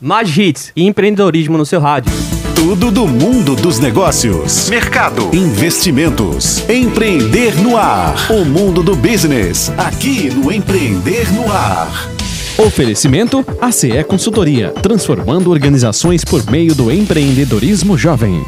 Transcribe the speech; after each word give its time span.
mais 0.00 0.36
hits 0.36 0.72
e 0.76 0.86
empreendedorismo 0.86 1.56
no 1.56 1.66
seu 1.66 1.80
rádio. 1.80 2.12
Tudo 2.54 2.90
do 2.90 3.06
mundo 3.06 3.54
dos 3.54 3.78
negócios, 3.78 4.68
mercado, 4.68 5.30
investimentos, 5.34 6.68
empreender 6.68 7.54
no 7.60 7.76
ar. 7.76 8.14
O 8.30 8.44
mundo 8.44 8.82
do 8.82 8.96
business, 8.96 9.70
aqui 9.76 10.30
no 10.30 10.50
Empreender 10.50 11.32
no 11.32 11.52
Ar. 11.52 12.10
Oferecimento 12.58 13.44
ACE 13.60 14.02
Consultoria, 14.04 14.70
transformando 14.70 15.50
organizações 15.50 16.24
por 16.24 16.44
meio 16.50 16.74
do 16.74 16.90
empreendedorismo 16.90 17.98
jovem. 17.98 18.42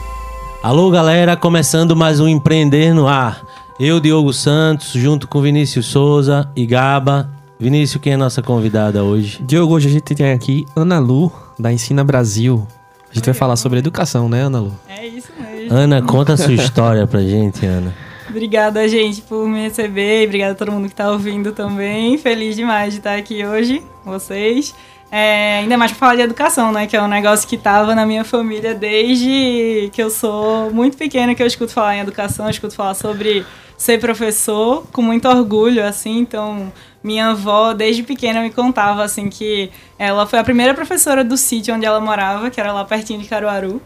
Alô, 0.62 0.90
galera, 0.90 1.36
começando 1.36 1.94
mais 1.94 2.18
um 2.18 2.26
Empreender 2.26 2.94
no 2.94 3.06
Ar. 3.06 3.42
Eu, 3.78 4.00
Diogo 4.00 4.32
Santos, 4.32 4.92
junto 4.92 5.28
com 5.28 5.40
Vinícius 5.42 5.86
Souza 5.86 6.50
e 6.56 6.66
Gaba. 6.66 7.37
Vinícius, 7.60 8.00
quem 8.00 8.12
é 8.12 8.14
a 8.14 8.18
nossa 8.18 8.40
convidada 8.40 9.02
hoje? 9.02 9.42
Diogo, 9.42 9.74
hoje 9.74 9.88
a 9.88 9.90
gente 9.90 10.14
tem 10.14 10.30
aqui 10.30 10.64
Ana 10.76 11.00
Lu, 11.00 11.32
da 11.58 11.72
Ensina 11.72 12.04
Brasil. 12.04 12.64
A 13.10 13.14
gente 13.14 13.24
vai 13.24 13.34
falar 13.34 13.56
sobre 13.56 13.80
educação, 13.80 14.28
né, 14.28 14.42
Ana 14.42 14.60
Lu? 14.60 14.72
É 14.88 15.04
isso 15.04 15.32
mesmo. 15.36 15.76
Ana, 15.76 16.00
conta 16.06 16.34
a 16.34 16.36
sua 16.36 16.54
história 16.54 17.04
pra 17.04 17.20
gente, 17.20 17.66
Ana. 17.66 17.92
Obrigada, 18.30 18.86
gente, 18.86 19.22
por 19.22 19.48
me 19.48 19.62
receber. 19.62 20.26
Obrigada 20.26 20.52
a 20.52 20.54
todo 20.54 20.70
mundo 20.70 20.88
que 20.88 20.94
tá 20.94 21.10
ouvindo 21.10 21.50
também. 21.50 22.16
Feliz 22.16 22.54
demais 22.54 22.92
de 22.92 23.00
estar 23.00 23.16
aqui 23.18 23.44
hoje 23.44 23.82
com 24.04 24.12
vocês. 24.12 24.72
É, 25.10 25.58
ainda 25.58 25.76
mais 25.76 25.90
para 25.90 25.98
falar 25.98 26.14
de 26.14 26.22
educação, 26.22 26.70
né? 26.70 26.86
Que 26.86 26.96
é 26.96 27.02
um 27.02 27.08
negócio 27.08 27.48
que 27.48 27.56
tava 27.56 27.92
na 27.92 28.06
minha 28.06 28.22
família 28.22 28.72
desde 28.72 29.90
que 29.92 30.00
eu 30.00 30.10
sou 30.10 30.70
muito 30.70 30.96
pequena, 30.96 31.34
que 31.34 31.42
eu 31.42 31.46
escuto 31.46 31.72
falar 31.72 31.96
em 31.96 32.00
educação, 32.00 32.46
eu 32.46 32.50
escuto 32.50 32.74
falar 32.74 32.94
sobre 32.94 33.44
ser 33.76 33.98
professor 33.98 34.84
com 34.92 35.00
muito 35.00 35.26
orgulho, 35.26 35.84
assim. 35.84 36.18
Então, 36.18 36.70
minha 37.02 37.28
avó, 37.28 37.72
desde 37.72 38.02
pequena, 38.02 38.40
me 38.42 38.50
contava, 38.50 39.04
assim, 39.04 39.28
que 39.28 39.70
ela 39.98 40.26
foi 40.26 40.38
a 40.38 40.44
primeira 40.44 40.74
professora 40.74 41.24
do 41.24 41.36
sítio 41.36 41.74
onde 41.74 41.86
ela 41.86 42.00
morava, 42.00 42.50
que 42.50 42.60
era 42.60 42.72
lá 42.72 42.84
pertinho 42.84 43.20
de 43.20 43.28
Caruaru. 43.28 43.80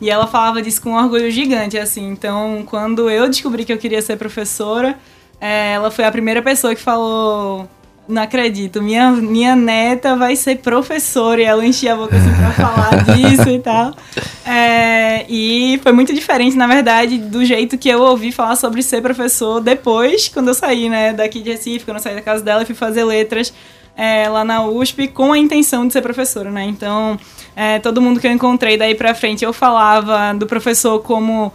E 0.00 0.10
ela 0.10 0.26
falava 0.26 0.62
disso 0.62 0.80
com 0.80 0.90
um 0.90 0.96
orgulho 0.96 1.30
gigante, 1.30 1.76
assim. 1.76 2.08
Então, 2.08 2.64
quando 2.66 3.10
eu 3.10 3.28
descobri 3.28 3.64
que 3.64 3.72
eu 3.72 3.78
queria 3.78 4.00
ser 4.00 4.16
professora, 4.16 4.98
é, 5.40 5.72
ela 5.72 5.90
foi 5.90 6.04
a 6.04 6.12
primeira 6.12 6.40
pessoa 6.40 6.74
que 6.74 6.80
falou 6.80 7.68
não 8.08 8.22
acredito, 8.22 8.82
minha, 8.82 9.12
minha 9.12 9.54
neta 9.54 10.16
vai 10.16 10.34
ser 10.34 10.58
professora 10.58 11.40
e 11.40 11.44
ela 11.44 11.64
enchia 11.64 11.92
a 11.92 11.96
boca 11.96 12.16
assim 12.16 12.34
pra 12.34 12.50
falar 12.52 13.04
disso 13.14 13.48
e 13.48 13.58
tal. 13.60 13.94
É, 14.44 15.24
e 15.28 15.78
foi 15.82 15.92
muito 15.92 16.12
diferente, 16.12 16.56
na 16.56 16.66
verdade, 16.66 17.18
do 17.18 17.44
jeito 17.44 17.78
que 17.78 17.88
eu 17.88 18.02
ouvi 18.02 18.32
falar 18.32 18.56
sobre 18.56 18.82
ser 18.82 19.00
professor 19.00 19.60
depois, 19.60 20.28
quando 20.28 20.48
eu 20.48 20.54
saí, 20.54 20.88
né, 20.88 21.12
daqui 21.12 21.40
de 21.40 21.50
Recife, 21.50 21.84
quando 21.84 21.98
eu 21.98 22.02
saí 22.02 22.14
da 22.14 22.22
casa 22.22 22.42
dela 22.42 22.62
e 22.62 22.66
fui 22.66 22.74
fazer 22.74 23.04
letras 23.04 23.52
é, 23.96 24.28
lá 24.28 24.44
na 24.44 24.64
USP 24.66 25.08
com 25.08 25.32
a 25.32 25.38
intenção 25.38 25.86
de 25.86 25.92
ser 25.92 26.00
professora, 26.00 26.50
né? 26.50 26.64
Então, 26.64 27.18
é, 27.54 27.78
todo 27.78 28.00
mundo 28.00 28.18
que 28.18 28.26
eu 28.26 28.32
encontrei 28.32 28.76
daí 28.76 28.94
pra 28.94 29.14
frente, 29.14 29.44
eu 29.44 29.52
falava 29.52 30.32
do 30.34 30.46
professor 30.46 30.98
como 31.00 31.52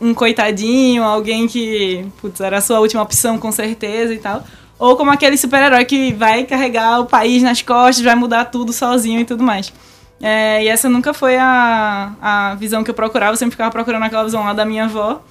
um 0.00 0.14
coitadinho, 0.14 1.02
alguém 1.02 1.48
que, 1.48 2.06
putz, 2.20 2.40
era 2.40 2.58
a 2.58 2.60
sua 2.60 2.78
última 2.80 3.02
opção 3.02 3.36
com 3.36 3.50
certeza 3.50 4.14
e 4.14 4.18
tal 4.18 4.42
ou 4.82 4.96
como 4.96 5.12
aquele 5.12 5.36
super-herói 5.36 5.84
que 5.84 6.12
vai 6.12 6.42
carregar 6.42 6.98
o 6.98 7.06
país 7.06 7.40
nas 7.40 7.62
costas, 7.62 8.04
vai 8.04 8.16
mudar 8.16 8.46
tudo 8.46 8.72
sozinho 8.72 9.20
e 9.20 9.24
tudo 9.24 9.44
mais. 9.44 9.72
É, 10.20 10.64
e 10.64 10.66
essa 10.66 10.88
nunca 10.88 11.14
foi 11.14 11.36
a, 11.36 12.12
a 12.20 12.54
visão 12.56 12.82
que 12.82 12.90
eu 12.90 12.94
procurava, 12.94 13.30
eu 13.30 13.36
sempre 13.36 13.52
ficava 13.52 13.70
procurando 13.70 14.02
aquela 14.02 14.24
visão 14.24 14.42
lá 14.42 14.52
da 14.52 14.64
minha 14.64 14.86
avó. 14.86 15.22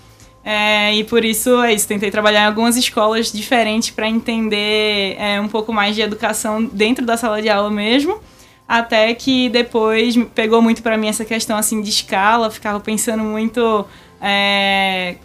É, 0.42 0.96
e 0.96 1.04
por 1.04 1.26
isso 1.26 1.62
é 1.64 1.74
isso, 1.74 1.86
tentei 1.86 2.10
trabalhar 2.10 2.44
em 2.44 2.46
algumas 2.46 2.78
escolas 2.78 3.30
diferentes 3.30 3.90
para 3.90 4.08
entender 4.08 5.18
é, 5.20 5.42
um 5.42 5.50
pouco 5.50 5.74
mais 5.74 5.96
de 5.96 6.02
educação 6.02 6.64
dentro 6.64 7.06
da 7.06 7.18
sala 7.18 7.42
de 7.42 7.50
aula 7.50 7.70
mesmo. 7.70 8.22
Até 8.66 9.14
que 9.14 9.50
depois 9.50 10.16
pegou 10.34 10.62
muito 10.62 10.82
para 10.82 10.98
mim 10.98 11.10
essa 11.10 11.26
questão 11.26 11.58
assim 11.58 11.82
de 11.82 11.90
escala, 11.90 12.50
ficava 12.50 12.80
pensando 12.80 13.22
muito 13.22 13.86
é, 14.22 15.18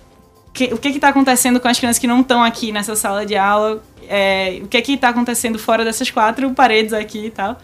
que, 0.56 0.72
o 0.72 0.78
que 0.78 0.88
está 0.88 1.08
acontecendo 1.08 1.60
com 1.60 1.68
as 1.68 1.78
crianças 1.78 1.98
que 1.98 2.06
não 2.06 2.20
estão 2.20 2.42
aqui 2.42 2.72
nessa 2.72 2.97
sala 2.97 3.26
de 3.26 3.36
aula, 3.36 3.82
é, 4.08 4.60
o 4.62 4.66
que 4.66 4.81
que 4.81 4.92
está 4.94 5.10
acontecendo 5.10 5.58
fora 5.58 5.84
dessas 5.84 6.10
quatro 6.10 6.50
paredes 6.50 6.92
aqui 6.92 7.26
e 7.26 7.31
tal. 7.31 7.58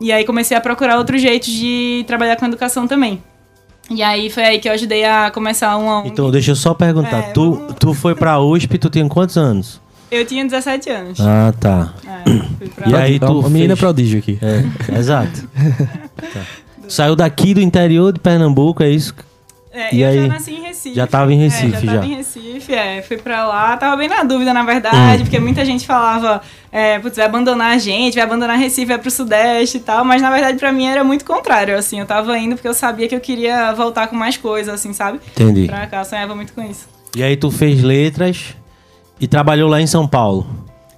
E 0.00 0.12
aí 0.12 0.24
comecei 0.24 0.56
a 0.56 0.60
procurar 0.60 0.98
outros 0.98 1.20
jeitos 1.20 1.48
de 1.48 2.04
trabalhar 2.06 2.36
com 2.36 2.46
educação 2.46 2.86
também. 2.86 3.22
E 3.90 4.02
aí 4.02 4.28
foi 4.28 4.44
aí 4.44 4.58
que 4.58 4.68
eu 4.68 4.72
ajudei 4.72 5.04
a 5.04 5.30
começar 5.30 5.76
uma 5.78 6.06
Então, 6.06 6.30
deixa 6.30 6.50
eu 6.50 6.56
só 6.56 6.74
perguntar. 6.74 7.18
É, 7.18 7.22
tu, 7.32 7.54
vamos... 7.54 7.74
tu 7.80 7.94
foi 7.94 8.14
pra 8.14 8.38
USP, 8.38 8.78
tu 8.78 8.90
tinha 8.90 9.08
quantos 9.08 9.36
anos? 9.38 9.80
Eu 10.10 10.24
tinha 10.24 10.44
17 10.44 10.90
anos. 10.90 11.20
Ah, 11.20 11.52
tá. 11.58 11.94
É, 12.06 12.88
e 12.90 12.94
aí 12.94 13.18
tu. 13.18 13.40
Uma 13.40 13.50
menina 13.50 13.76
prodígio 13.76 14.18
aqui. 14.18 14.38
É, 14.42 14.98
exato. 14.98 15.48
tá. 16.32 16.42
Saiu 16.88 17.16
daqui 17.16 17.54
do 17.54 17.60
interior 17.60 18.12
de 18.12 18.20
Pernambuco, 18.20 18.82
é 18.82 18.90
isso? 18.90 19.14
É, 19.78 19.94
e 19.94 20.02
eu 20.02 20.08
aí, 20.08 20.22
já 20.22 20.26
nasci 20.26 20.50
em 20.50 20.60
Recife. 20.60 20.96
Já 20.96 21.06
tava 21.06 21.32
em 21.32 21.38
Recife, 21.38 21.76
é, 21.76 21.80
já. 21.80 21.92
Tava 21.94 22.06
em 22.06 22.14
Recife, 22.16 22.74
é. 22.74 23.00
Fui 23.00 23.16
pra 23.16 23.46
lá, 23.46 23.76
tava 23.76 23.96
bem 23.96 24.08
na 24.08 24.24
dúvida, 24.24 24.52
na 24.52 24.64
verdade, 24.64 25.22
hum. 25.22 25.24
porque 25.24 25.38
muita 25.38 25.64
gente 25.64 25.86
falava, 25.86 26.42
é, 26.72 26.98
putz, 26.98 27.16
vai 27.16 27.26
abandonar 27.26 27.76
a 27.76 27.78
gente, 27.78 28.14
vai 28.14 28.24
abandonar 28.24 28.58
Recife, 28.58 28.86
vai 28.86 28.98
pro 28.98 29.08
Sudeste 29.08 29.76
e 29.76 29.80
tal, 29.80 30.04
mas 30.04 30.20
na 30.20 30.32
verdade 30.32 30.58
pra 30.58 30.72
mim 30.72 30.86
era 30.86 31.04
muito 31.04 31.24
contrário, 31.24 31.78
assim, 31.78 32.00
eu 32.00 32.06
tava 32.06 32.36
indo 32.36 32.56
porque 32.56 32.66
eu 32.66 32.74
sabia 32.74 33.06
que 33.06 33.14
eu 33.14 33.20
queria 33.20 33.72
voltar 33.72 34.08
com 34.08 34.16
mais 34.16 34.36
coisas, 34.36 34.74
assim, 34.74 34.92
sabe? 34.92 35.20
Entendi. 35.30 35.68
Pra 35.68 35.86
cá, 35.86 36.00
eu 36.00 36.04
sonhava 36.04 36.34
muito 36.34 36.52
com 36.52 36.62
isso. 36.62 36.88
E 37.16 37.22
aí 37.22 37.36
tu 37.36 37.48
fez 37.48 37.80
letras 37.80 38.56
e 39.20 39.28
trabalhou 39.28 39.70
lá 39.70 39.80
em 39.80 39.86
São 39.86 40.08
Paulo? 40.08 40.44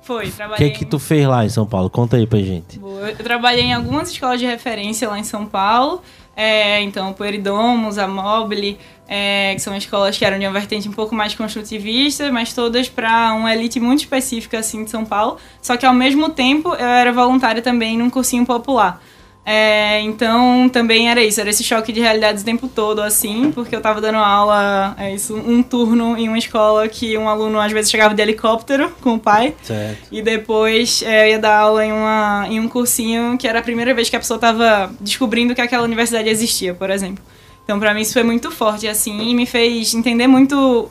Foi, 0.03 0.31
trabalhei. 0.31 0.69
O 0.69 0.73
que 0.73 0.79
que 0.79 0.85
tu 0.85 0.99
fez 0.99 1.27
lá 1.27 1.45
em 1.45 1.49
São 1.49 1.67
Paulo? 1.67 1.89
Conta 1.89 2.17
aí 2.17 2.27
pra 2.27 2.39
gente. 2.39 2.79
Boa. 2.79 3.11
Eu 3.11 3.17
trabalhei 3.17 3.65
em 3.65 3.75
algumas 3.75 4.11
escolas 4.11 4.41
de 4.41 4.47
referência 4.47 5.09
lá 5.09 5.19
em 5.19 5.23
São 5.23 5.47
Paulo, 5.47 6.03
é, 6.37 6.81
então, 6.83 7.13
Pueridomos, 7.13 7.99
a 7.99 8.07
Mobile, 8.07 8.79
é, 9.09 9.53
que 9.55 9.61
são 9.61 9.77
escolas 9.77 10.17
que 10.17 10.25
eram 10.25 10.39
de 10.39 10.47
uma 10.47 10.53
vertente 10.53 10.89
um 10.89 10.93
pouco 10.93 11.15
mais 11.15 11.35
construtivista, 11.35 12.31
mas 12.31 12.53
todas 12.53 12.89
para 12.89 13.35
uma 13.35 13.53
elite 13.53 13.81
muito 13.81 14.01
específica 14.01 14.59
assim 14.59 14.85
de 14.85 14.91
São 14.91 15.05
Paulo. 15.05 15.37
Só 15.61 15.77
que 15.77 15.85
ao 15.85 15.93
mesmo 15.93 16.31
tempo 16.31 16.69
eu 16.71 16.87
era 16.87 17.13
voluntária 17.13 17.61
também 17.61 17.99
num 17.99 18.09
cursinho 18.09 18.47
popular. 18.47 19.03
É, 19.45 20.01
então 20.03 20.69
também 20.69 21.11
era 21.11 21.23
isso, 21.23 21.41
era 21.41 21.51
esse 21.51 21.65
choque 21.65 21.93
de 21.93 22.01
realidades 22.01 22.43
o 22.43 22.45
tempo 22.45 22.69
todo, 22.69 23.01
assim, 23.01 23.51
porque 23.53 23.75
eu 23.75 23.81
tava 23.81 24.01
dando 24.01 24.19
aula, 24.19 24.95
é 24.99 25.15
isso, 25.15 25.35
um 25.35 25.63
turno 25.63 26.17
em 26.17 26.29
uma 26.29 26.39
escola 26.39 26.87
que 26.89 27.17
um 27.17 27.29
aluno 27.29 27.59
às 27.59 27.73
vezes 27.73 27.91
chegava 27.91 28.15
de 28.15 28.23
helicóptero 28.23 28.91
com 29.01 29.15
o 29.15 29.19
pai. 29.19 29.55
Certo. 29.63 30.09
E 30.13 30.23
depois 30.23 31.03
é, 31.03 31.27
eu 31.27 31.31
ia 31.33 31.39
dar 31.39 31.59
aula 31.59 31.85
em, 31.85 31.93
uma, 31.93 32.47
em 32.49 32.61
um 32.61 32.69
cursinho 32.69 33.37
que 33.39 33.49
era 33.49 33.59
a 33.59 33.63
primeira 33.63 33.95
vez 33.95 34.11
que 34.11 34.17
a 34.17 34.21
pessoa 34.21 34.39
tava 34.39 34.93
descobrindo 35.01 35.55
que 35.55 35.61
aquela 35.61 35.85
universidade 35.85 36.29
existia, 36.29 36.75
por 36.75 36.91
exemplo. 36.91 37.25
Então, 37.65 37.79
para 37.79 37.95
mim, 37.95 38.01
isso 38.01 38.15
foi 38.15 38.25
muito 38.25 38.51
forte, 38.51 38.89
assim, 38.89 39.31
e 39.31 39.35
me 39.35 39.47
fez 39.47 39.95
entender 39.95 40.27
muito 40.27 40.91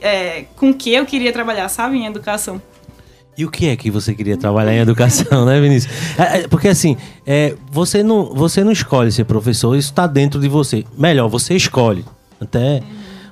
é, 0.00 0.44
com 0.56 0.74
que 0.74 0.92
eu 0.92 1.06
queria 1.06 1.32
trabalhar, 1.32 1.68
sabe, 1.70 1.96
em 1.96 2.06
educação. 2.06 2.60
E 3.38 3.44
o 3.44 3.50
que 3.52 3.68
é 3.68 3.76
que 3.76 3.88
você 3.88 4.16
queria 4.16 4.36
trabalhar 4.36 4.74
em 4.74 4.78
educação, 4.78 5.44
né, 5.46 5.60
Vinícius? 5.60 5.94
É, 6.18 6.40
é, 6.40 6.48
porque 6.48 6.66
assim, 6.66 6.96
é, 7.24 7.54
você, 7.70 8.02
não, 8.02 8.34
você 8.34 8.64
não 8.64 8.72
escolhe 8.72 9.12
ser 9.12 9.26
professor, 9.26 9.76
isso 9.76 9.90
está 9.90 10.08
dentro 10.08 10.40
de 10.40 10.48
você. 10.48 10.84
Melhor, 10.98 11.28
você 11.28 11.54
escolhe. 11.54 12.04
Até 12.40 12.82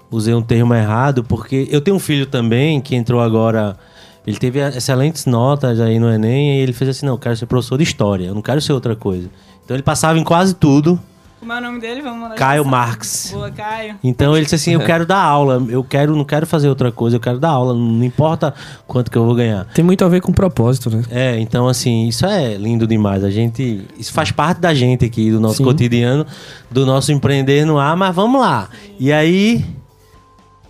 usei 0.08 0.32
um 0.32 0.42
termo 0.42 0.72
errado, 0.72 1.24
porque 1.24 1.66
eu 1.72 1.80
tenho 1.80 1.96
um 1.96 2.00
filho 2.00 2.24
também 2.24 2.80
que 2.80 2.94
entrou 2.94 3.20
agora. 3.20 3.76
Ele 4.24 4.36
teve 4.36 4.60
excelentes 4.60 5.26
notas 5.26 5.80
aí 5.80 5.98
no 5.98 6.08
Enem 6.08 6.58
e 6.58 6.60
ele 6.60 6.72
fez 6.72 6.90
assim: 6.90 7.04
não, 7.06 7.14
eu 7.14 7.18
quero 7.18 7.36
ser 7.36 7.46
professor 7.46 7.76
de 7.76 7.82
história, 7.82 8.26
eu 8.26 8.34
não 8.34 8.42
quero 8.42 8.60
ser 8.60 8.74
outra 8.74 8.94
coisa. 8.94 9.28
Então 9.64 9.74
ele 9.76 9.82
passava 9.82 10.16
em 10.16 10.22
quase 10.22 10.54
tudo 10.54 11.00
como 11.46 11.52
é 11.52 11.58
o 11.58 11.62
nome 11.62 11.78
dele? 11.78 12.02
Vamos 12.02 12.18
mandar 12.18 12.34
Caio 12.34 12.64
Marx. 12.64 13.30
Boa, 13.32 13.52
Caio. 13.52 13.96
Então 14.02 14.34
ele 14.34 14.42
disse 14.42 14.56
assim: 14.56 14.72
eu 14.72 14.80
quero 14.80 15.06
dar 15.06 15.22
aula, 15.22 15.64
eu 15.68 15.84
quero, 15.84 16.16
não 16.16 16.24
quero 16.24 16.44
fazer 16.44 16.68
outra 16.68 16.90
coisa, 16.90 17.16
eu 17.16 17.20
quero 17.20 17.38
dar 17.38 17.50
aula, 17.50 17.72
não 17.72 18.02
importa 18.02 18.52
quanto 18.84 19.08
que 19.12 19.16
eu 19.16 19.24
vou 19.24 19.34
ganhar. 19.36 19.64
Tem 19.66 19.84
muito 19.84 20.04
a 20.04 20.08
ver 20.08 20.20
com 20.20 20.32
propósito, 20.32 20.90
né? 20.90 21.04
É, 21.08 21.38
então 21.38 21.68
assim, 21.68 22.08
isso 22.08 22.26
é 22.26 22.56
lindo 22.56 22.84
demais. 22.84 23.22
A 23.22 23.30
gente. 23.30 23.86
Isso 23.96 24.12
faz 24.12 24.32
parte 24.32 24.60
da 24.60 24.74
gente 24.74 25.04
aqui, 25.04 25.30
do 25.30 25.38
nosso 25.38 25.58
Sim. 25.58 25.64
cotidiano, 25.64 26.26
do 26.68 26.84
nosso 26.84 27.12
empreender 27.12 27.64
no 27.64 27.78
ar, 27.78 27.96
mas 27.96 28.12
vamos 28.12 28.40
lá. 28.40 28.68
E 28.98 29.12
aí. 29.12 29.64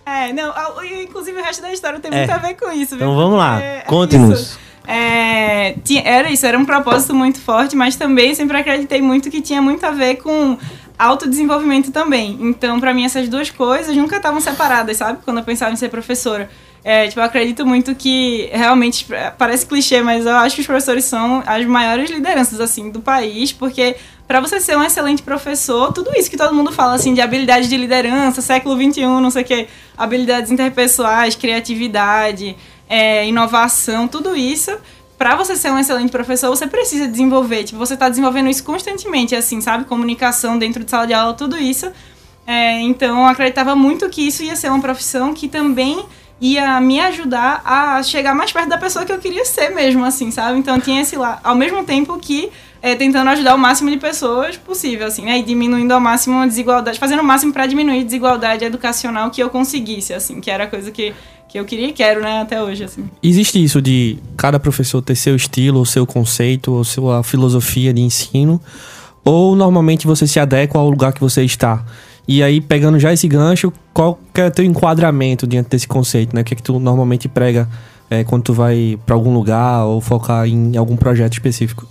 É, 0.05 0.31
não, 0.31 0.53
inclusive 1.03 1.37
o 1.41 1.43
resto 1.43 1.61
da 1.61 1.73
história 1.73 1.99
tem 1.99 2.13
é. 2.13 2.19
muito 2.19 2.31
a 2.31 2.37
ver 2.37 2.53
com 2.53 2.71
isso, 2.71 2.95
Então 2.95 3.15
vamos 3.15 3.37
lá, 3.37 3.59
é 3.59 3.81
conte-nos. 3.81 4.57
É, 4.63 4.66
tinha, 5.83 6.01
era 6.03 6.31
isso, 6.31 6.45
era 6.45 6.57
um 6.57 6.65
propósito 6.65 7.13
muito 7.13 7.39
forte, 7.39 7.75
mas 7.75 7.95
também 7.95 8.33
sempre 8.33 8.57
acreditei 8.57 9.01
muito 9.01 9.29
que 9.29 9.41
tinha 9.41 9.61
muito 9.61 9.85
a 9.85 9.91
ver 9.91 10.15
com 10.15 10.57
autodesenvolvimento 10.97 11.91
também. 11.91 12.37
Então, 12.41 12.79
para 12.79 12.93
mim, 12.93 13.05
essas 13.05 13.29
duas 13.29 13.49
coisas 13.49 13.95
nunca 13.95 14.17
estavam 14.17 14.41
separadas, 14.41 14.97
sabe? 14.97 15.19
Quando 15.23 15.37
eu 15.37 15.43
pensava 15.43 15.71
em 15.71 15.75
ser 15.75 15.89
professora. 15.89 16.49
É, 16.83 17.07
tipo, 17.07 17.19
eu 17.19 17.23
acredito 17.25 17.65
muito 17.65 17.93
que 17.95 18.49
realmente 18.53 19.05
parece 19.37 19.65
clichê, 19.65 20.01
mas 20.01 20.25
eu 20.25 20.35
acho 20.37 20.55
que 20.55 20.61
os 20.61 20.67
professores 20.67 21.03
são 21.03 21.43
as 21.45 21.65
maiores 21.65 22.09
lideranças 22.09 22.61
assim 22.61 22.89
do 22.89 23.01
país, 23.01 23.51
porque 23.51 23.97
para 24.25 24.39
você 24.39 24.59
ser 24.61 24.77
um 24.77 24.83
excelente 24.83 25.21
professor, 25.21 25.91
tudo 25.91 26.11
isso 26.15 26.29
que 26.29 26.37
todo 26.37 26.53
mundo 26.53 26.71
fala 26.71 26.95
assim 26.95 27.13
de 27.13 27.19
habilidade 27.19 27.67
de 27.67 27.75
liderança, 27.75 28.41
século 28.41 28.77
21, 28.77 29.19
não 29.19 29.29
sei 29.29 29.41
o 29.41 29.45
quê, 29.45 29.67
habilidades 29.97 30.49
interpessoais, 30.49 31.35
criatividade, 31.35 32.55
é, 32.89 33.27
inovação, 33.27 34.07
tudo 34.07 34.35
isso 34.35 34.71
pra 35.17 35.35
você 35.35 35.55
ser 35.55 35.71
um 35.71 35.79
excelente 35.79 36.11
professor, 36.11 36.49
você 36.49 36.67
precisa 36.67 37.07
desenvolver. 37.07 37.63
Tipo, 37.63 37.79
você 37.79 37.97
tá 37.97 38.07
desenvolvendo 38.07 38.49
isso 38.49 38.63
constantemente, 38.63 39.35
assim, 39.35 39.59
sabe? 39.59 39.85
Comunicação 39.85 40.57
dentro 40.57 40.83
de 40.83 40.91
sala 40.91 41.07
de 41.07 41.13
aula, 41.13 41.33
tudo 41.33 41.57
isso. 41.57 41.91
É, 42.45 42.79
então, 42.81 43.19
eu 43.21 43.25
acreditava 43.25 43.75
muito 43.75 44.07
que 44.09 44.27
isso 44.27 44.43
ia 44.43 44.55
ser 44.55 44.69
uma 44.69 44.79
profissão 44.79 45.33
que 45.33 45.47
também 45.47 46.05
ia 46.39 46.79
me 46.79 46.99
ajudar 46.99 47.61
a 47.65 48.03
chegar 48.03 48.35
mais 48.35 48.51
perto 48.51 48.69
da 48.69 48.77
pessoa 48.77 49.03
que 49.03 49.11
eu 49.11 49.17
queria 49.17 49.43
ser 49.43 49.69
mesmo, 49.69 50.05
assim, 50.05 50.29
sabe? 50.29 50.59
Então, 50.59 50.79
tinha 50.79 51.01
esse 51.01 51.15
lá, 51.15 51.39
ao 51.43 51.55
mesmo 51.55 51.83
tempo 51.83 52.17
que 52.19 52.51
é, 52.79 52.95
tentando 52.95 53.27
ajudar 53.31 53.55
o 53.55 53.57
máximo 53.57 53.89
de 53.89 53.97
pessoas 53.97 54.55
possível, 54.55 55.07
assim, 55.07 55.25
né? 55.25 55.39
E 55.39 55.43
diminuindo 55.43 55.91
ao 55.91 55.99
máximo 55.99 56.37
a 56.37 56.45
desigualdade, 56.45 56.99
fazendo 56.99 57.21
o 57.21 57.23
máximo 57.23 57.51
para 57.51 57.65
diminuir 57.65 58.01
a 58.01 58.03
desigualdade 58.03 58.63
educacional 58.63 59.31
que 59.31 59.41
eu 59.41 59.49
conseguisse, 59.49 60.13
assim, 60.13 60.39
que 60.39 60.51
era 60.51 60.65
a 60.65 60.67
coisa 60.67 60.91
que, 60.91 61.13
que 61.47 61.59
eu 61.59 61.65
queria 61.65 61.87
e 61.87 61.93
quero, 61.93 62.21
né, 62.21 62.41
até 62.41 62.61
hoje, 62.61 62.83
assim. 62.83 63.09
Existe 63.23 63.63
isso 63.63 63.81
de 63.81 64.17
cada 64.35 64.59
professor 64.59 65.01
ter 65.01 65.15
seu 65.15 65.35
estilo, 65.35 65.81
o 65.81 65.85
seu 65.85 66.05
conceito, 66.05 66.73
ou 66.73 66.83
sua 66.83 67.23
filosofia 67.23 67.93
de 67.93 68.01
ensino, 68.01 68.61
ou 69.23 69.55
normalmente 69.55 70.05
você 70.05 70.27
se 70.27 70.39
adequa 70.39 70.79
ao 70.79 70.89
lugar 70.89 71.13
que 71.13 71.21
você 71.21 71.43
está? 71.43 71.83
E 72.27 72.43
aí, 72.43 72.59
pegando 72.59 72.99
já 72.99 73.13
esse 73.13 73.27
gancho, 73.27 73.71
qual 73.93 74.19
que 74.33 74.41
é 74.41 74.47
o 74.47 74.51
teu 74.51 74.65
enquadramento 74.65 75.47
diante 75.47 75.69
desse 75.69 75.87
conceito, 75.87 76.35
né? 76.35 76.41
O 76.41 76.43
que 76.43 76.53
é 76.53 76.57
que 76.57 76.63
tu 76.63 76.77
normalmente 76.77 77.29
prega 77.29 77.69
é, 78.09 78.23
quando 78.25 78.43
tu 78.43 78.53
vai 78.53 78.99
para 79.05 79.15
algum 79.15 79.33
lugar 79.33 79.85
ou 79.85 80.01
focar 80.01 80.45
em 80.45 80.75
algum 80.75 80.97
projeto 80.97 81.33
específico? 81.33 81.87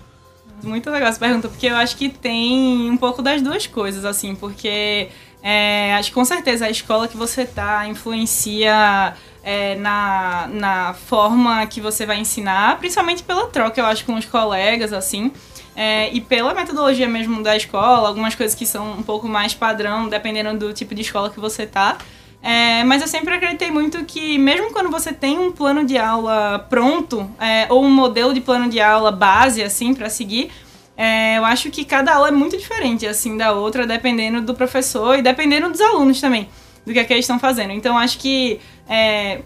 Muito 0.62 0.90
legal 0.90 1.08
essa 1.08 1.18
pergunta, 1.18 1.48
porque 1.48 1.66
eu 1.66 1.76
acho 1.76 1.96
que 1.96 2.08
tem 2.08 2.90
um 2.90 2.96
pouco 2.96 3.22
das 3.22 3.40
duas 3.40 3.66
coisas, 3.66 4.04
assim, 4.04 4.34
porque 4.34 5.08
é, 5.42 5.94
acho 5.94 6.08
que 6.08 6.14
com 6.14 6.24
certeza 6.24 6.66
a 6.66 6.70
escola 6.70 7.06
que 7.06 7.16
você 7.16 7.44
tá 7.44 7.86
influencia 7.88 9.14
é, 9.46 9.76
na, 9.76 10.48
na 10.52 10.94
forma 10.94 11.64
que 11.68 11.80
você 11.80 12.04
vai 12.04 12.18
ensinar, 12.18 12.78
principalmente 12.80 13.22
pela 13.22 13.46
troca, 13.46 13.80
eu 13.80 13.86
acho, 13.86 14.04
com 14.04 14.16
os 14.16 14.24
colegas, 14.24 14.92
assim. 14.92 15.30
É, 15.76 16.12
e 16.12 16.20
pela 16.20 16.52
metodologia 16.52 17.06
mesmo 17.06 17.40
da 17.44 17.56
escola, 17.56 18.08
algumas 18.08 18.34
coisas 18.34 18.56
que 18.56 18.66
são 18.66 18.90
um 18.98 19.04
pouco 19.04 19.28
mais 19.28 19.54
padrão, 19.54 20.08
dependendo 20.08 20.58
do 20.58 20.72
tipo 20.72 20.96
de 20.96 21.02
escola 21.02 21.30
que 21.30 21.38
você 21.38 21.64
tá. 21.64 21.96
É, 22.42 22.82
mas 22.82 23.02
eu 23.02 23.06
sempre 23.06 23.32
acreditei 23.32 23.70
muito 23.70 24.04
que, 24.04 24.36
mesmo 24.36 24.72
quando 24.72 24.90
você 24.90 25.12
tem 25.12 25.38
um 25.38 25.52
plano 25.52 25.84
de 25.84 25.96
aula 25.96 26.66
pronto, 26.68 27.30
é, 27.38 27.68
ou 27.70 27.84
um 27.84 27.90
modelo 27.90 28.34
de 28.34 28.40
plano 28.40 28.68
de 28.68 28.80
aula 28.80 29.12
base, 29.12 29.62
assim, 29.62 29.94
para 29.94 30.10
seguir, 30.10 30.50
é, 30.96 31.38
eu 31.38 31.44
acho 31.44 31.70
que 31.70 31.84
cada 31.84 32.14
aula 32.14 32.28
é 32.28 32.32
muito 32.32 32.56
diferente, 32.56 33.06
assim, 33.06 33.36
da 33.36 33.52
outra, 33.52 33.86
dependendo 33.86 34.40
do 34.40 34.54
professor 34.54 35.16
e 35.16 35.22
dependendo 35.22 35.70
dos 35.70 35.80
alunos 35.80 36.20
também, 36.20 36.48
do 36.86 36.92
que, 36.92 36.98
é 36.98 37.04
que 37.04 37.12
eles 37.12 37.24
estão 37.24 37.38
fazendo. 37.38 37.72
Então, 37.72 37.98
acho 37.98 38.18
que 38.18 38.60
é, 38.88 39.40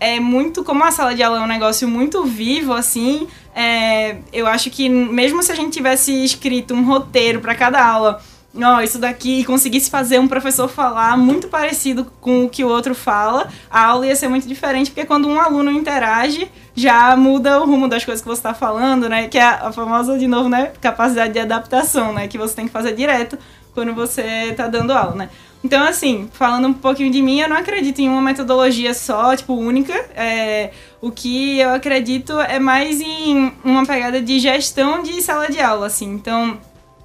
é 0.00 0.20
muito. 0.20 0.64
Como 0.64 0.82
a 0.82 0.90
sala 0.90 1.14
de 1.14 1.22
aula 1.22 1.38
é 1.38 1.40
um 1.40 1.46
negócio 1.46 1.88
muito 1.88 2.24
vivo, 2.24 2.72
assim, 2.72 3.28
é, 3.54 4.16
eu 4.32 4.46
acho 4.46 4.68
que 4.70 4.88
mesmo 4.88 5.42
se 5.42 5.52
a 5.52 5.54
gente 5.54 5.72
tivesse 5.72 6.12
escrito 6.24 6.74
um 6.74 6.84
roteiro 6.84 7.40
para 7.40 7.54
cada 7.54 7.84
aula 7.84 8.20
ó, 8.54 8.76
oh, 8.76 8.80
isso 8.80 8.98
daqui, 8.98 9.40
e 9.40 9.44
conseguisse 9.44 9.88
fazer 9.88 10.18
um 10.18 10.28
professor 10.28 10.68
falar 10.68 11.16
muito 11.16 11.48
parecido 11.48 12.04
com 12.20 12.44
o 12.44 12.50
que 12.50 12.62
o 12.64 12.68
outro 12.68 12.94
fala, 12.94 13.48
a 13.70 13.86
aula 13.86 14.06
ia 14.06 14.16
ser 14.16 14.28
muito 14.28 14.46
diferente, 14.46 14.90
porque 14.90 15.06
quando 15.06 15.26
um 15.26 15.40
aluno 15.40 15.70
interage, 15.70 16.50
já 16.74 17.16
muda 17.16 17.60
o 17.60 17.66
rumo 17.66 17.88
das 17.88 18.04
coisas 18.04 18.20
que 18.20 18.28
você 18.28 18.40
está 18.40 18.54
falando, 18.54 19.08
né? 19.08 19.28
Que 19.28 19.38
é 19.38 19.44
a 19.44 19.72
famosa, 19.72 20.18
de 20.18 20.26
novo, 20.26 20.48
né? 20.48 20.72
Capacidade 20.80 21.32
de 21.32 21.38
adaptação, 21.38 22.12
né? 22.12 22.28
Que 22.28 22.36
você 22.36 22.54
tem 22.54 22.66
que 22.66 22.72
fazer 22.72 22.94
direto 22.94 23.38
quando 23.74 23.94
você 23.94 24.22
está 24.50 24.66
dando 24.68 24.92
aula, 24.92 25.14
né? 25.14 25.30
Então, 25.64 25.84
assim, 25.84 26.28
falando 26.32 26.68
um 26.68 26.72
pouquinho 26.72 27.10
de 27.10 27.22
mim, 27.22 27.40
eu 27.40 27.48
não 27.48 27.56
acredito 27.56 28.00
em 28.00 28.08
uma 28.08 28.20
metodologia 28.20 28.92
só, 28.94 29.36
tipo, 29.36 29.54
única. 29.54 29.94
É, 30.16 30.70
o 31.00 31.10
que 31.10 31.58
eu 31.58 31.70
acredito 31.70 32.38
é 32.40 32.58
mais 32.58 33.00
em 33.00 33.52
uma 33.64 33.86
pegada 33.86 34.20
de 34.20 34.40
gestão 34.40 35.02
de 35.02 35.22
sala 35.22 35.48
de 35.48 35.60
aula, 35.60 35.86
assim. 35.86 36.06
Então, 36.12 36.58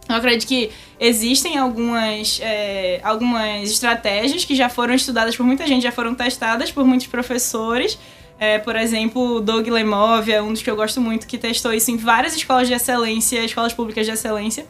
eu 0.09 0.15
acredito 0.15 0.48
que 0.48 0.71
existem 1.00 1.57
algumas, 1.57 2.39
é, 2.42 3.00
algumas 3.04 3.69
estratégias 3.69 4.44
que 4.44 4.56
já 4.56 4.69
foram 4.69 4.95
estudadas 4.95 5.36
por 5.36 5.45
muita 5.45 5.68
gente, 5.68 5.83
já 5.83 5.92
foram 5.92 6.15
testadas 6.15 6.71
por 6.71 6.83
muitos 6.86 7.07
professores. 7.07 8.00
É, 8.39 8.57
por 8.57 8.75
exemplo, 8.75 9.36
o 9.36 9.42
Doug 9.42 9.68
Lemov 9.68 10.30
é 10.30 10.42
um 10.42 10.54
dos 10.54 10.62
que 10.62 10.69
eu 10.69 10.75
gosto 10.75 11.01
muito, 11.01 11.27
que 11.27 11.38
testou 11.38 11.74
isso 11.74 11.92
em 11.92 11.98
várias 11.98 12.36
escolas 12.36 12.68
de 12.68 12.74
excelência, 12.74 13.44
escolas 13.44 13.74
públicas 13.74 14.06
de 14.06 14.12
excelência. 14.12 14.65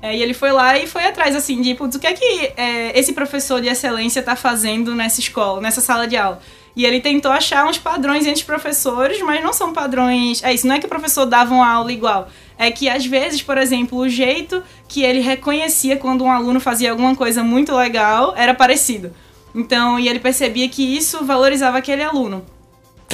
É, 0.00 0.14
e 0.14 0.22
ele 0.22 0.34
foi 0.34 0.52
lá 0.52 0.78
e 0.78 0.86
foi 0.86 1.04
atrás, 1.04 1.34
assim, 1.34 1.60
de, 1.60 1.74
putz, 1.74 1.96
o 1.96 1.98
que 1.98 2.06
é 2.06 2.12
que 2.12 2.52
é, 2.56 2.98
esse 2.98 3.12
professor 3.12 3.60
de 3.60 3.68
excelência 3.68 4.20
está 4.20 4.36
fazendo 4.36 4.94
nessa 4.94 5.20
escola, 5.20 5.60
nessa 5.60 5.80
sala 5.80 6.06
de 6.06 6.16
aula? 6.16 6.40
E 6.76 6.84
ele 6.84 7.00
tentou 7.00 7.32
achar 7.32 7.66
uns 7.66 7.78
padrões 7.78 8.26
entre 8.26 8.44
professores, 8.44 9.22
mas 9.22 9.42
não 9.42 9.54
são 9.54 9.72
padrões. 9.72 10.44
É 10.44 10.52
isso, 10.52 10.66
não 10.66 10.74
é 10.74 10.78
que 10.78 10.84
o 10.84 10.88
professor 10.88 11.24
dava 11.24 11.54
uma 11.54 11.66
aula 11.66 11.90
igual. 11.90 12.28
É 12.58 12.70
que 12.70 12.86
às 12.86 13.06
vezes, 13.06 13.42
por 13.42 13.56
exemplo, 13.56 13.98
o 13.98 14.08
jeito 14.08 14.62
que 14.86 15.02
ele 15.02 15.20
reconhecia 15.20 15.96
quando 15.96 16.22
um 16.22 16.30
aluno 16.30 16.60
fazia 16.60 16.90
alguma 16.90 17.16
coisa 17.16 17.42
muito 17.42 17.74
legal 17.74 18.34
era 18.36 18.52
parecido. 18.52 19.10
Então, 19.54 19.98
e 19.98 20.06
ele 20.06 20.20
percebia 20.20 20.68
que 20.68 20.82
isso 20.82 21.24
valorizava 21.24 21.78
aquele 21.78 22.02
aluno. 22.02 22.44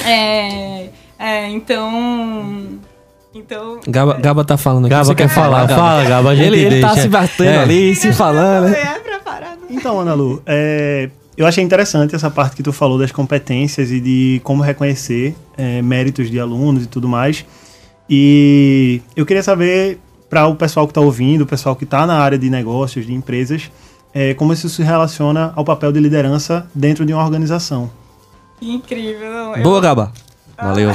É, 0.04 0.88
é 1.16 1.48
então. 1.48 2.80
Então. 3.34 3.80
Gaba, 3.88 4.14
Gaba 4.14 4.44
tá 4.44 4.56
falando 4.56 4.84
aqui. 4.86 4.90
Gaba 4.90 5.04
Você 5.04 5.14
quer 5.14 5.28
falar? 5.28 5.66
Gaba? 5.66 5.74
Fala, 5.80 6.04
Gaba, 6.04 6.30
a 6.30 6.34
gente 6.34 6.46
Ele, 6.48 6.60
ele 6.66 6.80
tá 6.80 6.94
se 6.96 7.08
batendo 7.08 7.48
É. 7.48 7.58
ali, 7.58 7.94
se 7.94 8.12
falando. 8.12 8.68
né? 8.68 8.78
É 8.96 8.98
preparado. 8.98 9.58
Então, 9.70 10.00
Ana 10.00 10.12
Lu, 10.14 10.42
é, 10.44 11.08
eu 11.36 11.46
achei 11.46 11.64
interessante 11.64 12.14
essa 12.14 12.30
parte 12.30 12.54
que 12.56 12.62
tu 12.62 12.72
falou 12.72 12.98
das 12.98 13.10
competências 13.10 13.90
e 13.90 14.00
de 14.00 14.40
como 14.44 14.62
reconhecer 14.62 15.34
é, 15.56 15.80
méritos 15.80 16.30
de 16.30 16.38
alunos 16.38 16.84
e 16.84 16.86
tudo 16.86 17.08
mais. 17.08 17.44
E 18.08 19.00
eu 19.16 19.24
queria 19.24 19.42
saber, 19.42 19.98
para 20.28 20.46
o 20.46 20.54
pessoal 20.54 20.86
que 20.86 20.90
está 20.90 21.00
ouvindo, 21.00 21.42
o 21.42 21.46
pessoal 21.46 21.74
que 21.74 21.84
está 21.84 22.06
na 22.06 22.18
área 22.18 22.38
de 22.38 22.50
negócios, 22.50 23.06
de 23.06 23.14
empresas, 23.14 23.70
é, 24.12 24.34
como 24.34 24.52
isso 24.52 24.68
se 24.68 24.82
relaciona 24.82 25.52
ao 25.56 25.64
papel 25.64 25.90
de 25.92 26.00
liderança 26.00 26.66
dentro 26.74 27.06
de 27.06 27.14
uma 27.14 27.22
organização. 27.24 27.90
Que 28.60 28.70
incrível. 28.70 29.30
não, 29.32 29.56
eu- 29.56 29.62
Boa, 29.62 29.80
Gaba. 29.80 30.12
Valeu. 30.62 30.92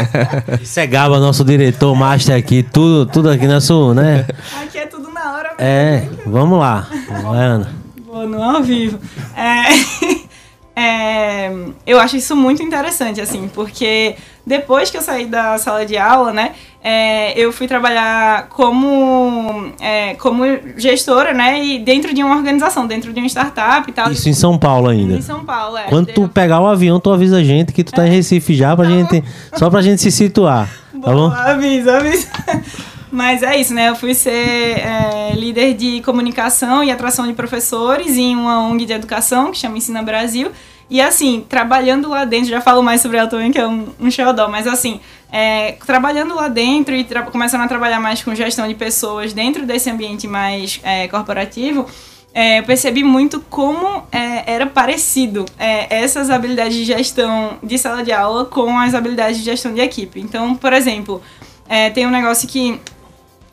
Isso 0.62 0.80
é 0.80 0.86
Gaba, 0.86 1.20
nosso 1.20 1.44
diretor, 1.44 1.94
master 1.94 2.36
aqui, 2.36 2.62
tudo, 2.62 3.06
tudo 3.06 3.30
aqui 3.30 3.46
na 3.46 3.60
sua, 3.60 3.94
né? 3.94 4.26
Aqui 4.62 4.78
é 4.78 4.86
tudo 4.86 5.10
na 5.12 5.34
hora. 5.34 5.54
É, 5.58 6.08
vamos 6.24 6.58
lá. 6.58 6.88
Vai, 7.22 7.44
Ana. 7.44 7.70
Vou 8.06 8.26
no 8.26 8.42
ao 8.42 8.62
vivo. 8.62 8.98
É, 9.36 10.80
é, 10.80 11.52
eu 11.86 12.00
acho 12.00 12.16
isso 12.16 12.34
muito 12.34 12.62
interessante, 12.62 13.20
assim, 13.20 13.50
porque 13.52 14.16
depois 14.44 14.90
que 14.90 14.96
eu 14.96 15.02
saí 15.02 15.26
da 15.26 15.56
sala 15.58 15.86
de 15.86 15.96
aula, 15.96 16.32
né, 16.32 16.52
é, 16.82 17.38
eu 17.38 17.52
fui 17.52 17.68
trabalhar 17.68 18.48
como, 18.48 19.72
é, 19.80 20.14
como 20.14 20.44
gestora, 20.76 21.32
né, 21.32 21.64
e 21.64 21.78
dentro 21.78 22.12
de 22.12 22.22
uma 22.22 22.36
organização, 22.36 22.86
dentro 22.86 23.12
de 23.12 23.20
uma 23.20 23.28
startup 23.28 23.88
e 23.88 23.92
tal. 23.92 24.10
Isso 24.10 24.28
em 24.28 24.34
São 24.34 24.58
Paulo 24.58 24.88
ainda. 24.88 25.14
Em 25.14 25.22
São 25.22 25.44
Paulo, 25.44 25.76
é. 25.76 25.84
Quando 25.84 26.12
tu 26.12 26.28
pegar 26.28 26.60
o 26.60 26.66
avião, 26.66 26.98
tu 26.98 27.10
avisa 27.10 27.36
a 27.36 27.44
gente 27.44 27.72
que 27.72 27.84
tu 27.84 27.92
tá 27.92 28.06
em 28.06 28.10
Recife 28.10 28.54
já, 28.54 28.74
pra 28.74 28.84
gente, 28.84 29.22
só 29.54 29.70
pra 29.70 29.80
gente 29.80 30.02
se 30.02 30.10
situar. 30.10 30.68
Tá 30.92 31.10
bom? 31.10 31.28
Boa, 31.28 31.52
avisa, 31.52 31.96
avisa. 31.98 32.28
Mas 33.12 33.42
é 33.42 33.60
isso, 33.60 33.74
né? 33.74 33.90
Eu 33.90 33.94
fui 33.94 34.14
ser 34.14 34.30
é, 34.30 35.34
líder 35.34 35.74
de 35.74 36.00
comunicação 36.00 36.82
e 36.82 36.90
atração 36.90 37.26
de 37.26 37.34
professores 37.34 38.16
em 38.16 38.34
uma 38.34 38.66
ONG 38.66 38.86
de 38.86 38.92
educação 38.94 39.50
que 39.50 39.58
chama 39.58 39.76
Ensina 39.76 40.02
Brasil. 40.02 40.50
E 40.90 41.00
assim, 41.00 41.44
trabalhando 41.48 42.08
lá 42.08 42.24
dentro, 42.24 42.50
já 42.50 42.60
falo 42.60 42.82
mais 42.82 43.00
sobre 43.00 43.16
ela 43.16 43.28
também, 43.28 43.50
que 43.50 43.58
é 43.58 43.66
um, 43.66 43.88
um 43.98 44.10
xodó, 44.10 44.48
mas 44.48 44.66
assim, 44.66 45.00
é, 45.30 45.72
trabalhando 45.86 46.34
lá 46.34 46.48
dentro 46.48 46.94
e 46.94 47.06
começando 47.30 47.62
a 47.62 47.68
trabalhar 47.68 47.98
mais 47.98 48.22
com 48.22 48.34
gestão 48.34 48.68
de 48.68 48.74
pessoas 48.74 49.32
dentro 49.32 49.64
desse 49.64 49.88
ambiente 49.90 50.28
mais 50.28 50.80
é, 50.82 51.08
corporativo, 51.08 51.86
é, 52.34 52.60
eu 52.60 52.62
percebi 52.64 53.02
muito 53.02 53.40
como 53.40 54.04
é, 54.10 54.50
era 54.52 54.66
parecido 54.66 55.44
é, 55.58 56.02
essas 56.02 56.30
habilidades 56.30 56.76
de 56.76 56.84
gestão 56.84 57.58
de 57.62 57.78
sala 57.78 58.02
de 58.02 58.12
aula 58.12 58.44
com 58.44 58.78
as 58.78 58.94
habilidades 58.94 59.38
de 59.38 59.44
gestão 59.44 59.72
de 59.72 59.80
equipe. 59.80 60.20
Então, 60.20 60.54
por 60.54 60.72
exemplo, 60.72 61.22
é, 61.68 61.90
tem 61.90 62.06
um 62.06 62.10
negócio 62.10 62.48
que 62.48 62.80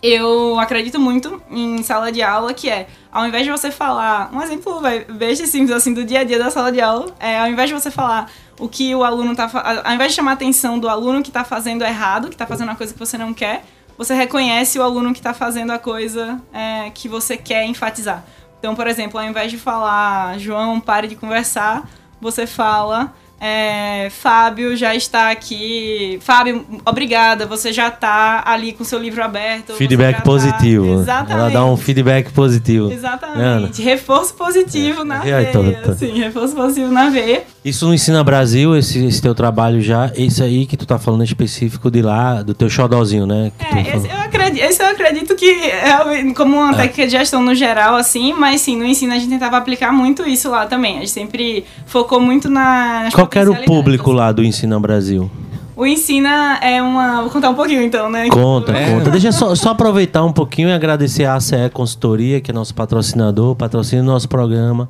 eu 0.02 0.58
acredito 0.60 1.00
muito 1.00 1.42
em 1.52 1.84
sala 1.84 2.12
de 2.12 2.22
aula, 2.22 2.54
que 2.54 2.70
é, 2.70 2.88
ao 3.12 3.26
invés 3.26 3.44
de 3.44 3.52
você 3.52 3.72
falar, 3.72 4.30
um 4.32 4.42
exemplo 4.42 4.82
e 5.20 5.36
simples 5.48 5.72
assim 5.72 5.94
do 5.94 6.06
dia 6.06 6.20
a 6.20 6.24
dia 6.24 6.38
da 6.38 6.52
sala 6.52 6.72
de 6.72 6.80
aula, 6.80 7.14
é, 7.20 7.40
ao 7.40 7.48
invés 7.48 7.70
de 7.70 7.74
você 7.74 7.90
falar 7.90 8.32
o 8.60 8.68
que 8.68 8.94
o 8.94 9.04
aluno 9.04 9.36
tá, 9.36 9.50
ao 9.84 9.94
invés 9.94 10.12
de 10.12 10.16
chamar 10.16 10.32
a 10.32 10.34
atenção 10.36 10.78
do 10.78 10.88
aluno 10.88 11.24
que 11.24 11.32
tá 11.32 11.44
fazendo 11.44 11.84
errado, 11.84 12.30
que 12.30 12.38
tá 12.38 12.46
fazendo 12.46 12.70
uma 12.70 12.76
coisa 12.76 12.94
que 12.94 13.00
você 13.00 13.18
não 13.18 13.34
quer, 13.34 13.64
você 13.98 14.14
reconhece 14.14 14.78
o 14.78 14.84
aluno 14.84 15.14
que 15.14 15.22
tá 15.22 15.34
fazendo 15.34 15.72
a 15.72 15.80
coisa 15.80 16.40
é, 16.54 16.90
que 16.92 17.10
você 17.10 17.36
quer 17.36 17.66
enfatizar. 17.66 18.24
Então, 18.60 18.76
por 18.76 18.88
exemplo, 18.88 19.20
ao 19.20 19.26
invés 19.26 19.52
de 19.52 19.58
falar, 19.58 20.38
João, 20.38 20.80
pare 20.80 21.08
de 21.08 21.16
conversar, 21.16 21.90
você 22.22 22.46
fala, 22.46 23.14
É, 23.40 24.10
Fábio 24.10 24.76
já 24.76 24.94
está 24.94 25.32
aqui. 25.32 26.20
Fábio, 26.22 26.66
obrigada. 26.86 27.46
Você 27.46 27.72
já 27.72 27.88
está 27.88 28.44
ali 28.46 28.74
com 28.74 28.84
seu 28.84 29.00
livro 29.00 29.24
aberto. 29.24 29.74
Feedback 29.74 30.22
positivo. 30.24 30.86
Tá... 30.86 31.02
Exatamente. 31.02 31.32
Ela 31.34 31.50
dá 31.50 31.66
um 31.66 31.78
feedback 31.78 32.32
positivo. 32.32 32.92
Exatamente. 32.92 33.40
Ana. 33.40 33.70
Reforço 33.78 34.34
positivo 34.34 35.02
É. 35.02 35.06
na 35.06 35.22
aí, 35.22 35.32
veia. 35.32 35.94
Sim, 35.96 36.20
reforço 36.20 36.56
positivo 36.56 36.92
na 36.92 37.10
veia. 37.10 37.44
Isso 37.64 37.86
no 37.86 37.94
Ensina 37.94 38.24
Brasil, 38.24 38.76
esse, 38.78 39.06
esse 39.06 39.22
teu 39.22 39.36
trabalho 39.36 39.82
já, 39.82 40.12
esse 40.16 40.42
aí 40.42 40.66
que 40.66 40.78
tu 40.78 40.86
tá 40.86 40.98
falando 40.98 41.24
específico 41.24 41.92
de 41.92 42.02
lá, 42.02 42.42
do 42.42 42.54
teu 42.54 42.70
xodózinho, 42.70 43.26
né? 43.26 43.52
É, 43.60 43.98
esse 43.98 44.08
eu, 44.08 44.18
acredito, 44.18 44.64
esse 44.64 44.82
eu 44.82 44.88
acredito 44.88 45.36
que 45.36 45.50
é 45.50 46.34
como 46.34 46.56
uma 46.56 46.74
técnica 46.74 47.06
de 47.06 47.12
gestão 47.12 47.44
no 47.44 47.54
geral, 47.54 47.96
assim, 47.96 48.34
mas 48.34 48.62
sim, 48.62 48.78
no 48.78 48.86
ensino 48.86 49.14
a 49.14 49.20
gente 49.20 49.30
tentava 49.30 49.58
aplicar 49.58 49.92
muito 49.92 50.28
isso 50.28 50.50
lá 50.50 50.66
também. 50.66 50.98
A 50.98 51.00
gente 51.00 51.12
sempre 51.12 51.66
focou 51.86 52.22
muito 52.22 52.50
na, 52.50 53.04
nas 53.04 53.14
Qual 53.14 53.30
era 53.36 53.52
o 53.52 53.66
público 53.66 54.12
lá 54.14 54.32
do 54.32 54.44
Ensina 54.44 54.80
Brasil? 54.80 55.30
O 55.76 55.86
Ensina 55.86 56.60
é 56.62 56.82
uma. 56.82 57.22
Vou 57.22 57.30
contar 57.30 57.50
um 57.50 57.56
pouquinho 57.56 57.82
então, 57.82 58.10
né? 58.10 58.28
Conta, 58.28 58.74
É. 58.74 58.92
conta. 58.92 59.10
Deixa 59.12 59.30
eu 59.30 59.32
só, 59.32 59.56
só 59.56 59.70
aproveitar 59.72 60.26
um 60.26 60.34
pouquinho 60.34 60.68
e 60.68 60.74
agradecer 60.74 61.24
a 61.24 61.36
ACE 61.38 61.70
Consultoria, 61.72 62.42
que 62.42 62.52
é 62.52 62.54
nosso 62.54 62.76
patrocinador, 62.76 63.56
patrocina 63.56 64.02
o 64.02 64.06
nosso 64.06 64.28
programa. 64.28 64.90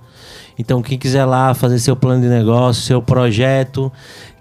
Então, 0.59 0.81
quem 0.81 0.97
quiser 0.97 1.23
lá 1.23 1.53
fazer 1.53 1.79
seu 1.79 1.95
plano 1.95 2.21
de 2.21 2.27
negócio, 2.27 2.83
seu 2.83 3.01
projeto, 3.01 3.89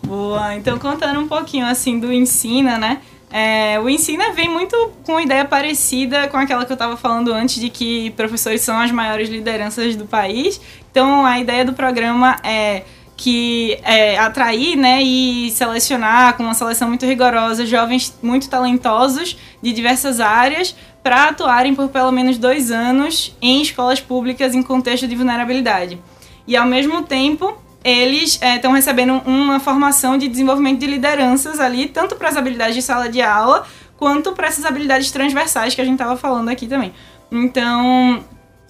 Boa, 0.01 0.55
então 0.55 0.79
contando 0.79 1.19
um 1.19 1.27
pouquinho 1.27 1.65
assim 1.65 1.99
do 1.99 2.13
Ensina, 2.13 2.77
né? 2.77 3.01
É, 3.31 3.79
o 3.81 3.89
Ensina 3.89 4.31
vem 4.31 4.47
muito 4.47 4.91
com 5.03 5.13
uma 5.13 5.21
ideia 5.21 5.43
parecida 5.43 6.29
com 6.29 6.37
aquela 6.37 6.63
que 6.63 6.71
eu 6.71 6.75
estava 6.75 6.95
falando 6.95 7.33
antes, 7.33 7.59
de 7.59 7.69
que 7.69 8.11
professores 8.11 8.61
são 8.61 8.79
as 8.79 8.91
maiores 8.91 9.27
lideranças 9.27 9.97
do 9.97 10.05
país. 10.05 10.61
Então 10.89 11.25
a 11.25 11.37
ideia 11.37 11.65
do 11.65 11.73
programa 11.73 12.37
é 12.43 12.83
que 13.17 13.79
é 13.83 14.17
atrair 14.17 14.75
né, 14.75 15.01
e 15.01 15.49
selecionar 15.51 16.35
com 16.35 16.43
uma 16.43 16.53
seleção 16.53 16.89
muito 16.89 17.05
rigorosa 17.05 17.65
jovens 17.65 18.17
muito 18.21 18.49
talentosos 18.49 19.37
de 19.61 19.71
diversas 19.71 20.19
áreas 20.19 20.75
para 21.01 21.29
atuarem 21.29 21.73
por 21.73 21.87
pelo 21.89 22.11
menos 22.11 22.37
dois 22.37 22.71
anos 22.71 23.35
em 23.41 23.61
escolas 23.61 24.01
públicas 24.01 24.53
em 24.53 24.61
contexto 24.61 25.07
de 25.07 25.15
vulnerabilidade. 25.15 25.99
E 26.47 26.57
ao 26.57 26.65
mesmo 26.65 27.03
tempo 27.03 27.57
eles 27.83 28.39
estão 28.41 28.71
recebendo 28.71 29.21
uma 29.25 29.59
formação 29.59 30.17
de 30.17 30.27
desenvolvimento 30.27 30.79
de 30.79 30.87
lideranças 30.87 31.59
ali, 31.59 31.87
tanto 31.87 32.15
para 32.15 32.29
as 32.29 32.35
habilidades 32.35 32.73
de 32.73 32.81
sala 32.81 33.07
de 33.07 33.21
aula, 33.21 33.63
quanto 33.95 34.31
para 34.31 34.47
essas 34.47 34.65
habilidades 34.65 35.11
transversais 35.11 35.75
que 35.75 35.81
a 35.81 35.85
gente 35.85 35.93
estava 35.93 36.17
falando 36.17 36.49
aqui 36.49 36.65
também. 36.65 36.91
Então, 37.31 38.23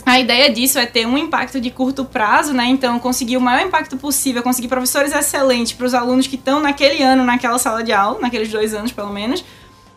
a 0.06 0.20
ideia 0.20 0.52
disso 0.52 0.78
é 0.78 0.86
ter 0.86 1.08
um 1.08 1.18
impacto 1.18 1.60
de 1.60 1.72
curto 1.72 2.06
prazo, 2.06 2.54
né? 2.54 2.66
Então, 2.68 3.00
conseguir 3.00 3.38
o 3.38 3.42
maior 3.42 3.66
impacto 3.66 3.98
possível, 3.98 4.44
conseguir 4.44 4.68
professores 4.68 5.12
excelentes 5.12 5.74
para 5.74 5.86
os 5.86 5.94
alunos 5.96 6.28
que 6.28 6.36
estão 6.36 6.60
naquele 6.60 7.02
ano 7.02 7.24
naquela 7.24 7.58
sala 7.58 7.84
de 7.84 7.92
aula, 7.92 8.20
naqueles 8.20 8.50
dois 8.50 8.74
anos 8.74 8.92
pelo 8.92 9.12
menos, 9.12 9.44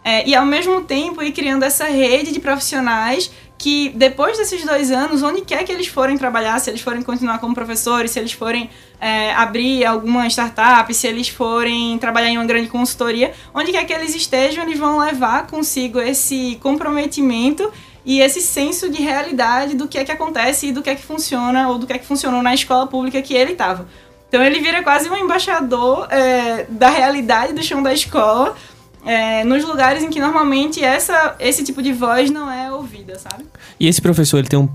é, 0.03 0.27
e 0.27 0.35
ao 0.35 0.47
mesmo 0.47 0.81
tempo 0.81 1.23
ir 1.23 1.33
criando 1.33 1.63
essa 1.63 1.85
rede 1.85 2.33
de 2.33 2.41
profissionais 2.41 3.31
que 3.59 3.91
depois 3.91 4.39
desses 4.39 4.65
dois 4.65 4.91
anos, 4.93 5.23
onde 5.23 5.41
quer 5.41 5.65
que 5.65 5.73
eles 5.73 5.89
forem 5.89 6.17
trabalhar, 6.17 6.59
se 6.61 6.71
eles 6.71 6.81
forem 6.81 7.03
continuar 7.03 7.41
como 7.41 7.55
professores, 7.55 8.13
se 8.13 8.19
eles 8.21 8.33
forem 8.33 8.71
é, 9.01 9.35
abrir 9.35 9.85
alguma 9.85 10.29
startup, 10.29 10.95
se 10.95 11.09
eles 11.09 11.29
forem 11.29 11.99
trabalhar 11.99 12.29
em 12.29 12.39
uma 12.39 12.47
grande 12.47 12.69
consultoria, 12.69 13.33
onde 13.53 13.73
quer 13.73 13.85
que 13.85 13.93
eles 13.93 14.15
estejam, 14.15 14.65
eles 14.65 14.79
vão 14.79 15.01
levar 15.01 15.49
consigo 15.49 16.01
esse 16.01 16.57
comprometimento 16.63 17.71
e 18.09 18.23
esse 18.23 18.41
senso 18.41 18.89
de 18.89 19.03
realidade 19.03 19.77
do 19.77 19.87
que 19.87 19.99
é 19.99 20.05
que 20.05 20.11
acontece 20.11 20.69
e 20.69 20.73
do 20.73 20.81
que 20.81 20.89
é 20.89 20.95
que 20.95 21.03
funciona 21.03 21.69
ou 21.69 21.77
do 21.79 21.87
que 21.87 21.93
é 21.93 21.99
que 21.99 22.07
funcionou 22.07 22.43
na 22.43 22.55
escola 22.55 22.87
pública 22.87 23.21
que 23.21 23.35
ele 23.35 23.53
estava. 23.53 23.87
Então 24.27 24.43
ele 24.43 24.61
vira 24.61 24.83
quase 24.83 25.11
um 25.11 25.15
embaixador 25.15 26.09
é, 26.11 26.65
da 26.71 26.89
realidade 26.89 27.53
do 27.53 27.63
chão 27.63 27.83
da 27.83 27.93
escola, 27.93 28.57
é, 29.05 29.45
nos 29.45 29.63
lugares 29.63 30.03
em 30.03 30.09
que 30.09 30.21
normalmente 30.21 30.83
essa, 30.83 31.37
esse 31.39 31.63
tipo 31.63 31.83
de 31.83 31.93
voz 31.93 32.31
não 32.31 32.51
é 32.51 32.73
ouvida, 32.73 33.19
sabe? 33.19 33.45
E 33.79 33.87
esse 33.87 34.01
professor, 34.01 34.39
ele 34.39 34.49
tem 34.49 34.59
um. 34.59 34.71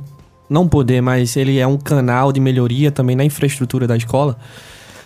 Não 0.48 0.68
poder, 0.68 1.02
mas 1.02 1.36
ele 1.36 1.58
é 1.58 1.66
um 1.66 1.78
canal 1.78 2.32
de 2.32 2.40
melhoria 2.40 2.92
também 2.92 3.16
na 3.16 3.25
infraestrutura 3.25 3.88
da 3.88 3.98
escola. 3.98 4.38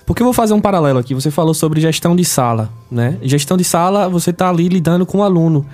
Porque 0.06 0.22
eu 0.22 0.26
vou 0.26 0.34
fazer 0.34 0.54
um 0.54 0.60
paralelo 0.60 1.00
aqui. 1.00 1.14
Você 1.14 1.32
falou 1.32 1.54
sobre 1.54 1.80
gestão 1.80 2.14
de 2.14 2.26
sala, 2.26 2.70
né? 2.92 3.18
Gestão 3.22 3.56
de 3.56 3.64
sala, 3.64 4.10
você 4.10 4.34
tá 4.34 4.50
ali 4.50 4.68
lidando 4.68 5.06
com 5.06 5.20
o 5.20 5.24
aluno. 5.24 5.66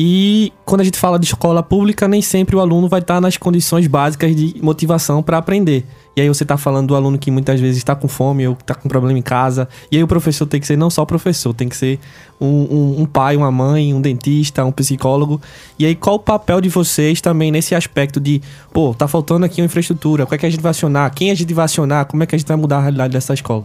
E 0.00 0.52
quando 0.64 0.82
a 0.82 0.84
gente 0.84 0.96
fala 0.96 1.18
de 1.18 1.26
escola 1.26 1.60
pública, 1.60 2.06
nem 2.06 2.22
sempre 2.22 2.54
o 2.54 2.60
aluno 2.60 2.88
vai 2.88 3.00
estar 3.00 3.20
nas 3.20 3.36
condições 3.36 3.88
básicas 3.88 4.34
de 4.36 4.54
motivação 4.62 5.24
para 5.24 5.38
aprender. 5.38 5.84
E 6.16 6.20
aí 6.20 6.28
você 6.28 6.44
tá 6.44 6.56
falando 6.56 6.86
do 6.88 6.94
aluno 6.94 7.18
que 7.18 7.32
muitas 7.32 7.58
vezes 7.60 7.78
está 7.78 7.96
com 7.96 8.06
fome 8.06 8.46
ou 8.46 8.52
está 8.54 8.76
com 8.76 8.88
problema 8.88 9.18
em 9.18 9.22
casa. 9.22 9.68
E 9.90 9.96
aí 9.96 10.02
o 10.02 10.06
professor 10.06 10.46
tem 10.46 10.60
que 10.60 10.68
ser 10.68 10.76
não 10.76 10.88
só 10.88 11.04
professor, 11.04 11.52
tem 11.52 11.68
que 11.68 11.76
ser 11.76 11.98
um, 12.40 12.46
um- 12.46 13.00
um 13.02 13.06
pai, 13.06 13.36
uma 13.36 13.50
mãe, 13.50 13.92
um 13.92 14.00
dentista, 14.00 14.64
um 14.64 14.70
psicólogo. 14.70 15.40
E 15.76 15.84
aí 15.84 15.96
qual 15.96 16.14
o 16.14 16.20
papel 16.20 16.60
de 16.60 16.68
vocês 16.68 17.20
também 17.20 17.50
nesse 17.50 17.74
aspecto 17.74 18.20
de, 18.20 18.40
pô, 18.72 18.94
tá 18.94 19.08
faltando 19.08 19.46
aqui 19.46 19.60
uma 19.60 19.66
infraestrutura, 19.66 20.22
o 20.22 20.26
que 20.28 20.34
é 20.36 20.38
que 20.38 20.46
a 20.46 20.50
gente 20.50 20.60
vai 20.62 20.70
acionar? 20.70 21.12
Quem 21.12 21.32
a 21.32 21.34
gente 21.34 21.52
vai 21.52 21.64
acionar? 21.64 22.04
Como 22.06 22.22
é 22.22 22.26
que 22.26 22.36
a 22.36 22.38
gente 22.38 22.46
vai 22.46 22.56
mudar 22.56 22.78
a 22.78 22.82
realidade 22.82 23.12
dessa 23.14 23.34
escola? 23.34 23.64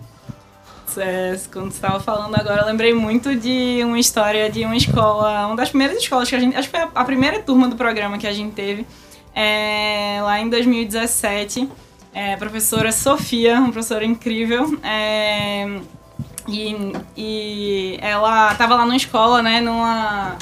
É, 0.98 1.40
quando 1.52 1.72
você 1.72 1.78
estava 1.78 2.00
falando 2.00 2.36
agora, 2.36 2.62
eu 2.62 2.66
lembrei 2.66 2.94
muito 2.94 3.36
de 3.36 3.82
uma 3.84 4.00
história 4.00 4.50
de 4.50 4.64
uma 4.64 4.76
escola, 4.76 5.48
uma 5.48 5.56
das 5.56 5.70
primeiras 5.70 5.98
escolas 5.98 6.30
que 6.30 6.36
a 6.36 6.40
gente. 6.40 6.56
Acho 6.56 6.70
que 6.70 6.78
foi 6.78 6.90
a, 6.94 7.04
primeira 7.04 7.40
turma 7.40 7.68
do 7.68 7.76
programa 7.76 8.18
que 8.18 8.28
a 8.28 8.34
gente 8.34 8.54
teve, 8.54 8.86
é, 9.34 10.20
lá 10.22 10.40
em 10.40 10.50
2017. 10.50 11.70
É, 12.14 12.36
professora 12.36 12.92
Sofia, 12.92 13.56
uma 13.56 13.72
professora 13.72 14.06
incrível. 14.06 14.78
é, 14.84 15.80
e, 16.48 16.76
e 17.16 17.98
ela 18.02 18.52
estava 18.52 18.76
lá 18.76 18.86
numa 18.86 18.98
escola, 18.98 19.42
né, 19.42 19.62
numa, 19.62 20.38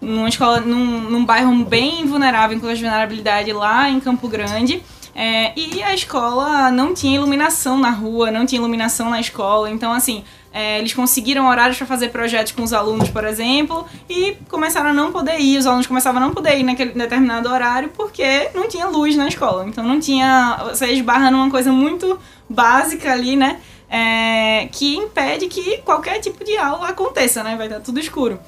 numa 0.00 0.28
escola, 0.28 0.60
num, 0.60 1.00
num 1.10 1.24
bairro 1.24 1.64
bem 1.64 2.04
vulnerável, 2.06 2.56
de 2.58 2.62
vulnerabilidade, 2.62 3.52
lá 3.52 3.88
em 3.88 3.98
Campo 4.00 4.28
Grande. 4.28 4.82
É, 5.18 5.58
e 5.58 5.82
a 5.82 5.94
escola 5.94 6.70
não 6.70 6.92
tinha 6.92 7.16
iluminação 7.16 7.78
na 7.78 7.88
rua, 7.88 8.30
não 8.30 8.44
tinha 8.44 8.60
iluminação 8.60 9.08
na 9.08 9.18
escola. 9.18 9.70
Então, 9.70 9.90
assim, 9.90 10.22
é, 10.52 10.78
eles 10.78 10.92
conseguiram 10.92 11.48
horários 11.48 11.78
para 11.78 11.86
fazer 11.86 12.10
projetos 12.10 12.52
com 12.52 12.62
os 12.62 12.70
alunos, 12.70 13.08
por 13.08 13.24
exemplo, 13.24 13.86
e 14.10 14.36
começaram 14.50 14.90
a 14.90 14.92
não 14.92 15.10
poder 15.10 15.40
ir. 15.40 15.56
Os 15.56 15.66
alunos 15.66 15.86
começavam 15.86 16.22
a 16.22 16.26
não 16.26 16.34
poder 16.34 16.58
ir 16.58 16.64
naquele 16.64 16.90
determinado 16.90 17.48
horário 17.48 17.88
porque 17.96 18.50
não 18.54 18.68
tinha 18.68 18.86
luz 18.88 19.16
na 19.16 19.26
escola. 19.26 19.66
Então, 19.66 19.82
não 19.82 19.98
tinha. 19.98 20.58
Você 20.68 20.86
esbarra 20.92 21.30
numa 21.30 21.50
coisa 21.50 21.72
muito 21.72 22.18
básica 22.46 23.10
ali, 23.10 23.36
né? 23.36 23.58
É, 23.88 24.68
que 24.70 24.96
impede 24.96 25.46
que 25.46 25.78
qualquer 25.78 26.18
tipo 26.20 26.44
de 26.44 26.58
aula 26.58 26.88
aconteça, 26.88 27.42
né? 27.42 27.56
Vai 27.56 27.68
estar 27.68 27.80
tudo 27.80 27.98
escuro. 27.98 28.38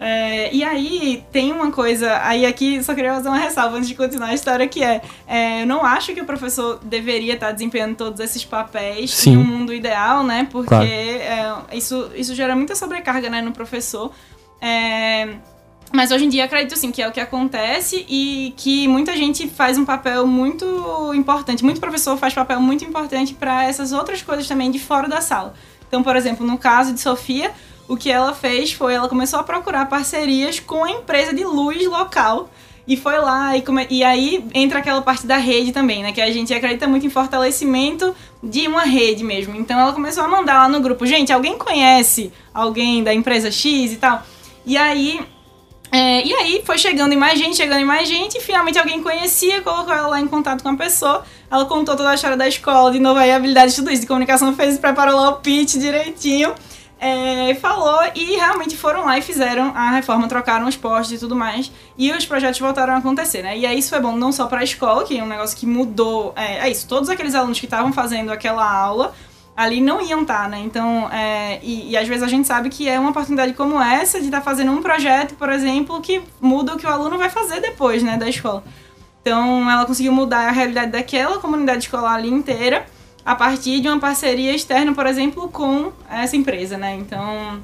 É, 0.00 0.54
e 0.54 0.62
aí 0.62 1.24
tem 1.32 1.52
uma 1.52 1.72
coisa, 1.72 2.20
aí 2.22 2.46
aqui 2.46 2.82
só 2.84 2.94
queria 2.94 3.12
fazer 3.14 3.28
uma 3.28 3.38
ressalva 3.38 3.76
antes 3.76 3.88
de 3.88 3.96
continuar 3.96 4.28
a 4.28 4.34
história, 4.34 4.68
que 4.68 4.82
é, 4.82 5.02
é, 5.26 5.62
eu 5.62 5.66
não 5.66 5.84
acho 5.84 6.14
que 6.14 6.20
o 6.20 6.24
professor 6.24 6.78
deveria 6.84 7.34
estar 7.34 7.50
desempenhando 7.50 7.96
todos 7.96 8.20
esses 8.20 8.44
papéis 8.44 9.12
Sim. 9.12 9.32
em 9.32 9.36
um 9.36 9.44
mundo 9.44 9.74
ideal, 9.74 10.22
né? 10.22 10.46
Porque 10.50 10.68
Claro. 10.68 10.86
é, 10.86 11.52
isso, 11.72 12.10
isso 12.14 12.34
gera 12.34 12.54
muita 12.54 12.76
sobrecarga 12.76 13.28
né, 13.28 13.42
no 13.42 13.50
professor. 13.50 14.12
É, 14.60 15.34
mas 15.92 16.10
hoje 16.10 16.26
em 16.26 16.28
dia 16.28 16.44
acredito 16.44 16.76
sim 16.76 16.92
que 16.92 17.00
é 17.00 17.08
o 17.08 17.12
que 17.12 17.20
acontece 17.20 18.04
e 18.08 18.52
que 18.56 18.86
muita 18.86 19.16
gente 19.16 19.48
faz 19.48 19.78
um 19.78 19.84
papel 19.84 20.26
muito 20.26 21.12
importante, 21.14 21.64
muito 21.64 21.80
professor 21.80 22.16
faz 22.18 22.34
papel 22.34 22.60
muito 22.60 22.84
importante 22.84 23.34
para 23.34 23.64
essas 23.64 23.92
outras 23.92 24.20
coisas 24.22 24.46
também 24.46 24.70
de 24.70 24.78
fora 24.78 25.08
da 25.08 25.20
sala. 25.20 25.54
Então, 25.88 26.02
por 26.02 26.14
exemplo, 26.14 26.46
no 26.46 26.58
caso 26.58 26.92
de 26.92 27.00
Sofia, 27.00 27.50
o 27.88 27.96
que 27.96 28.10
ela 28.10 28.34
fez 28.34 28.72
foi 28.72 28.94
ela 28.94 29.08
começou 29.08 29.40
a 29.40 29.42
procurar 29.42 29.86
parcerias 29.86 30.60
com 30.60 30.84
a 30.84 30.90
empresa 30.90 31.34
de 31.34 31.42
luz 31.42 31.84
local 31.86 32.50
e 32.86 32.96
foi 32.96 33.18
lá 33.18 33.56
e, 33.56 33.62
come... 33.62 33.86
e 33.90 34.04
aí 34.04 34.44
entra 34.54 34.78
aquela 34.78 35.02
parte 35.02 35.26
da 35.26 35.36
rede 35.36 35.72
também, 35.72 36.02
né? 36.02 36.12
Que 36.12 36.20
a 36.20 36.30
gente 36.30 36.54
acredita 36.54 36.86
muito 36.86 37.06
em 37.06 37.10
fortalecimento 37.10 38.14
de 38.42 38.66
uma 38.66 38.82
rede 38.82 39.24
mesmo. 39.24 39.56
Então 39.56 39.78
ela 39.78 39.92
começou 39.92 40.22
a 40.22 40.28
mandar 40.28 40.54
lá 40.54 40.68
no 40.68 40.80
grupo, 40.80 41.04
gente, 41.04 41.32
alguém 41.32 41.58
conhece 41.58 42.32
alguém 42.54 43.02
da 43.02 43.12
empresa 43.12 43.50
X 43.50 43.92
e 43.92 43.96
tal? 43.96 44.22
E 44.64 44.76
aí 44.76 45.20
é, 45.90 46.26
e 46.26 46.32
aí 46.34 46.62
foi 46.64 46.76
chegando 46.76 47.12
em 47.12 47.16
mais 47.16 47.38
gente, 47.38 47.56
chegando 47.56 47.80
em 47.80 47.84
mais 47.84 48.08
gente, 48.08 48.36
e 48.36 48.40
finalmente 48.40 48.78
alguém 48.78 49.02
conhecia, 49.02 49.62
colocou 49.62 49.92
ela 49.92 50.08
lá 50.08 50.20
em 50.20 50.26
contato 50.26 50.62
com 50.62 50.68
a 50.68 50.76
pessoa. 50.76 51.24
Ela 51.50 51.64
contou 51.64 51.96
toda 51.96 52.10
a 52.10 52.14
história 52.14 52.36
da 52.36 52.46
escola, 52.46 52.90
de 52.90 52.98
novo 52.98 53.18
aí 53.18 53.32
habilidade 53.32 53.70
de 53.70 53.76
tudo 53.76 53.90
isso, 53.90 54.02
de 54.02 54.06
comunicação, 54.06 54.54
fez, 54.54 54.78
preparou 54.78 55.16
lá 55.16 55.30
o 55.30 55.36
pitch 55.36 55.76
direitinho. 55.76 56.54
É, 57.00 57.54
falou 57.54 58.00
e 58.14 58.36
realmente 58.36 58.76
foram 58.76 59.04
lá 59.04 59.18
e 59.18 59.22
fizeram 59.22 59.72
a 59.74 59.90
reforma, 59.90 60.26
trocaram 60.26 60.66
os 60.66 60.76
postes 60.76 61.18
e 61.18 61.20
tudo 61.20 61.36
mais. 61.36 61.70
E 61.96 62.10
os 62.12 62.26
projetos 62.26 62.58
voltaram 62.58 62.94
a 62.94 62.96
acontecer, 62.98 63.42
né? 63.42 63.56
E 63.56 63.64
aí 63.64 63.78
isso 63.78 63.90
foi 63.90 64.00
bom 64.00 64.16
não 64.16 64.32
só 64.32 64.46
para 64.46 64.60
a 64.60 64.64
escola, 64.64 65.04
que 65.04 65.16
é 65.16 65.22
um 65.22 65.26
negócio 65.26 65.56
que 65.56 65.66
mudou. 65.66 66.32
É, 66.36 66.66
é 66.66 66.70
isso, 66.70 66.88
todos 66.88 67.08
aqueles 67.08 67.34
alunos 67.34 67.60
que 67.60 67.66
estavam 67.66 67.92
fazendo 67.92 68.32
aquela 68.32 68.68
aula 68.68 69.14
ali 69.56 69.80
não 69.80 70.00
iam 70.00 70.22
estar, 70.22 70.48
né? 70.48 70.60
Então, 70.60 71.10
é, 71.10 71.58
e, 71.64 71.90
e, 71.90 71.96
às 71.96 72.06
vezes 72.06 72.22
a 72.22 72.28
gente 72.28 72.46
sabe 72.46 72.68
que 72.68 72.88
é 72.88 72.98
uma 72.98 73.10
oportunidade 73.10 73.54
como 73.54 73.82
essa 73.82 74.20
de 74.20 74.26
estar 74.26 74.38
tá 74.38 74.44
fazendo 74.44 74.70
um 74.70 74.80
projeto, 74.80 75.34
por 75.34 75.50
exemplo, 75.50 76.00
que 76.00 76.22
muda 76.40 76.74
o 76.74 76.78
que 76.78 76.86
o 76.86 76.88
aluno 76.88 77.18
vai 77.18 77.28
fazer 77.28 77.60
depois, 77.60 78.00
né, 78.04 78.16
da 78.16 78.28
escola. 78.28 78.62
Então, 79.20 79.68
ela 79.68 79.84
conseguiu 79.84 80.12
mudar 80.12 80.46
a 80.46 80.52
realidade 80.52 80.92
daquela 80.92 81.38
comunidade 81.38 81.84
escolar 81.84 82.14
ali 82.14 82.28
inteira 82.28 82.86
a 83.28 83.34
partir 83.34 83.80
de 83.80 83.88
uma 83.88 84.00
parceria 84.00 84.54
externa, 84.54 84.94
por 84.94 85.04
exemplo, 85.04 85.50
com 85.50 85.92
essa 86.10 86.34
empresa, 86.34 86.78
né? 86.78 86.96
Então, 86.98 87.60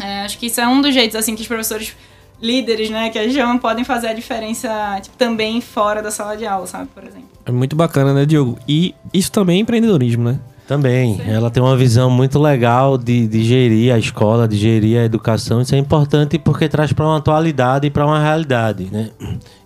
é, 0.00 0.22
acho 0.22 0.38
que 0.38 0.46
isso 0.46 0.58
é 0.58 0.66
um 0.66 0.80
dos 0.80 0.94
jeitos, 0.94 1.14
assim, 1.16 1.34
que 1.34 1.42
os 1.42 1.46
professores 1.46 1.94
líderes, 2.40 2.88
né, 2.88 3.10
que 3.10 3.18
a 3.18 3.22
gente 3.24 3.34
chama, 3.34 3.58
podem 3.60 3.84
fazer 3.84 4.08
a 4.08 4.14
diferença 4.14 4.70
tipo, 5.02 5.14
também 5.18 5.60
fora 5.60 6.00
da 6.00 6.10
sala 6.10 6.34
de 6.34 6.46
aula, 6.46 6.66
sabe, 6.66 6.88
por 6.94 7.04
exemplo. 7.04 7.28
É 7.44 7.52
muito 7.52 7.76
bacana, 7.76 8.14
né, 8.14 8.24
Diogo? 8.24 8.58
E 8.66 8.94
isso 9.12 9.30
também 9.30 9.58
é 9.58 9.60
empreendedorismo, 9.60 10.24
né? 10.24 10.40
Também. 10.66 11.18
Sim. 11.18 11.30
Ela 11.30 11.50
tem 11.50 11.62
uma 11.62 11.76
visão 11.76 12.08
muito 12.08 12.38
legal 12.38 12.96
de, 12.96 13.28
de 13.28 13.44
gerir 13.44 13.92
a 13.92 13.98
escola, 13.98 14.48
de 14.48 14.56
gerir 14.56 14.98
a 14.98 15.04
educação. 15.04 15.60
Isso 15.60 15.74
é 15.74 15.78
importante 15.78 16.38
porque 16.38 16.70
traz 16.70 16.90
para 16.90 17.04
uma 17.04 17.18
atualidade 17.18 17.86
e 17.86 17.90
para 17.90 18.06
uma 18.06 18.18
realidade, 18.18 18.88
né? 18.90 19.10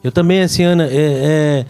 Eu 0.03 0.11
também, 0.11 0.43
assim, 0.43 0.65
Ana, 0.65 0.87
é, 0.87 0.91
é, 0.91 1.67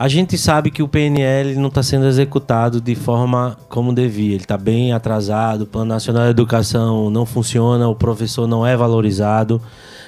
a 0.00 0.08
gente 0.08 0.38
sabe 0.38 0.70
que 0.70 0.82
o 0.82 0.88
PNL 0.88 1.56
não 1.56 1.68
está 1.68 1.82
sendo 1.82 2.06
executado 2.06 2.80
de 2.80 2.94
forma 2.94 3.58
como 3.68 3.92
devia. 3.92 4.32
Ele 4.32 4.42
está 4.42 4.56
bem 4.56 4.94
atrasado, 4.94 5.64
o 5.64 5.66
Plano 5.66 5.90
Nacional 5.90 6.24
de 6.24 6.30
Educação 6.30 7.10
não 7.10 7.26
funciona, 7.26 7.86
o 7.86 7.94
professor 7.94 8.46
não 8.46 8.66
é 8.66 8.74
valorizado. 8.74 9.60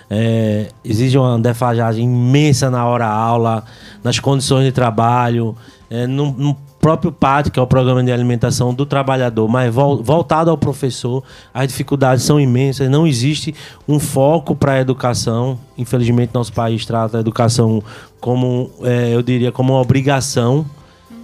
É, 0.08 0.70
exige 0.82 1.18
uma 1.18 1.38
defasagem 1.38 2.06
imensa 2.06 2.70
na 2.70 2.86
hora 2.86 3.06
aula, 3.06 3.64
nas 4.02 4.18
condições 4.18 4.64
de 4.64 4.72
trabalho, 4.72 5.54
é, 5.90 6.06
no, 6.06 6.32
no, 6.32 6.56
próprio 6.82 7.12
PAT, 7.12 7.48
que 7.48 7.60
é 7.60 7.62
o 7.62 7.66
programa 7.66 8.02
de 8.02 8.10
alimentação 8.10 8.74
do 8.74 8.84
trabalhador, 8.84 9.48
mas 9.48 9.72
voltado 9.72 10.50
ao 10.50 10.58
professor, 10.58 11.22
as 11.54 11.68
dificuldades 11.68 12.24
são 12.24 12.40
imensas, 12.40 12.90
não 12.90 13.06
existe 13.06 13.54
um 13.86 14.00
foco 14.00 14.52
para 14.56 14.72
a 14.72 14.80
educação. 14.80 15.56
Infelizmente, 15.78 16.34
nosso 16.34 16.52
país 16.52 16.84
trata 16.84 17.18
a 17.18 17.20
educação 17.20 17.80
como, 18.20 18.68
é, 18.82 19.14
eu 19.14 19.22
diria, 19.22 19.52
como 19.52 19.74
uma 19.74 19.80
obrigação 19.80 20.66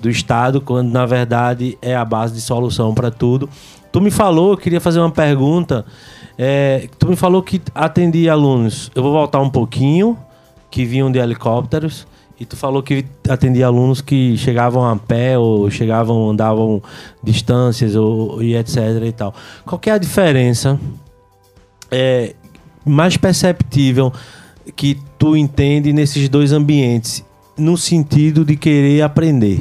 do 0.00 0.08
Estado, 0.08 0.60
quando 0.60 0.92
na 0.92 1.04
verdade 1.04 1.76
é 1.82 1.96
a 1.96 2.04
base 2.04 2.34
de 2.34 2.40
solução 2.40 2.94
para 2.94 3.10
tudo. 3.10 3.50
Tu 3.90 4.00
me 4.00 4.12
falou, 4.12 4.52
eu 4.52 4.56
queria 4.56 4.80
fazer 4.80 5.00
uma 5.00 5.10
pergunta. 5.10 5.84
É, 6.38 6.88
tu 7.00 7.08
me 7.08 7.16
falou 7.16 7.42
que 7.42 7.60
atendia 7.74 8.30
alunos. 8.30 8.92
Eu 8.94 9.02
vou 9.02 9.12
voltar 9.12 9.40
um 9.40 9.50
pouquinho, 9.50 10.16
que 10.70 10.84
vinham 10.84 11.10
de 11.10 11.18
helicópteros. 11.18 12.06
E 12.40 12.44
tu 12.44 12.56
falou 12.56 12.82
que 12.82 13.04
atendia 13.28 13.66
alunos 13.66 14.00
que 14.00 14.36
chegavam 14.36 14.84
a 14.84 14.94
pé 14.94 15.36
ou 15.36 15.68
chegavam, 15.70 16.30
andavam 16.30 16.80
distâncias 17.22 17.96
ou, 17.96 18.40
e 18.40 18.54
etc 18.54 18.76
e 19.04 19.12
tal. 19.12 19.34
Qual 19.66 19.80
é 19.86 19.90
a 19.90 19.98
diferença 19.98 20.78
é, 21.90 22.34
mais 22.84 23.16
perceptível 23.16 24.12
que 24.76 24.96
tu 25.18 25.36
entende 25.36 25.92
nesses 25.92 26.28
dois 26.28 26.52
ambientes 26.52 27.24
no 27.56 27.76
sentido 27.76 28.44
de 28.44 28.56
querer 28.56 29.02
aprender? 29.02 29.58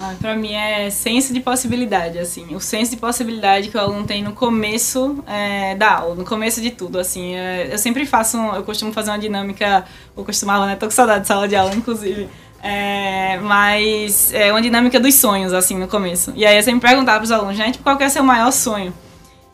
Ah, 0.00 0.14
para 0.20 0.36
mim 0.36 0.52
é 0.52 0.90
senso 0.90 1.34
de 1.34 1.40
possibilidade, 1.40 2.18
assim. 2.18 2.54
O 2.54 2.60
senso 2.60 2.92
de 2.92 2.96
possibilidade 2.96 3.68
que 3.68 3.76
o 3.76 3.80
aluno 3.80 4.06
tem 4.06 4.22
no 4.22 4.32
começo 4.32 5.22
é, 5.26 5.74
da 5.74 5.96
aula, 5.96 6.14
no 6.14 6.24
começo 6.24 6.60
de 6.60 6.70
tudo, 6.70 7.00
assim. 7.00 7.34
É, 7.34 7.72
eu 7.72 7.78
sempre 7.78 8.06
faço, 8.06 8.36
eu 8.36 8.62
costumo 8.62 8.92
fazer 8.92 9.10
uma 9.10 9.18
dinâmica, 9.18 9.84
eu 10.16 10.24
costumava, 10.24 10.66
né? 10.66 10.76
Tô 10.76 10.86
com 10.86 10.92
saudade 10.92 11.22
de 11.22 11.26
sala 11.26 11.48
de 11.48 11.56
aula, 11.56 11.74
inclusive. 11.74 12.28
É, 12.62 13.38
mas 13.38 14.32
é 14.32 14.52
uma 14.52 14.62
dinâmica 14.62 15.00
dos 15.00 15.16
sonhos, 15.16 15.52
assim, 15.52 15.76
no 15.76 15.88
começo. 15.88 16.32
E 16.36 16.46
aí 16.46 16.56
eu 16.56 16.62
sempre 16.62 16.88
perguntava 16.88 17.18
pros 17.18 17.32
alunos? 17.32 17.56
Tipo, 17.56 17.82
qual 17.82 17.96
que 17.96 18.04
é 18.04 18.06
o 18.06 18.10
seu 18.10 18.22
maior 18.22 18.52
sonho? 18.52 18.94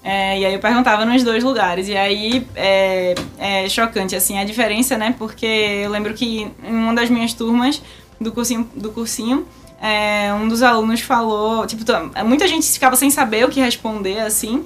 É, 0.03 0.39
e 0.39 0.45
aí 0.45 0.53
eu 0.53 0.61
perguntava 0.61 1.07
nos 1.07 1.23
dois 1.25 1.43
lugares. 1.43 1.89
E 1.89 1.97
aí 1.97 2.47
é, 2.55 3.15
é 3.39 3.69
chocante, 3.71 4.15
assim, 4.15 4.39
a 4.39 4.45
diferença, 4.45 4.99
né? 4.99 5.15
Porque 5.19 5.47
eu 5.47 5.91
lembro 5.91 6.13
que 6.13 6.51
em 6.63 6.75
uma 6.75 6.93
das 6.93 7.09
minhas 7.09 7.33
turmas 7.33 7.81
do 8.21 8.31
cursinho, 8.31 8.69
do 8.77 8.91
cursinho 8.91 9.47
é, 9.81 10.33
um 10.35 10.49
dos 10.49 10.63
alunos 10.63 11.01
falou, 11.01 11.67
tipo, 11.67 11.85
muita 12.25 12.47
gente 12.47 12.71
ficava 12.71 12.97
sem 12.97 13.11
saber 13.11 13.45
o 13.45 13.51
que 13.51 13.61
responder, 13.61 14.21
assim. 14.21 14.65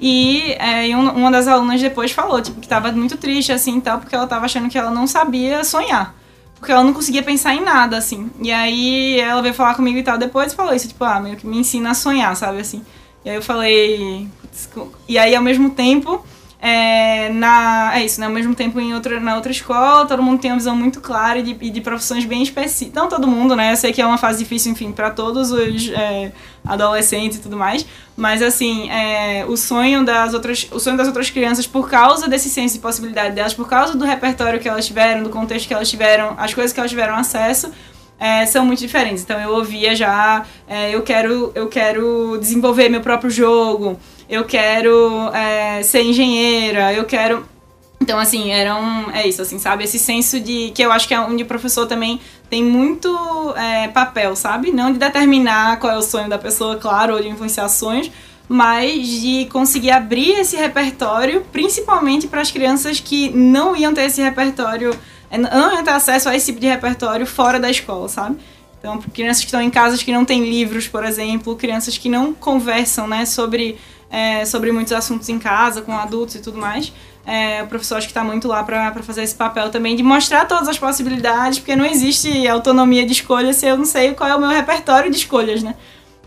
E, 0.00 0.52
é, 0.58 0.94
uma 0.96 1.30
das 1.30 1.48
alunas 1.48 1.80
depois 1.80 2.12
falou, 2.12 2.40
tipo, 2.40 2.60
que 2.60 2.68
tava 2.68 2.92
muito 2.92 3.16
triste, 3.16 3.52
assim, 3.52 3.80
tal, 3.80 3.98
porque 3.98 4.14
ela 4.14 4.26
tava 4.26 4.44
achando 4.44 4.68
que 4.68 4.78
ela 4.78 4.90
não 4.90 5.06
sabia 5.06 5.64
sonhar. 5.64 6.14
Porque 6.58 6.72
ela 6.72 6.82
não 6.82 6.92
conseguia 6.92 7.22
pensar 7.22 7.54
em 7.54 7.60
nada, 7.60 7.96
assim. 7.96 8.30
E 8.40 8.52
aí 8.52 9.20
ela 9.20 9.40
veio 9.40 9.54
falar 9.54 9.74
comigo 9.74 9.98
e 9.98 10.02
tal 10.02 10.18
depois 10.18 10.54
falou 10.54 10.74
isso, 10.74 10.88
tipo, 10.88 11.04
ah, 11.04 11.20
meio 11.20 11.36
que 11.36 11.46
me 11.46 11.58
ensina 11.58 11.90
a 11.90 11.94
sonhar, 11.94 12.36
sabe, 12.36 12.60
assim. 12.60 12.84
E 13.24 13.30
aí 13.30 13.36
eu 13.36 13.42
falei... 13.42 14.28
E 15.08 15.16
aí, 15.16 15.36
ao 15.36 15.42
mesmo 15.42 15.70
tempo 15.70 16.24
é, 16.60 17.28
na, 17.30 17.92
é 17.94 18.04
isso, 18.04 18.18
né? 18.18 18.26
Ao 18.26 18.32
mesmo 18.32 18.52
tempo, 18.52 18.80
em 18.80 18.92
outra, 18.92 19.20
na 19.20 19.36
outra 19.36 19.52
escola, 19.52 20.06
todo 20.06 20.20
mundo 20.22 20.40
tem 20.40 20.50
uma 20.50 20.56
visão 20.56 20.74
muito 20.74 21.00
clara 21.00 21.38
e 21.38 21.42
de, 21.42 21.70
de 21.70 21.80
profissões 21.80 22.24
bem 22.24 22.42
específicas. 22.42 23.00
Não 23.00 23.08
todo 23.08 23.28
mundo, 23.28 23.54
né? 23.54 23.72
Eu 23.72 23.76
sei 23.76 23.92
que 23.92 24.02
é 24.02 24.06
uma 24.06 24.18
fase 24.18 24.40
difícil, 24.40 24.72
enfim, 24.72 24.90
para 24.90 25.10
todos 25.10 25.52
os 25.52 25.88
é, 25.90 26.32
adolescentes 26.66 27.38
e 27.38 27.40
tudo 27.40 27.56
mais. 27.56 27.86
Mas, 28.16 28.42
assim, 28.42 28.90
é, 28.90 29.44
o, 29.46 29.56
sonho 29.56 30.04
das 30.04 30.34
outras, 30.34 30.66
o 30.72 30.80
sonho 30.80 30.96
das 30.96 31.06
outras 31.06 31.30
crianças, 31.30 31.64
por 31.64 31.88
causa 31.88 32.26
desse 32.26 32.50
senso 32.50 32.74
de 32.74 32.80
possibilidade 32.80 33.36
delas, 33.36 33.54
por 33.54 33.68
causa 33.68 33.96
do 33.96 34.04
repertório 34.04 34.58
que 34.58 34.68
elas 34.68 34.84
tiveram, 34.84 35.22
do 35.22 35.30
contexto 35.30 35.68
que 35.68 35.74
elas 35.74 35.88
tiveram, 35.88 36.34
as 36.36 36.52
coisas 36.52 36.72
que 36.72 36.80
elas 36.80 36.90
tiveram 36.90 37.14
acesso, 37.14 37.70
é, 38.18 38.44
são 38.46 38.66
muito 38.66 38.80
diferentes. 38.80 39.22
Então, 39.22 39.40
eu 39.40 39.50
ouvia 39.50 39.94
já, 39.94 40.44
é, 40.66 40.92
eu, 40.92 41.02
quero, 41.02 41.52
eu 41.54 41.68
quero 41.68 42.36
desenvolver 42.40 42.88
meu 42.88 43.00
próprio 43.00 43.30
jogo 43.30 43.96
eu 44.28 44.44
quero 44.44 45.30
é, 45.34 45.82
ser 45.82 46.02
engenheira, 46.02 46.92
eu 46.92 47.04
quero. 47.04 47.46
Então, 48.00 48.18
assim, 48.18 48.50
era 48.50 48.76
um. 48.76 49.10
É 49.10 49.26
isso, 49.26 49.40
assim, 49.40 49.58
sabe? 49.58 49.84
Esse 49.84 49.98
senso 49.98 50.38
de. 50.38 50.70
Que 50.74 50.82
eu 50.82 50.92
acho 50.92 51.08
que 51.08 51.14
é 51.14 51.20
onde 51.20 51.42
o 51.42 51.46
professor 51.46 51.86
também 51.86 52.20
tem 52.50 52.62
muito 52.62 53.08
é, 53.56 53.88
papel, 53.88 54.36
sabe? 54.36 54.70
Não 54.70 54.92
de 54.92 54.98
determinar 54.98 55.78
qual 55.78 55.92
é 55.92 55.96
o 55.96 56.02
sonho 56.02 56.28
da 56.28 56.38
pessoa, 56.38 56.76
claro, 56.76 57.14
ou 57.14 57.20
de 57.20 57.28
influenciar 57.28 57.68
sonhos, 57.68 58.10
mas 58.48 59.06
de 59.06 59.46
conseguir 59.46 59.90
abrir 59.90 60.32
esse 60.40 60.56
repertório, 60.56 61.44
principalmente 61.50 62.28
para 62.28 62.40
as 62.40 62.50
crianças 62.50 63.00
que 63.00 63.30
não 63.30 63.76
iam 63.76 63.92
ter 63.92 64.02
esse 64.02 64.22
repertório, 64.22 64.96
é, 65.30 65.38
não 65.38 65.74
iam 65.74 65.82
ter 65.82 65.90
acesso 65.90 66.28
a 66.28 66.36
esse 66.36 66.46
tipo 66.46 66.60
de 66.60 66.66
repertório 66.66 67.26
fora 67.26 67.58
da 67.58 67.70
escola, 67.70 68.08
sabe? 68.08 68.36
Então, 68.78 69.00
crianças 69.12 69.40
que 69.40 69.48
estão 69.48 69.60
em 69.60 69.70
casas 69.70 70.02
que 70.02 70.12
não 70.12 70.24
têm 70.24 70.48
livros, 70.48 70.86
por 70.86 71.04
exemplo, 71.04 71.56
crianças 71.56 71.98
que 71.98 72.08
não 72.08 72.32
conversam, 72.32 73.08
né, 73.08 73.26
sobre 73.26 73.76
é, 74.10 74.44
sobre 74.44 74.72
muitos 74.72 74.92
assuntos 74.92 75.28
em 75.28 75.38
casa, 75.38 75.82
com 75.82 75.92
adultos 75.92 76.36
e 76.36 76.40
tudo 76.40 76.58
mais. 76.58 76.92
É, 77.26 77.62
o 77.62 77.66
professor 77.66 77.96
acho 77.98 78.06
que 78.06 78.10
está 78.10 78.24
muito 78.24 78.48
lá 78.48 78.62
para 78.62 79.02
fazer 79.02 79.22
esse 79.22 79.34
papel 79.34 79.68
também 79.70 79.94
de 79.94 80.02
mostrar 80.02 80.46
todas 80.46 80.66
as 80.66 80.78
possibilidades, 80.78 81.58
porque 81.58 81.76
não 81.76 81.84
existe 81.84 82.48
autonomia 82.48 83.04
de 83.04 83.12
escolha 83.12 83.52
se 83.52 83.66
eu 83.66 83.76
não 83.76 83.84
sei 83.84 84.14
qual 84.14 84.30
é 84.30 84.34
o 84.34 84.40
meu 84.40 84.48
repertório 84.48 85.10
de 85.10 85.18
escolhas, 85.18 85.62
né? 85.62 85.74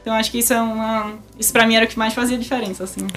Então 0.01 0.13
acho 0.13 0.31
que 0.31 0.39
isso 0.39 0.53
é 0.53 0.61
uma. 0.61 1.13
Isso 1.39 1.51
para 1.51 1.65
mim 1.65 1.75
era 1.75 1.85
o 1.85 1.87
que 1.87 1.97
mais 1.97 2.13
fazia 2.13 2.37
diferença, 2.37 2.83
assim. 2.83 3.07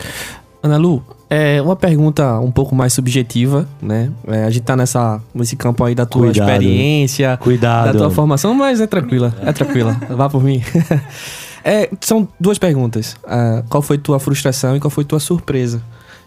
Ana 0.62 0.78
Lu, 0.78 1.04
é 1.28 1.60
uma 1.60 1.76
pergunta 1.76 2.40
um 2.40 2.50
pouco 2.50 2.74
mais 2.74 2.94
subjetiva, 2.94 3.68
né? 3.82 4.10
É, 4.26 4.44
a 4.44 4.50
gente 4.50 4.62
tá 4.62 4.74
nessa, 4.74 5.20
nesse 5.34 5.56
campo 5.56 5.84
aí 5.84 5.94
da 5.94 6.06
tua 6.06 6.22
Cuidado. 6.22 6.50
experiência, 6.50 7.36
Cuidado. 7.36 7.92
da 7.92 7.98
tua 7.98 8.10
formação, 8.10 8.54
mas 8.54 8.80
é 8.80 8.86
tranquila, 8.86 9.34
é 9.42 9.52
tranquila. 9.52 9.94
Vá 10.08 10.30
por 10.30 10.42
mim. 10.42 10.62
É, 11.64 11.88
são 12.02 12.28
duas 12.38 12.58
perguntas. 12.58 13.16
Uh, 13.24 13.66
qual 13.70 13.82
foi 13.82 13.96
tua 13.96 14.20
frustração 14.20 14.76
e 14.76 14.80
qual 14.80 14.90
foi 14.90 15.04
tua 15.04 15.18
surpresa 15.18 15.82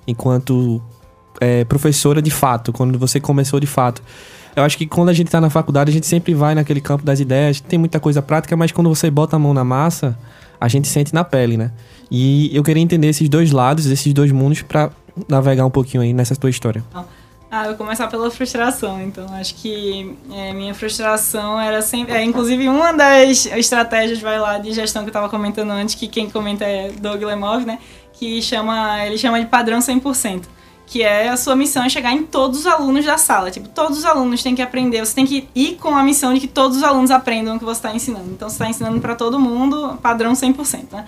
enquanto 0.08 0.82
é, 1.40 1.64
professora 1.64 2.22
de 2.22 2.32
fato, 2.32 2.74
quando 2.74 2.98
você 2.98 3.20
começou 3.20 3.60
de 3.60 3.68
fato? 3.68 4.02
Eu 4.56 4.64
acho 4.64 4.76
que 4.76 4.88
quando 4.88 5.10
a 5.10 5.14
gente 5.14 5.30
tá 5.30 5.40
na 5.40 5.52
faculdade, 5.52 5.92
a 5.92 5.94
gente 5.94 6.08
sempre 6.08 6.34
vai 6.34 6.56
naquele 6.56 6.82
campo 6.82 7.06
das 7.06 7.20
ideias, 7.20 7.62
tem 7.62 7.78
muita 7.78 8.00
coisa 8.00 8.24
prática, 8.24 8.58
mas 8.58 8.72
quando 8.72 8.90
você 8.90 9.12
bota 9.12 9.36
a 9.36 9.40
mão 9.40 9.54
na 9.54 9.64
massa, 9.64 10.18
a 10.60 10.68
gente 10.68 10.88
sente 10.88 11.14
na 11.14 11.24
pele, 11.24 11.56
né? 11.56 11.72
E 12.10 12.50
eu 12.56 12.64
queria 12.64 12.82
entender 12.82 13.08
esses 13.08 13.30
dois 13.30 13.52
lados, 13.52 13.86
esses 13.86 14.12
dois 14.14 14.32
mundos, 14.32 14.64
para 14.64 14.90
navegar 15.30 15.64
um 15.64 15.70
pouquinho 15.70 16.02
aí 16.02 16.12
nessa 16.12 16.36
tua 16.36 16.50
história. 16.50 16.84
Ah. 16.92 17.04
Ah, 17.50 17.64
eu 17.64 17.70
vou 17.70 17.78
começar 17.78 18.08
pela 18.08 18.30
frustração. 18.30 19.02
Então, 19.02 19.26
acho 19.34 19.56
que 19.56 20.18
é, 20.34 20.52
minha 20.52 20.74
frustração 20.74 21.60
era 21.60 21.82
sempre. 21.82 22.14
É, 22.14 22.24
inclusive, 22.24 22.68
uma 22.68 22.92
das 22.92 23.46
estratégias, 23.46 24.20
vai 24.20 24.38
lá, 24.38 24.58
de 24.58 24.74
gestão 24.74 25.04
que 25.04 25.08
eu 25.08 25.12
estava 25.12 25.30
comentando 25.30 25.72
antes, 25.72 25.96
que 25.96 26.10
quem 26.10 26.30
comenta 26.30 26.66
é 26.66 26.92
Doug 26.92 27.24
Lemov, 27.24 27.66
né? 27.66 27.80
Que 28.14 28.42
chama, 28.42 29.06
ele 29.06 29.18
chama 29.18 29.40
de 29.40 29.46
padrão 29.46 29.80
100%. 29.80 30.44
Que 30.86 31.04
é 31.04 31.30
a 31.30 31.38
sua 31.38 31.56
missão 31.56 31.84
é 31.84 31.90
chegar 31.90 32.14
em 32.14 32.24
todos 32.24 32.60
os 32.60 32.68
alunos 32.68 33.06
da 33.06 33.18
sala. 33.18 33.50
Tipo, 33.50 33.70
todos 33.70 33.98
os 33.98 34.06
alunos 34.06 34.44
têm 34.44 34.54
que 34.54 34.62
aprender. 34.62 35.06
Você 35.06 35.16
tem 35.16 35.26
que 35.26 35.48
ir 35.56 35.76
com 35.76 35.96
a 35.96 36.04
missão 36.04 36.34
de 36.34 36.42
que 36.42 36.48
todos 36.48 36.78
os 36.78 36.84
alunos 36.84 37.12
aprendam 37.12 37.56
o 37.56 37.60
que 37.60 37.66
você 37.66 37.80
está 37.80 37.96
ensinando. 37.96 38.30
Então, 38.30 38.50
você 38.50 38.56
está 38.56 38.70
ensinando 38.70 39.00
para 39.00 39.16
todo 39.16 39.40
mundo, 39.40 39.98
padrão 40.02 40.34
100%, 40.34 40.92
né? 40.92 41.06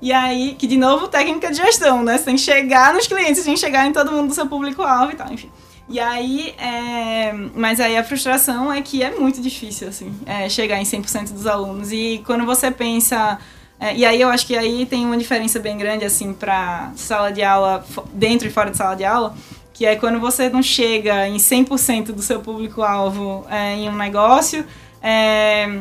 E 0.00 0.12
aí, 0.12 0.56
que 0.58 0.66
de 0.66 0.76
novo, 0.76 1.06
técnica 1.08 1.50
de 1.50 1.56
gestão, 1.56 2.02
né? 2.04 2.18
Você 2.18 2.24
tem 2.24 2.34
que 2.36 2.40
chegar 2.40 2.92
nos 2.94 3.06
clientes, 3.06 3.44
tem 3.44 3.54
que 3.54 3.60
chegar 3.60 3.86
em 3.86 3.92
todo 3.92 4.10
mundo 4.12 4.28
do 4.28 4.34
seu 4.34 4.46
público-alvo 4.46 5.12
e 5.12 5.16
tal, 5.16 5.32
enfim. 5.32 5.50
E 5.88 5.98
aí, 6.00 6.54
é... 6.58 7.32
mas 7.54 7.80
aí 7.80 7.96
a 7.96 8.04
frustração 8.04 8.72
é 8.72 8.80
que 8.80 9.02
é 9.02 9.10
muito 9.18 9.40
difícil, 9.40 9.88
assim, 9.88 10.14
é 10.24 10.48
chegar 10.48 10.78
em 10.80 10.84
100% 10.84 11.32
dos 11.32 11.46
alunos. 11.46 11.92
E 11.92 12.22
quando 12.24 12.44
você 12.46 12.70
pensa 12.70 13.38
É, 13.84 13.96
e 13.96 14.04
aí 14.04 14.20
eu 14.20 14.28
acho 14.28 14.46
que 14.46 14.56
aí 14.56 14.86
tem 14.86 15.04
uma 15.04 15.16
diferença 15.16 15.58
bem 15.58 15.76
grande, 15.76 16.04
assim, 16.04 16.32
pra 16.32 16.92
sala 16.94 17.32
de 17.32 17.42
aula, 17.42 17.84
dentro 18.14 18.46
e 18.46 18.50
fora 18.50 18.70
de 18.70 18.76
sala 18.76 18.94
de 18.94 19.04
aula, 19.04 19.34
que 19.72 19.84
é 19.84 19.96
quando 19.96 20.20
você 20.20 20.48
não 20.48 20.62
chega 20.62 21.26
em 21.26 21.36
100% 21.36 22.12
do 22.12 22.22
seu 22.22 22.38
público-alvo 22.38 23.44
é, 23.50 23.74
em 23.74 23.88
um 23.88 23.96
negócio, 23.96 24.64
é, 25.02 25.80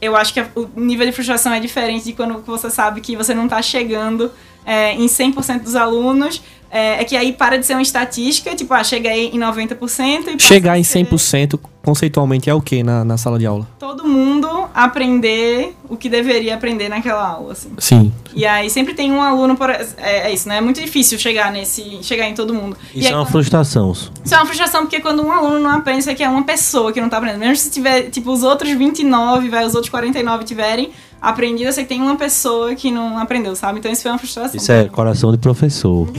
eu 0.00 0.16
acho 0.16 0.34
que 0.34 0.40
o 0.56 0.68
nível 0.74 1.06
de 1.06 1.12
frustração 1.12 1.52
é 1.52 1.60
diferente 1.60 2.06
de 2.06 2.12
quando 2.12 2.42
você 2.42 2.68
sabe 2.70 3.00
que 3.00 3.14
você 3.14 3.32
não 3.34 3.44
está 3.44 3.62
chegando 3.62 4.32
é, 4.66 4.94
em 4.94 5.06
100% 5.06 5.62
dos 5.62 5.76
alunos. 5.76 6.42
É, 6.70 7.00
é 7.00 7.04
que 7.04 7.16
aí 7.16 7.32
para 7.32 7.58
de 7.58 7.64
ser 7.64 7.74
uma 7.74 7.82
estatística, 7.82 8.54
tipo, 8.54 8.72
ah, 8.74 8.84
cheguei 8.84 9.28
em 9.28 9.38
90% 9.38 10.28
e 10.28 10.42
Chegar 10.42 10.78
em 10.78 10.82
ser 10.84 11.04
100% 11.06 11.58
conceitualmente 11.88 12.50
é 12.50 12.54
o 12.54 12.60
que 12.60 12.82
na, 12.82 13.02
na 13.02 13.16
sala 13.16 13.38
de 13.38 13.46
aula? 13.46 13.66
Todo 13.78 14.06
mundo 14.06 14.46
aprender 14.74 15.74
o 15.88 15.96
que 15.96 16.10
deveria 16.10 16.54
aprender 16.54 16.90
naquela 16.90 17.26
aula, 17.26 17.52
assim. 17.52 17.70
Sim. 17.78 18.12
E 18.34 18.44
aí 18.44 18.68
sempre 18.68 18.92
tem 18.92 19.10
um 19.10 19.22
aluno 19.22 19.56
por 19.56 19.70
é, 19.70 19.86
é 19.96 20.30
isso, 20.32 20.46
né? 20.46 20.58
É 20.58 20.60
muito 20.60 20.78
difícil 20.80 21.18
chegar 21.18 21.50
nesse, 21.50 21.98
chegar 22.02 22.28
em 22.28 22.34
todo 22.34 22.52
mundo. 22.52 22.76
e 22.94 22.98
Isso 22.98 23.08
aí, 23.08 23.14
é 23.14 23.16
uma 23.16 23.24
quando- 23.24 23.32
frustração. 23.32 23.92
isso 23.92 24.34
é 24.34 24.36
uma 24.36 24.44
frustração 24.44 24.82
porque 24.82 25.00
quando 25.00 25.22
um 25.22 25.32
aluno 25.32 25.58
não 25.60 25.70
aprende, 25.70 26.00
isso 26.00 26.10
aqui 26.10 26.22
é 26.22 26.28
uma 26.28 26.42
pessoa 26.44 26.92
que 26.92 27.00
não 27.00 27.08
tá 27.08 27.16
aprendendo. 27.16 27.40
Mesmo 27.40 27.56
se 27.56 27.70
tiver, 27.70 28.10
tipo, 28.10 28.30
os 28.30 28.42
outros 28.42 28.70
29, 28.70 29.48
vai, 29.48 29.64
os 29.64 29.74
outros 29.74 29.90
49 29.90 30.44
tiverem 30.44 30.90
aprendido, 31.22 31.68
eu 31.68 31.72
sei 31.72 31.84
que 31.84 31.88
tem 31.88 32.02
uma 32.02 32.16
pessoa 32.16 32.74
que 32.74 32.90
não 32.90 33.18
aprendeu, 33.18 33.56
sabe? 33.56 33.78
Então 33.78 33.90
isso 33.90 34.02
foi 34.02 34.10
uma 34.12 34.18
frustração. 34.18 34.56
Isso 34.56 34.70
é 34.70 34.84
coração 34.88 35.32
de 35.32 35.38
professor. 35.38 36.06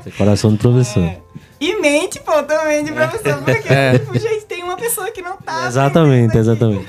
Isso 0.00 0.08
é 0.08 0.10
coração 0.18 0.50
de 0.50 0.58
professor. 0.58 1.08
E 1.64 1.80
mente, 1.80 2.18
pô, 2.20 2.42
também 2.42 2.82
de 2.82 2.90
professor, 2.92 3.40
porque, 3.44 3.72
É. 3.72 3.98
tipo, 3.98 4.18
gente, 4.18 4.44
tem 4.46 4.64
uma 4.64 4.76
pessoa 4.76 5.10
que 5.12 5.22
não 5.22 5.36
tá 5.36 5.66
Exatamente, 5.68 6.36
exatamente. 6.36 6.88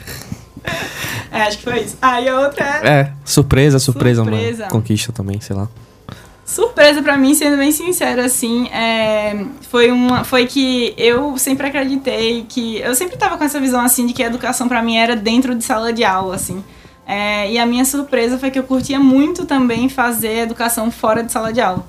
É, 1.31 1.41
acho 1.43 1.57
que 1.59 1.63
foi 1.63 1.81
isso. 1.81 1.97
Aí 2.01 2.27
a 2.27 2.39
outra 2.39 2.65
é... 2.83 2.87
É, 3.01 3.11
surpresa, 3.23 3.77
surpresa, 3.77 4.23
Surpresa. 4.23 4.67
conquista 4.67 5.11
também, 5.11 5.39
sei 5.41 5.55
lá. 5.55 5.67
Surpresa 6.45 7.01
pra 7.03 7.15
mim, 7.17 7.33
sendo 7.35 7.55
bem 7.57 7.71
sincera, 7.71 8.25
assim, 8.25 8.67
é, 8.69 9.45
foi 9.69 9.91
uma, 9.91 10.23
foi 10.23 10.45
que 10.45 10.93
eu 10.97 11.37
sempre 11.37 11.67
acreditei 11.67 12.45
que 12.49 12.79
eu 12.79 12.93
sempre 12.95 13.15
tava 13.15 13.37
com 13.37 13.43
essa 13.43 13.59
visão 13.59 13.79
assim 13.81 14.05
de 14.05 14.13
que 14.13 14.21
a 14.23 14.25
educação 14.27 14.67
pra 14.67 14.81
mim 14.81 14.97
era 14.97 15.15
dentro 15.15 15.55
de 15.55 15.63
sala 15.63 15.93
de 15.93 16.03
aula, 16.03 16.35
assim. 16.35 16.63
É, 17.07 17.51
e 17.51 17.57
a 17.59 17.65
minha 17.65 17.85
surpresa 17.85 18.37
foi 18.37 18.49
que 18.51 18.57
eu 18.59 18.63
curtia 18.63 18.99
muito 18.99 19.45
também 19.45 19.87
fazer 19.87 20.39
educação 20.39 20.89
fora 20.91 21.23
de 21.23 21.31
sala 21.31 21.51
de 21.53 21.61
aula. 21.61 21.83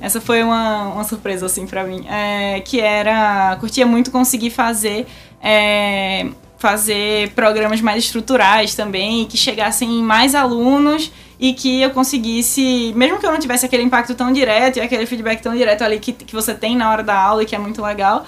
Essa 0.00 0.20
foi 0.20 0.42
uma, 0.42 0.88
uma 0.94 1.04
surpresa 1.04 1.46
assim 1.46 1.66
pra 1.66 1.84
mim, 1.84 2.06
é, 2.08 2.60
que 2.60 2.80
era 2.80 3.56
curtia 3.60 3.86
muito 3.86 4.10
conseguir 4.10 4.50
fazer 4.50 5.06
é, 5.42 6.26
fazer 6.58 7.30
programas 7.30 7.80
mais 7.80 8.04
estruturais 8.04 8.74
também, 8.74 9.24
que 9.26 9.36
chegassem 9.36 9.98
em 9.98 10.02
mais 10.02 10.34
alunos 10.34 11.10
e 11.38 11.54
que 11.54 11.80
eu 11.80 11.90
conseguisse, 11.90 12.92
mesmo 12.94 13.18
que 13.18 13.26
eu 13.26 13.32
não 13.32 13.38
tivesse 13.38 13.64
aquele 13.64 13.82
impacto 13.82 14.14
tão 14.14 14.30
direto 14.30 14.76
e 14.76 14.80
aquele 14.80 15.06
feedback 15.06 15.40
tão 15.40 15.54
direto 15.54 15.82
ali 15.82 15.98
que, 15.98 16.12
que 16.12 16.34
você 16.34 16.52
tem 16.54 16.76
na 16.76 16.90
hora 16.90 17.02
da 17.02 17.18
aula 17.18 17.42
e 17.42 17.46
que 17.46 17.56
é 17.56 17.58
muito 17.58 17.80
legal, 17.80 18.26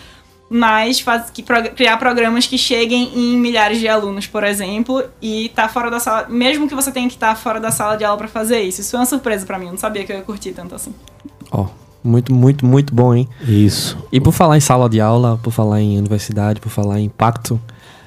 mas 0.49 1.01
faz, 1.01 1.29
que 1.29 1.43
prog- 1.43 1.71
criar 1.75 1.99
programas 1.99 2.47
que 2.47 2.57
cheguem 2.57 3.11
em 3.15 3.37
milhares 3.37 3.79
de 3.79 3.89
alunos, 3.89 4.27
por 4.27 4.45
exemplo, 4.45 5.05
e 5.21 5.51
tá 5.55 5.69
fora 5.69 5.91
da 5.91 6.01
sala, 6.01 6.27
mesmo 6.29 6.67
que 6.67 6.75
você 6.75 6.91
tenha 6.91 7.09
que 7.09 7.15
estar 7.15 7.35
fora 7.37 7.61
da 7.61 7.71
sala 7.71 7.97
de 7.97 8.05
aula 8.05 8.17
para 8.17 8.29
fazer 8.29 8.63
isso. 8.63 8.81
Isso 8.81 8.91
foi 8.91 9.01
uma 9.01 9.07
surpresa 9.07 9.45
para 9.45 9.59
mim, 9.59 9.67
eu 9.67 9.73
não 9.73 9.79
sabia 9.79 10.05
que 10.05 10.13
eu 10.13 10.17
ia 10.17 10.23
curtir 10.23 10.53
tanto 10.53 10.75
assim. 10.75 10.95
Ó, 11.53 11.67
muito, 12.03 12.33
muito, 12.33 12.67
muito 12.67 12.95
bom, 12.95 13.15
hein? 13.15 13.29
Isso. 13.47 13.97
E 14.11 14.21
por 14.21 14.33
falar 14.33 14.57
em 14.57 14.61
sala 14.61 14.89
de 14.89 15.01
aula, 15.01 15.39
por 15.43 15.53
falar 15.53 15.81
em 15.81 15.99
universidade, 15.99 16.61
por 16.61 16.71
falar 16.71 16.99
em 16.99 17.05
impacto, 17.05 17.61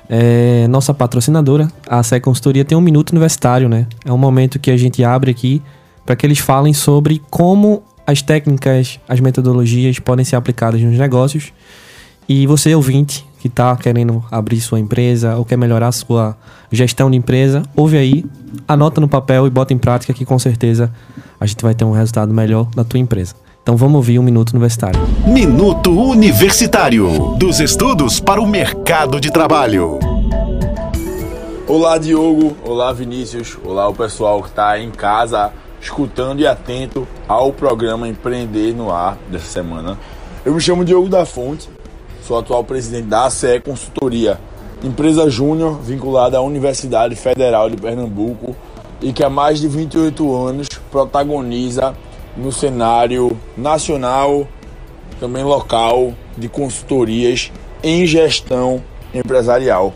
é, 0.10 0.68
nossa 0.68 0.94
patrocinadora, 0.94 1.72
a 1.88 2.04
SE 2.04 2.20
Consultoria, 2.20 2.66
tem 2.66 2.78
um 2.78 2.82
minuto 2.82 3.12
universitário, 3.12 3.70
né? 3.70 3.88
É 4.04 4.12
um 4.12 4.18
momento 4.18 4.60
que 4.60 4.70
a 4.72 4.78
gente 4.78 5.04
abre 5.04 5.32
aqui 5.32 5.62
para 6.06 6.16
que 6.16 6.26
eles 6.26 6.40
falem 6.40 6.74
sobre 6.74 7.22
como 7.30 7.84
as 8.06 8.22
técnicas, 8.22 9.00
as 9.08 9.20
metodologias 9.20 9.98
podem 10.00 10.24
ser 10.24 10.36
aplicadas 10.36 10.82
nos 10.82 10.98
negócios. 10.98 11.52
E 12.28 12.46
você, 12.46 12.76
ouvinte, 12.76 13.26
que 13.46 13.48
está 13.48 13.76
querendo 13.76 14.26
abrir 14.32 14.60
sua 14.60 14.80
empresa 14.80 15.36
ou 15.36 15.46
quer 15.46 15.56
melhorar 15.56 15.92
sua 15.92 16.36
gestão 16.72 17.12
de 17.12 17.18
empresa, 17.18 17.62
ouve 17.76 17.96
aí, 17.96 18.26
anota 18.68 19.00
no 19.00 19.08
papel 19.08 19.46
e 19.46 19.52
bota 19.52 19.72
em 19.72 19.78
prática 19.78 20.16
que 20.16 20.26
com 20.26 20.40
certeza 20.40 20.92
a 21.40 21.46
gente 21.46 21.62
vai 21.62 21.76
ter 21.76 21.86
um 21.86 21.92
resultado 21.92 22.34
melhor 22.34 22.66
da 22.76 22.84
tua 22.84 23.00
empresa. 23.00 23.36
Então 23.62 23.78
vamos 23.78 23.98
ouvir 23.98 24.18
um 24.18 24.24
minuto 24.24 24.50
universitário. 24.50 25.00
Minuto 25.28 25.92
Universitário. 25.92 27.36
Dos 27.38 27.60
estudos 27.60 28.20
para 28.20 28.42
o 28.42 28.48
mercado 28.48 29.22
de 29.22 29.32
trabalho. 29.32 30.00
Olá, 31.68 32.00
Diogo. 32.00 32.58
Olá, 32.64 32.92
Vinícius. 32.94 33.60
Olá, 33.64 33.88
o 33.88 33.94
pessoal 33.94 34.42
que 34.42 34.50
está 34.50 34.80
em 34.80 34.90
casa 34.90 35.54
escutando 35.80 36.40
e 36.40 36.48
atento 36.48 37.08
ao 37.28 37.54
programa 37.54 38.08
Empreender 38.08 38.74
no 38.74 38.92
Ar 38.92 39.20
dessa 39.30 39.46
semana. 39.46 40.00
Eu 40.44 40.56
me 40.56 40.60
chamo 40.60 40.84
Diogo 40.84 41.10
da 41.10 41.28
Fonte, 41.28 41.70
sou 42.26 42.40
atual 42.40 42.64
presidente 42.64 43.06
da 43.06 43.28
ACE 43.28 43.60
Consultoria, 43.64 44.40
empresa 44.84 45.30
júnior 45.30 45.80
vinculada 45.80 46.38
à 46.38 46.42
Universidade 46.42 47.16
Federal 47.16 47.70
de 47.70 47.78
Pernambuco 47.78 48.56
e 49.00 49.14
que 49.14 49.24
há 49.24 49.30
mais 49.30 49.60
de 49.60 49.68
28 49.68 50.36
anos 50.36 50.68
protagoniza 50.90 51.96
no 52.36 52.52
cenário 52.52 53.38
nacional, 53.56 54.48
também 55.20 55.44
local, 55.44 56.14
de 56.36 56.50
consultorias 56.50 57.52
em 57.84 58.08
gestão 58.08 58.82
empresarial. 59.14 59.94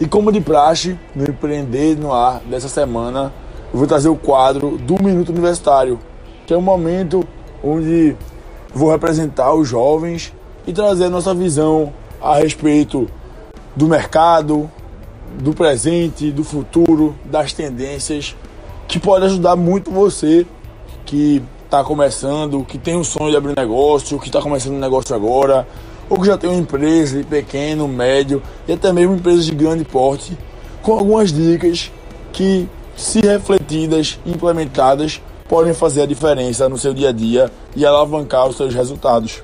E 0.00 0.06
como 0.06 0.32
de 0.32 0.40
praxe, 0.40 0.98
no 1.14 1.28
Empreender 1.28 1.98
no 1.98 2.14
Ar 2.14 2.40
dessa 2.46 2.68
semana, 2.68 3.30
eu 3.70 3.78
vou 3.78 3.86
trazer 3.86 4.08
o 4.08 4.16
quadro 4.16 4.78
do 4.78 5.02
Minuto 5.02 5.32
Universitário, 5.32 5.98
que 6.46 6.54
é 6.54 6.56
um 6.56 6.62
momento 6.62 7.22
onde 7.62 8.16
vou 8.72 8.90
representar 8.90 9.52
os 9.52 9.68
jovens 9.68 10.32
e 10.68 10.72
trazer 10.74 11.06
a 11.06 11.10
nossa 11.10 11.34
visão 11.34 11.94
a 12.20 12.36
respeito 12.36 13.08
do 13.74 13.86
mercado, 13.88 14.70
do 15.40 15.54
presente, 15.54 16.30
do 16.30 16.44
futuro, 16.44 17.16
das 17.24 17.54
tendências, 17.54 18.36
que 18.86 19.00
pode 19.00 19.24
ajudar 19.24 19.56
muito 19.56 19.90
você 19.90 20.46
que 21.06 21.42
está 21.64 21.82
começando, 21.82 22.62
que 22.64 22.76
tem 22.76 22.96
um 22.96 23.02
sonho 23.02 23.30
de 23.30 23.36
abrir 23.38 23.56
negócio, 23.56 24.18
que 24.20 24.26
está 24.26 24.42
começando 24.42 24.74
um 24.74 24.78
negócio 24.78 25.16
agora, 25.16 25.66
ou 26.06 26.20
que 26.20 26.26
já 26.26 26.36
tem 26.36 26.50
uma 26.50 26.60
empresa 26.60 27.16
de 27.16 27.24
pequeno, 27.24 27.88
médio 27.88 28.42
e 28.66 28.72
até 28.74 28.92
mesmo 28.92 29.14
empresas 29.14 29.46
de 29.46 29.54
grande 29.54 29.84
porte, 29.84 30.36
com 30.82 30.92
algumas 30.92 31.32
dicas 31.32 31.90
que, 32.30 32.68
se 32.94 33.20
refletidas 33.20 34.18
implementadas, 34.26 35.18
podem 35.48 35.72
fazer 35.72 36.02
a 36.02 36.06
diferença 36.06 36.68
no 36.68 36.76
seu 36.76 36.92
dia 36.92 37.08
a 37.08 37.12
dia 37.12 37.50
e 37.74 37.86
alavancar 37.86 38.46
os 38.46 38.56
seus 38.56 38.74
resultados. 38.74 39.40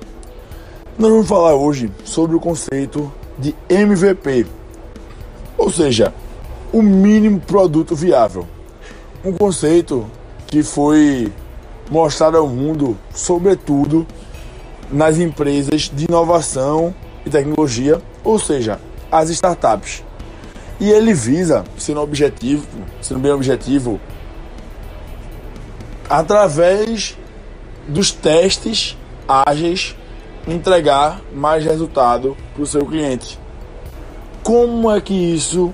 Nós 0.97 1.11
vamos 1.11 1.27
falar 1.27 1.53
hoje 1.55 1.91
sobre 2.05 2.37
o 2.37 2.39
conceito 2.39 3.11
de 3.37 3.53
MVP, 3.67 4.47
ou 5.57 5.69
seja, 5.69 6.13
o 6.71 6.81
mínimo 6.81 7.37
produto 7.41 7.93
viável. 7.93 8.47
Um 9.21 9.33
conceito 9.33 10.09
que 10.47 10.63
foi 10.63 11.29
mostrado 11.91 12.37
ao 12.37 12.47
mundo, 12.47 12.97
sobretudo 13.13 14.07
nas 14.89 15.17
empresas 15.17 15.91
de 15.93 16.05
inovação 16.05 16.95
e 17.25 17.29
tecnologia, 17.29 18.01
ou 18.23 18.39
seja, 18.39 18.79
as 19.11 19.29
startups. 19.29 20.01
E 20.79 20.89
ele 20.89 21.13
visa, 21.13 21.65
sendo 21.77 21.99
objetivo, 21.99 22.65
sendo 23.01 23.19
bem 23.19 23.33
objetivo, 23.33 23.99
através 26.09 27.17
dos 27.85 28.13
testes 28.13 28.97
ágeis, 29.27 29.93
entregar 30.47 31.21
mais 31.33 31.63
resultado 31.63 32.35
para 32.53 32.63
o 32.63 32.67
seu 32.67 32.85
cliente. 32.85 33.39
Como 34.43 34.91
é 34.91 35.01
que 35.01 35.13
isso 35.13 35.73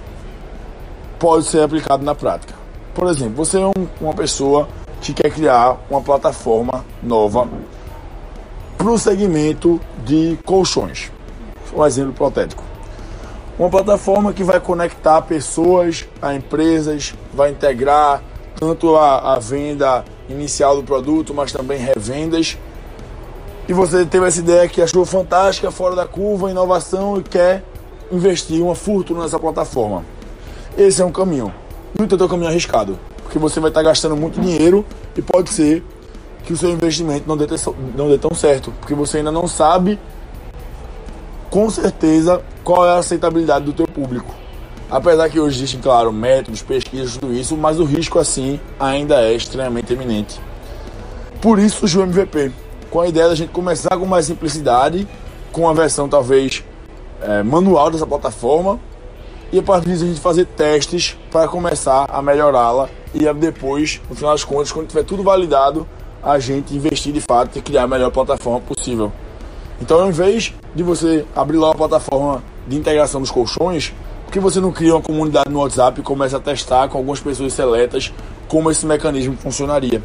pode 1.20 1.46
ser 1.46 1.62
aplicado 1.62 2.04
na 2.04 2.16
prática? 2.16 2.54
Por 2.94 3.08
exemplo, 3.08 3.36
você 3.36 3.60
é 3.60 3.66
um- 3.68 3.88
uma 4.00 4.14
pessoa 4.14 4.68
que 5.02 5.14
quer 5.14 5.32
criar 5.32 5.78
uma 5.90 6.02
plataforma 6.02 6.86
nova 7.02 7.48
para 8.78 8.90
o 8.90 8.98
segmento 8.98 9.80
de 10.06 10.38
colchões. 10.46 11.12
Um 11.76 11.86
exemplo 11.86 12.12
hipotético. 12.12 12.64
Uma 13.58 13.70
plataforma 13.70 14.34
que 14.34 14.44
vai 14.44 14.60
conectar 14.60 15.22
pessoas 15.22 16.06
a 16.22 16.34
empresas, 16.34 17.14
vai 17.34 17.52
integrar 17.52 18.22
tanto 18.56 18.96
a, 18.96 19.36
a 19.36 19.40
venda 19.40 20.04
inicial 20.30 20.76
do 20.76 20.84
produto, 20.84 21.34
mas 21.34 21.52
também 21.52 21.78
revendas. 21.78 22.58
E 23.72 23.74
você 23.74 24.06
teve 24.06 24.28
essa 24.28 24.42
ideia 24.42 24.68
que 24.68 24.82
achou 24.82 25.06
fantástica, 25.06 25.72
fora 25.72 25.96
da 25.96 26.06
curva, 26.06 26.52
inovação 26.52 27.18
e 27.18 27.24
quer 27.24 27.64
investir 28.12 28.62
uma 28.62 28.76
fortuna 28.76 29.22
nessa 29.22 29.40
plataforma. 29.40 30.04
Esse 30.78 31.02
é 31.02 31.06
um 31.06 31.12
caminho. 31.14 31.54
No 31.98 32.04
entanto, 32.04 32.22
é 32.22 32.26
um 32.26 32.30
caminho 32.30 32.50
arriscado, 32.50 33.00
porque 33.24 33.40
você 33.40 33.62
vai 33.62 33.70
estar 33.70 33.82
gastando 33.82 34.18
muito 34.18 34.42
dinheiro 34.42 34.86
e 35.16 35.22
pode 35.22 35.52
ser 35.52 35.86
que 36.44 36.52
o 36.52 36.58
seu 36.58 36.70
investimento 36.70 37.24
não 37.26 37.38
dê, 37.38 37.46
não 37.96 38.10
dê 38.10 38.18
tão 38.18 38.36
certo, 38.36 38.74
porque 38.78 38.94
você 38.94 39.20
ainda 39.20 39.32
não 39.32 39.48
sabe 39.48 39.98
com 41.50 41.70
certeza 41.70 42.42
qual 42.66 42.86
é 42.86 42.90
a 42.90 42.98
aceitabilidade 42.98 43.64
do 43.64 43.72
teu 43.72 43.88
público. 43.88 44.36
Apesar 44.90 45.30
que 45.30 45.40
hoje 45.40 45.60
existem, 45.60 45.80
claro, 45.80 46.12
métodos, 46.12 46.62
pesquisas, 46.62 47.16
tudo 47.16 47.34
isso, 47.34 47.56
mas 47.56 47.80
o 47.80 47.86
risco 47.86 48.20
assim 48.20 48.60
ainda 48.78 49.22
é 49.22 49.34
extremamente 49.34 49.94
eminente. 49.94 50.42
Por 51.40 51.58
isso 51.58 51.78
surgiu 51.80 52.02
o 52.02 52.04
MVP, 52.04 52.52
com 52.92 53.00
a 53.00 53.08
ideia 53.08 53.30
da 53.30 53.36
gente 53.36 53.52
começar 53.52 53.98
com 53.98 54.06
mais 54.06 54.26
simplicidade, 54.26 55.08
com 55.52 55.68
a 55.68 55.74
versão 55.74 56.10
talvez 56.10 56.64
é, 57.22 57.42
manual 57.42 57.90
dessa 57.90 58.06
plataforma, 58.06 58.80
e 59.50 59.58
a 59.58 59.64
partir 59.64 59.90
disso 59.90 60.04
a 60.04 60.08
gente 60.08 60.20
fazer 60.20 60.46
testes 60.46 61.18
para 61.32 61.48
começar 61.48 62.06
a 62.10 62.22
melhorá-la 62.22 62.90
e 63.14 63.34
depois, 63.34 64.02
no 64.10 64.16
final 64.16 64.34
das 64.34 64.44
contas, 64.44 64.72
quando 64.72 64.88
tiver 64.88 65.04
tudo 65.04 65.24
validado, 65.24 65.88
a 66.22 66.38
gente 66.38 66.76
investir 66.76 67.14
de 67.14 67.22
fato 67.22 67.58
e 67.58 67.62
criar 67.62 67.84
a 67.84 67.88
melhor 67.88 68.12
plataforma 68.12 68.60
possível. 68.60 69.12
Então, 69.82 70.02
ao 70.02 70.10
invés 70.10 70.54
de 70.76 70.84
você 70.84 71.26
abrir 71.36 71.58
lá 71.58 71.70
uma 71.70 71.76
plataforma 71.76 72.44
de 72.68 72.78
integração 72.78 73.22
dos 73.22 73.32
colchões, 73.32 73.94
por 74.26 74.34
que 74.34 74.40
você 74.40 74.60
não 74.60 74.72
cria 74.72 74.94
uma 74.94 75.02
comunidade 75.02 75.50
no 75.50 75.60
WhatsApp 75.60 76.00
e 76.00 76.04
começa 76.04 76.38
a 76.38 76.40
testar 76.40 76.88
com 76.90 76.98
algumas 76.98 77.20
pessoas 77.20 77.54
seletas 77.54 78.14
como 78.48 78.70
esse 78.70 78.86
mecanismo 78.86 79.36
funcionaria? 79.38 80.02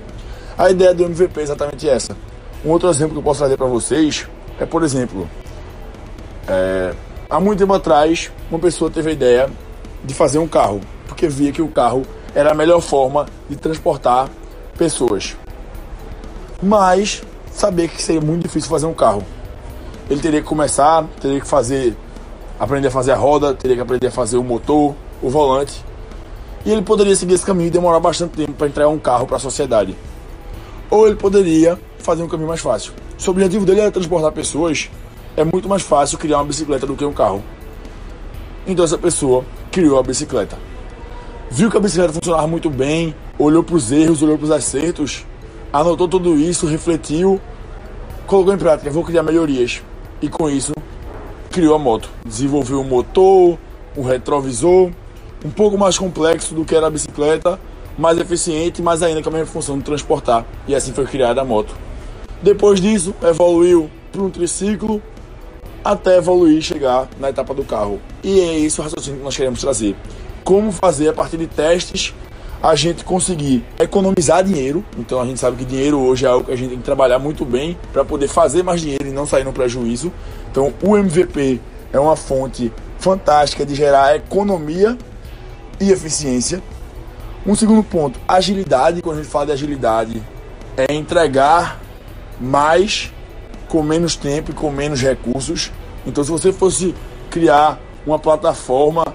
A 0.56 0.70
ideia 0.70 0.94
do 0.94 1.04
MVP 1.04 1.38
é 1.38 1.42
exatamente 1.42 1.88
essa. 1.88 2.16
Um 2.66 2.70
outro 2.70 2.88
exemplo 2.88 3.12
que 3.12 3.18
eu 3.20 3.22
posso 3.22 3.38
trazer 3.38 3.56
para 3.56 3.68
vocês 3.68 4.26
é, 4.58 4.66
por 4.66 4.82
exemplo, 4.82 5.30
é, 6.48 6.92
há 7.30 7.38
muito 7.38 7.60
tempo 7.60 7.72
atrás, 7.72 8.32
uma 8.50 8.58
pessoa 8.58 8.90
teve 8.90 9.10
a 9.10 9.12
ideia 9.12 9.50
de 10.02 10.12
fazer 10.12 10.40
um 10.40 10.48
carro, 10.48 10.80
porque 11.06 11.28
via 11.28 11.52
que 11.52 11.62
o 11.62 11.68
carro 11.68 12.02
era 12.34 12.50
a 12.50 12.54
melhor 12.54 12.80
forma 12.80 13.26
de 13.48 13.54
transportar 13.54 14.28
pessoas. 14.76 15.36
Mas 16.60 17.22
sabia 17.52 17.86
que 17.86 18.02
seria 18.02 18.20
muito 18.20 18.42
difícil 18.42 18.68
fazer 18.68 18.86
um 18.86 18.94
carro. 18.94 19.22
Ele 20.10 20.20
teria 20.20 20.42
que 20.42 20.48
começar, 20.48 21.04
teria 21.20 21.40
que 21.40 21.46
fazer 21.46 21.96
aprender 22.58 22.88
a 22.88 22.90
fazer 22.90 23.12
a 23.12 23.16
roda, 23.16 23.54
teria 23.54 23.76
que 23.76 23.82
aprender 23.82 24.08
a 24.08 24.10
fazer 24.10 24.38
o 24.38 24.42
motor, 24.42 24.92
o 25.22 25.30
volante. 25.30 25.84
E 26.64 26.72
ele 26.72 26.82
poderia 26.82 27.14
seguir 27.14 27.34
esse 27.34 27.46
caminho 27.46 27.68
e 27.68 27.70
demorar 27.70 28.00
bastante 28.00 28.32
tempo 28.32 28.54
para 28.54 28.66
entregar 28.66 28.88
um 28.88 28.98
carro 28.98 29.24
para 29.24 29.36
a 29.36 29.40
sociedade. 29.40 29.96
Ou 30.90 31.06
ele 31.06 31.14
poderia 31.14 31.78
fazer 32.06 32.22
um 32.22 32.28
caminho 32.28 32.48
mais 32.48 32.60
fácil. 32.60 32.92
Se 33.18 33.28
o 33.28 33.32
objetivo 33.32 33.66
dele 33.66 33.80
era 33.80 33.90
transportar 33.90 34.30
pessoas, 34.30 34.88
é 35.36 35.44
muito 35.44 35.68
mais 35.68 35.82
fácil 35.82 36.16
criar 36.16 36.38
uma 36.38 36.44
bicicleta 36.44 36.86
do 36.86 36.94
que 36.94 37.04
um 37.04 37.12
carro. 37.12 37.42
Então 38.64 38.84
essa 38.84 38.96
pessoa 38.96 39.44
criou 39.72 39.98
a 39.98 40.02
bicicleta. 40.02 40.56
Viu 41.50 41.68
que 41.68 41.76
a 41.76 41.80
bicicleta 41.80 42.12
funcionava 42.12 42.46
muito 42.46 42.70
bem, 42.70 43.14
olhou 43.38 43.62
para 43.62 43.74
os 43.74 43.90
erros, 43.90 44.22
olhou 44.22 44.38
para 44.38 44.44
os 44.44 44.50
acertos, 44.52 45.26
anotou 45.72 46.06
tudo 46.06 46.36
isso, 46.36 46.66
refletiu, 46.66 47.40
colocou 48.26 48.54
em 48.54 48.58
prática, 48.58 48.88
vou 48.90 49.04
criar 49.04 49.22
melhorias. 49.24 49.82
E 50.22 50.28
com 50.28 50.48
isso 50.48 50.72
criou 51.50 51.74
a 51.74 51.78
moto. 51.78 52.08
Desenvolveu 52.24 52.80
um 52.80 52.84
motor, 52.84 53.58
um 53.96 54.02
retrovisor, 54.02 54.90
um 55.44 55.50
pouco 55.50 55.76
mais 55.76 55.98
complexo 55.98 56.54
do 56.54 56.64
que 56.64 56.74
era 56.74 56.86
a 56.86 56.90
bicicleta, 56.90 57.58
mais 57.98 58.18
eficiente, 58.18 58.80
mas 58.80 59.02
ainda 59.02 59.22
com 59.22 59.28
a 59.28 59.32
mesma 59.32 59.46
função 59.46 59.76
de 59.76 59.84
transportar. 59.84 60.44
E 60.68 60.74
assim 60.74 60.92
foi 60.92 61.04
criada 61.04 61.40
a 61.40 61.44
moto. 61.44 61.74
Depois 62.42 62.80
disso, 62.80 63.14
evoluiu 63.22 63.90
para 64.12 64.22
um 64.22 64.30
triciclo, 64.30 65.02
até 65.84 66.18
evoluir 66.18 66.58
e 66.58 66.62
chegar 66.62 67.08
na 67.18 67.30
etapa 67.30 67.54
do 67.54 67.64
carro. 67.64 68.00
E 68.22 68.40
é 68.40 68.58
isso 68.58 68.80
o 68.80 68.84
raciocínio 68.84 69.18
que 69.18 69.24
nós 69.24 69.36
queremos 69.36 69.60
trazer. 69.60 69.94
Como 70.44 70.72
fazer 70.72 71.08
a 71.08 71.12
partir 71.12 71.36
de 71.36 71.46
testes 71.46 72.14
a 72.62 72.74
gente 72.74 73.04
conseguir 73.04 73.64
economizar 73.78 74.42
dinheiro. 74.42 74.84
Então 74.98 75.20
a 75.20 75.26
gente 75.26 75.38
sabe 75.38 75.56
que 75.56 75.64
dinheiro 75.64 75.98
hoje 76.00 76.24
é 76.24 76.28
algo 76.28 76.46
que 76.46 76.52
a 76.52 76.56
gente 76.56 76.70
tem 76.70 76.78
que 76.78 76.84
trabalhar 76.84 77.18
muito 77.18 77.44
bem 77.44 77.76
para 77.92 78.04
poder 78.04 78.28
fazer 78.28 78.62
mais 78.62 78.80
dinheiro 78.80 79.06
e 79.06 79.12
não 79.12 79.26
sair 79.26 79.44
no 79.44 79.52
prejuízo. 79.52 80.12
Então 80.50 80.72
o 80.82 80.96
MVP 80.96 81.60
é 81.92 82.00
uma 82.00 82.16
fonte 82.16 82.72
fantástica 82.98 83.64
de 83.64 83.74
gerar 83.74 84.16
economia 84.16 84.96
e 85.80 85.90
eficiência. 85.90 86.62
Um 87.46 87.54
segundo 87.54 87.82
ponto, 87.82 88.18
agilidade. 88.26 89.02
Quando 89.02 89.18
a 89.18 89.22
gente 89.22 89.30
fala 89.30 89.46
de 89.46 89.52
agilidade, 89.52 90.22
é 90.76 90.92
entregar 90.92 91.80
mais 92.40 93.12
com 93.68 93.82
menos 93.82 94.16
tempo 94.16 94.50
e 94.50 94.54
com 94.54 94.70
menos 94.70 95.00
recursos. 95.02 95.70
Então, 96.06 96.22
se 96.22 96.30
você 96.30 96.52
fosse 96.52 96.94
criar 97.30 97.80
uma 98.06 98.18
plataforma 98.18 99.14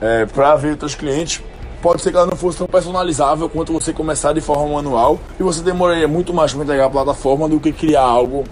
é, 0.00 0.26
para 0.26 0.56
ver 0.56 0.76
os 0.82 0.94
clientes, 0.94 1.42
pode 1.80 2.02
ser 2.02 2.10
que 2.10 2.16
ela 2.16 2.26
não 2.26 2.36
fosse 2.36 2.58
tão 2.58 2.66
personalizável 2.66 3.48
quanto 3.48 3.72
você 3.72 3.92
começar 3.92 4.32
de 4.32 4.40
forma 4.40 4.74
manual 4.74 5.20
e 5.38 5.42
você 5.42 5.62
demoraria 5.62 6.08
muito 6.08 6.32
mais 6.32 6.52
para 6.52 6.64
entregar 6.64 6.86
a 6.86 6.90
plataforma 6.90 7.48
do 7.48 7.60
que 7.60 7.72
criar 7.72 8.02
algo, 8.02 8.44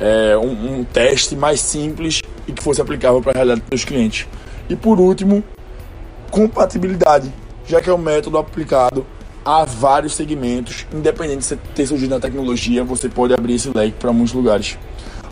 é, 0.00 0.36
um, 0.36 0.80
um, 0.80 0.84
teste 0.84 1.34
mais 1.34 1.60
simples 1.60 2.20
e 2.46 2.52
que 2.52 2.62
fosse 2.62 2.80
aplicável 2.80 3.20
para 3.20 3.32
a 3.32 3.34
realidade 3.34 3.62
dos 3.70 3.84
clientes. 3.84 4.28
E 4.68 4.76
por 4.76 5.00
último, 5.00 5.42
compatibilidade, 6.30 7.32
já 7.66 7.80
que 7.80 7.90
é 7.90 7.94
um 7.94 7.98
método 7.98 8.38
aplicado 8.38 9.04
a 9.44 9.64
vários 9.64 10.14
segmentos, 10.14 10.86
independente 10.92 11.46
de 11.48 11.56
ter 11.74 11.86
surgido 11.86 12.14
na 12.14 12.20
tecnologia, 12.20 12.82
você 12.82 13.08
pode 13.08 13.34
abrir 13.34 13.54
esse 13.54 13.68
leque 13.68 13.96
para 13.98 14.12
muitos 14.12 14.32
lugares. 14.32 14.78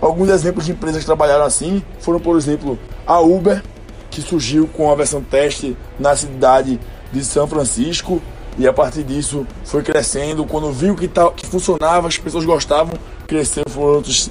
Alguns 0.00 0.28
exemplos 0.28 0.66
de 0.66 0.72
empresas 0.72 1.00
que 1.00 1.06
trabalharam 1.06 1.44
assim 1.44 1.82
foram, 2.00 2.20
por 2.20 2.36
exemplo, 2.36 2.78
a 3.06 3.20
Uber, 3.20 3.62
que 4.10 4.20
surgiu 4.20 4.66
com 4.66 4.90
a 4.90 4.94
versão 4.94 5.22
teste 5.22 5.76
na 5.98 6.14
cidade 6.14 6.78
de 7.12 7.24
São 7.24 7.46
Francisco 7.46 8.20
e 8.58 8.66
a 8.68 8.72
partir 8.72 9.02
disso 9.02 9.46
foi 9.64 9.82
crescendo. 9.82 10.44
Quando 10.44 10.70
viu 10.72 10.94
que, 10.94 11.08
tá, 11.08 11.30
que 11.30 11.46
funcionava, 11.46 12.08
as 12.08 12.18
pessoas 12.18 12.44
gostavam, 12.44 12.94
cresceu 13.26 13.64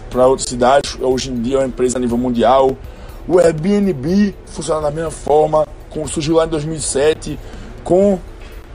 para 0.09 0.27
outras 0.27 0.47
cidades. 0.47 0.97
Hoje 0.99 1.31
em 1.31 1.41
dia 1.41 1.55
é 1.55 1.59
uma 1.59 1.67
empresa 1.67 1.97
a 1.97 2.01
nível 2.01 2.17
mundial. 2.17 2.77
O 3.27 3.39
Airbnb 3.39 4.35
funciona 4.45 4.81
da 4.81 4.91
mesma 4.91 5.11
forma, 5.11 5.67
surgiu 6.07 6.35
lá 6.35 6.45
em 6.45 6.49
2007 6.49 7.39
com 7.83 8.19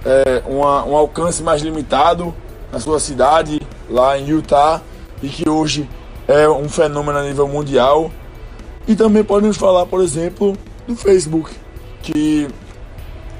é, 0.04 0.42
uma, 0.46 0.84
um 0.84 0.96
alcance 0.96 1.42
mais 1.42 1.62
limitado 1.62 2.34
na 2.72 2.80
sua 2.80 3.00
cidade, 3.00 3.60
lá 3.88 4.18
em 4.18 4.26
Utah, 4.26 4.80
e 5.22 5.28
que 5.28 5.48
hoje 5.48 5.88
é 6.28 6.48
um 6.48 6.68
fenômeno 6.68 7.18
a 7.18 7.22
nível 7.22 7.48
mundial. 7.48 8.10
E 8.86 8.94
também 8.94 9.24
podemos 9.24 9.56
falar, 9.56 9.86
por 9.86 10.00
exemplo, 10.00 10.56
do 10.86 10.94
Facebook, 10.94 11.50
que 12.02 12.48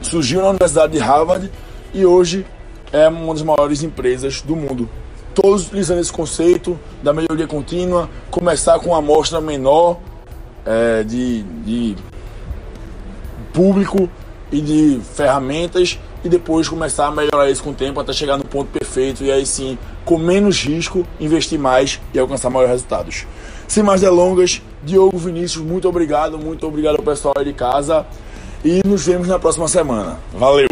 surgiu 0.01 0.41
na 0.43 0.51
Universidade 0.51 0.93
de 0.93 0.99
Harvard 0.99 1.51
e 1.93 2.05
hoje 2.05 2.47
é 2.93 3.09
uma 3.09 3.33
das 3.33 3.43
maiores 3.43 3.83
empresas 3.83 4.43
do 4.43 4.57
mundo. 4.57 4.89
Todos 5.35 5.67
utilizando 5.67 6.01
esse 6.01 6.13
conceito 6.13 6.79
da 7.03 7.13
melhoria 7.13 7.47
contínua, 7.47 8.09
começar 8.31 8.79
com 8.81 8.91
uma 8.91 8.99
amostra 8.99 9.41
menor 9.41 9.99
é, 10.65 11.03
de, 11.03 11.43
de 11.43 11.97
público 13.53 14.09
e 14.51 14.61
de 14.61 15.01
ferramentas 15.15 15.99
e 16.25 16.29
depois 16.29 16.69
começar 16.69 17.07
a 17.07 17.11
melhorar 17.11 17.51
isso 17.51 17.63
com 17.63 17.71
o 17.71 17.75
tempo 17.75 18.01
até 18.01 18.13
chegar 18.13 18.37
no 18.37 18.45
ponto 18.45 18.69
perfeito 18.71 19.25
e 19.25 19.31
aí 19.31 19.47
sim, 19.47 19.79
com 20.05 20.19
menos 20.19 20.63
risco, 20.63 21.07
investir 21.21 21.59
mais 21.59 22.01
e 22.13 22.19
alcançar 22.19 22.51
maiores 22.51 22.73
resultados. 22.73 23.27
Sem 23.69 23.83
mais 23.83 24.01
delongas, 24.01 24.63
Diogo 24.85 25.19
Vinícius, 25.19 25.65
muito 25.65 25.89
obrigado, 25.89 26.39
muito 26.39 26.67
obrigado 26.67 26.97
ao 26.97 27.03
pessoal 27.03 27.35
aí 27.37 27.45
de 27.45 27.53
casa 27.53 28.07
e 28.65 28.81
nos 28.87 29.07
vemos 29.07 29.29
na 29.29 29.39
próxima 29.39 29.69
semana. 29.69 30.19
Valeu! 30.33 30.69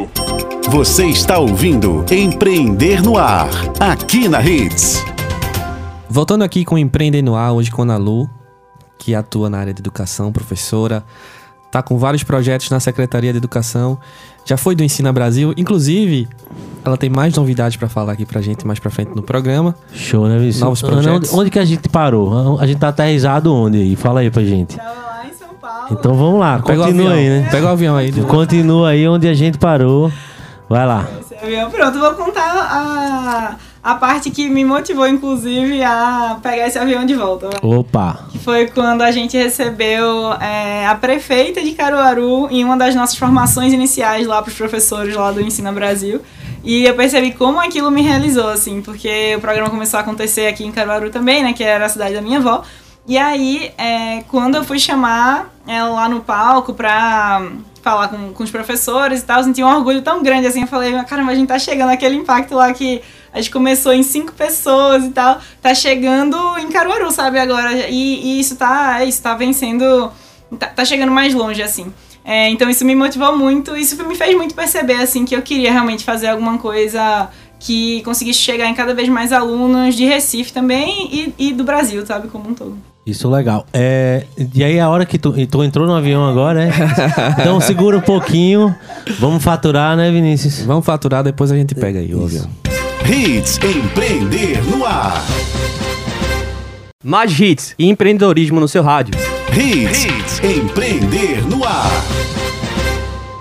Você 0.71 1.07
está 1.07 1.39
ouvindo 1.39 2.05
Empreender 2.11 3.03
no 3.03 3.17
Ar, 3.17 3.51
aqui 3.79 4.29
na 4.29 4.43
Hits. 4.43 5.05
Voltando 6.09 6.43
aqui 6.43 6.65
com 6.65 6.79
Empreender 6.79 7.23
no 7.23 7.37
Ar, 7.37 7.53
hoje 7.53 7.71
com 7.71 7.83
a 7.83 7.85
Ana 7.85 7.97
Lu, 7.97 8.29
que 8.99 9.15
atua 9.15 9.51
na 9.51 9.59
área 9.59 9.75
de 9.75 9.81
educação, 9.81 10.33
professora, 10.33 11.05
tá 11.71 11.83
com 11.83 11.99
vários 11.99 12.23
projetos 12.23 12.71
na 12.71 12.81
Secretaria 12.81 13.33
de 13.33 13.39
Educação, 13.39 13.99
já 14.45 14.57
foi 14.57 14.75
do 14.75 14.83
Ensina 14.83 15.13
Brasil, 15.13 15.55
inclusive 15.57 16.29
ela 16.85 16.99
tem 16.99 17.09
mais 17.09 17.35
novidades 17.35 17.77
para 17.79 17.89
falar 17.89 18.13
aqui 18.13 18.27
pra 18.27 18.43
gente 18.43 18.67
mais 18.67 18.79
pra 18.79 18.91
frente 18.91 19.13
no 19.15 19.23
programa. 19.23 19.75
Show, 19.93 20.29
né, 20.29 20.39
Vinícius? 20.39 20.63
Novos 20.63 20.83
projetos. 20.83 21.31
Onde, 21.31 21.41
onde 21.41 21.51
que 21.51 21.59
a 21.59 21.65
gente 21.65 21.89
parou? 21.89 22.59
A 22.61 22.67
gente 22.67 22.79
tá 22.79 22.89
aterrizado 22.89 23.55
onde 23.55 23.79
aí? 23.79 23.97
Fala 23.97 24.21
aí 24.21 24.31
pra 24.31 24.43
gente. 24.43 24.77
Tava 24.77 24.91
lá 24.91 25.27
em 25.27 25.33
São 25.33 25.49
Paulo. 25.61 25.87
Então 25.91 26.15
vamos 26.15 26.41
lá, 26.41 26.61
Pega 26.61 26.85
continua 26.85 27.13
aí, 27.13 27.29
né? 27.29 27.49
Pega 27.51 27.67
o 27.67 27.71
avião 27.71 27.97
aí. 27.97 28.13
Continua 28.13 28.91
aí 28.91 29.09
onde 29.09 29.27
a 29.27 29.35
gente 29.35 29.57
parou. 29.57 30.13
Vai 30.69 30.87
lá. 30.87 31.07
Esse 31.21 31.35
avião. 31.35 31.71
Pronto, 31.71 31.99
vou 31.99 32.13
contar 32.15 32.43
a, 32.43 33.57
a 33.85 33.95
parte 33.97 34.31
que 34.31 34.49
me 34.49 34.65
motivou, 34.65 35.07
inclusive, 35.07 35.85
a 35.85 36.39
pegar 36.43 36.67
esse 36.67 36.79
avião 36.79 37.05
de 37.05 37.15
volta. 37.15 37.51
vai. 37.51 37.61
Opa. 37.63 38.27
Que 38.33 38.39
foi 38.39 38.67
quando 38.67 39.03
a 39.03 39.11
gente 39.11 39.37
recebeu 39.37 40.33
é, 40.41 40.87
a 40.87 40.95
prefeita 40.95 41.63
de 41.63 41.73
Caruaru 41.73 42.49
em 42.51 42.65
uma 42.65 42.79
das 42.79 42.95
nossas 42.95 43.19
formações 43.19 43.75
iniciais 43.75 44.27
lá 44.27 44.41
para 44.41 44.49
os 44.51 44.57
professores 44.57 45.15
lá 45.15 45.31
do 45.31 45.43
Ensina 45.43 45.71
Brasil. 45.71 46.23
E 46.65 46.87
eu 46.87 46.95
percebi 46.95 47.33
como 47.33 47.61
aquilo 47.61 47.91
me 47.91 48.01
realizou, 48.01 48.49
assim, 48.49 48.81
porque 48.81 49.35
o 49.37 49.41
programa 49.43 49.69
começou 49.69 49.99
a 49.99 50.01
acontecer 50.01 50.47
aqui 50.47 50.65
em 50.65 50.73
Caruaru 50.73 51.11
também, 51.11 51.43
né, 51.43 51.53
que 51.53 51.63
era 51.63 51.85
a 51.85 51.89
cidade 51.91 52.15
da 52.15 52.23
minha 52.23 52.39
avó. 52.39 52.63
E 53.07 53.19
aí, 53.19 53.71
é, 53.77 54.23
quando 54.29 54.55
eu 54.55 54.65
fui 54.65 54.79
chamar 54.79 55.53
ela 55.67 55.91
lá 55.91 56.09
no 56.09 56.21
palco 56.21 56.73
pra 56.73 57.51
falar 57.83 58.09
com, 58.09 58.33
com 58.33 58.43
os 58.43 58.51
professores 58.51 59.21
e 59.21 59.25
tal, 59.27 59.41
eu 59.41 59.45
senti 59.45 59.63
um 59.63 59.69
orgulho 59.69 60.01
tão 60.01 60.23
grande, 60.23 60.47
assim, 60.47 60.63
eu 60.63 60.67
falei, 60.67 60.95
caramba, 61.05 61.33
a 61.33 61.35
gente 61.35 61.49
tá 61.49 61.59
chegando 61.59 61.91
aquele 61.91 62.17
impacto 62.17 62.55
lá 62.55 62.73
que 62.73 63.03
a 63.35 63.39
gente 63.39 63.51
começou 63.51 63.93
em 63.93 64.05
cinco 64.05 64.33
pessoas 64.33 65.05
e 65.05 65.11
tal, 65.11 65.41
tá 65.61 65.75
chegando 65.75 66.37
em 66.59 66.71
Caruaru, 66.71 67.11
sabe, 67.11 67.41
agora, 67.41 67.89
e, 67.91 68.37
e 68.37 68.41
isso 68.41 68.55
tá, 68.55 69.01
é 69.01 69.05
isso, 69.05 69.21
tá 69.21 69.35
vencendo, 69.35 70.11
tá, 70.57 70.69
tá 70.69 70.85
chegando 70.85 71.11
mais 71.11 71.35
longe, 71.35 71.61
assim. 71.61 71.93
É, 72.25 72.49
então 72.49 72.71
isso 72.71 72.85
me 72.85 72.95
motivou 72.95 73.37
muito, 73.37 73.77
isso 73.77 74.03
me 74.07 74.15
fez 74.15 74.35
muito 74.35 74.55
perceber 74.55 74.95
assim 74.95 75.27
que 75.27 75.37
eu 75.37 75.43
queria 75.43 75.71
realmente 75.71 76.05
fazer 76.05 76.29
alguma 76.29 76.57
coisa 76.57 77.29
que 77.61 78.03
conseguisse 78.03 78.39
chegar 78.39 78.67
em 78.67 78.75
cada 78.75 78.95
vez 78.95 79.09
mais 79.09 79.33
alunos 79.33 79.95
de 79.95 80.07
Recife 80.07 80.53
também 80.53 81.09
e, 81.13 81.35
e 81.49 81.53
do 81.53 81.65
Brasil, 81.65 82.07
sabe, 82.07 82.29
como 82.29 82.51
um 82.51 82.55
todo. 82.55 82.79
Isso 83.07 83.29
legal. 83.29 83.67
É, 83.73 84.25
e 84.55 84.65
aí 84.65 84.81
a 84.81 84.89
hora 84.89 85.05
que 85.05 85.19
tu, 85.19 85.35
tu 85.47 85.63
entrou 85.63 85.87
no 85.87 85.95
avião 85.95 86.25
agora, 86.27 86.65
é? 86.65 86.71
Então 87.41 87.61
segura 87.61 87.99
um 87.99 88.01
pouquinho. 88.01 88.75
Vamos 89.19 89.43
faturar, 89.43 89.97
né, 89.97 90.11
Vinícius? 90.11 90.61
Vamos 90.61 90.87
faturar, 90.87 91.23
depois 91.23 91.53
a 91.53 91.57
gente 91.57 91.75
pega 91.75 91.99
aí 91.99 92.15
o 92.15 92.25
avião. 92.25 92.64
Hits 93.07 93.61
Empreender 93.63 94.65
no 94.65 94.83
Ar. 94.87 95.23
Mais 97.05 97.39
hits 97.39 97.75
e 97.79 97.87
empreendedorismo 97.91 98.59
no 98.59 98.67
seu 98.67 98.83
rádio. 98.83 99.15
Hits, 99.53 100.41
Empreender 100.43 101.47
no 101.47 101.63
Ar. 101.65 101.91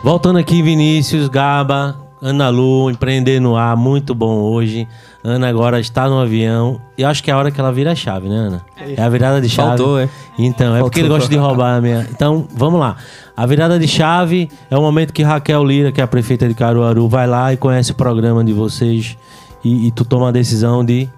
Voltando 0.03 0.37
aqui, 0.37 0.61
Vinícius, 0.61 1.29
Gaba, 1.29 1.97
Ana 2.21 2.49
Lu, 2.49 2.91
empreender 2.91 3.39
no 3.39 3.55
ar, 3.55 3.77
muito 3.77 4.13
bom 4.13 4.39
hoje. 4.39 4.85
Ana 5.23 5.47
agora 5.47 5.79
está 5.79 6.09
no 6.09 6.19
avião. 6.19 6.79
Eu 6.97 7.07
acho 7.07 7.23
que 7.23 7.31
é 7.31 7.33
a 7.33 7.37
hora 7.37 7.49
que 7.49 7.59
ela 7.59 7.71
vira 7.71 7.93
a 7.93 7.95
chave, 7.95 8.27
né, 8.27 8.35
Ana? 8.35 8.61
É 8.97 9.01
a 9.01 9.07
virada 9.07 9.39
de 9.39 9.47
chave. 9.47 9.77
Faltou, 9.77 9.99
é. 9.99 10.09
Então, 10.37 10.75
é 10.75 10.79
porque 10.79 10.99
ele 10.99 11.07
gosta 11.07 11.29
de 11.29 11.37
roubar 11.37 11.77
a 11.77 11.81
minha. 11.81 12.07
Então, 12.11 12.45
vamos 12.53 12.81
lá. 12.81 12.97
A 13.35 13.45
virada 13.45 13.79
de 13.79 13.87
chave 13.87 14.49
é 14.69 14.77
o 14.77 14.81
momento 14.81 15.13
que 15.13 15.23
Raquel 15.23 15.63
Lira, 15.63 15.91
que 15.91 16.01
é 16.01 16.03
a 16.03 16.07
prefeita 16.07 16.47
de 16.47 16.53
Caruaru, 16.53 17.07
vai 17.07 17.27
lá 17.27 17.53
e 17.53 17.57
conhece 17.57 17.91
o 17.91 17.95
programa 17.95 18.43
de 18.43 18.51
vocês 18.51 19.17
e, 19.63 19.87
e 19.87 19.91
tu 19.91 20.03
toma 20.03 20.29
a 20.29 20.31
decisão 20.31 20.83
de 20.83 21.09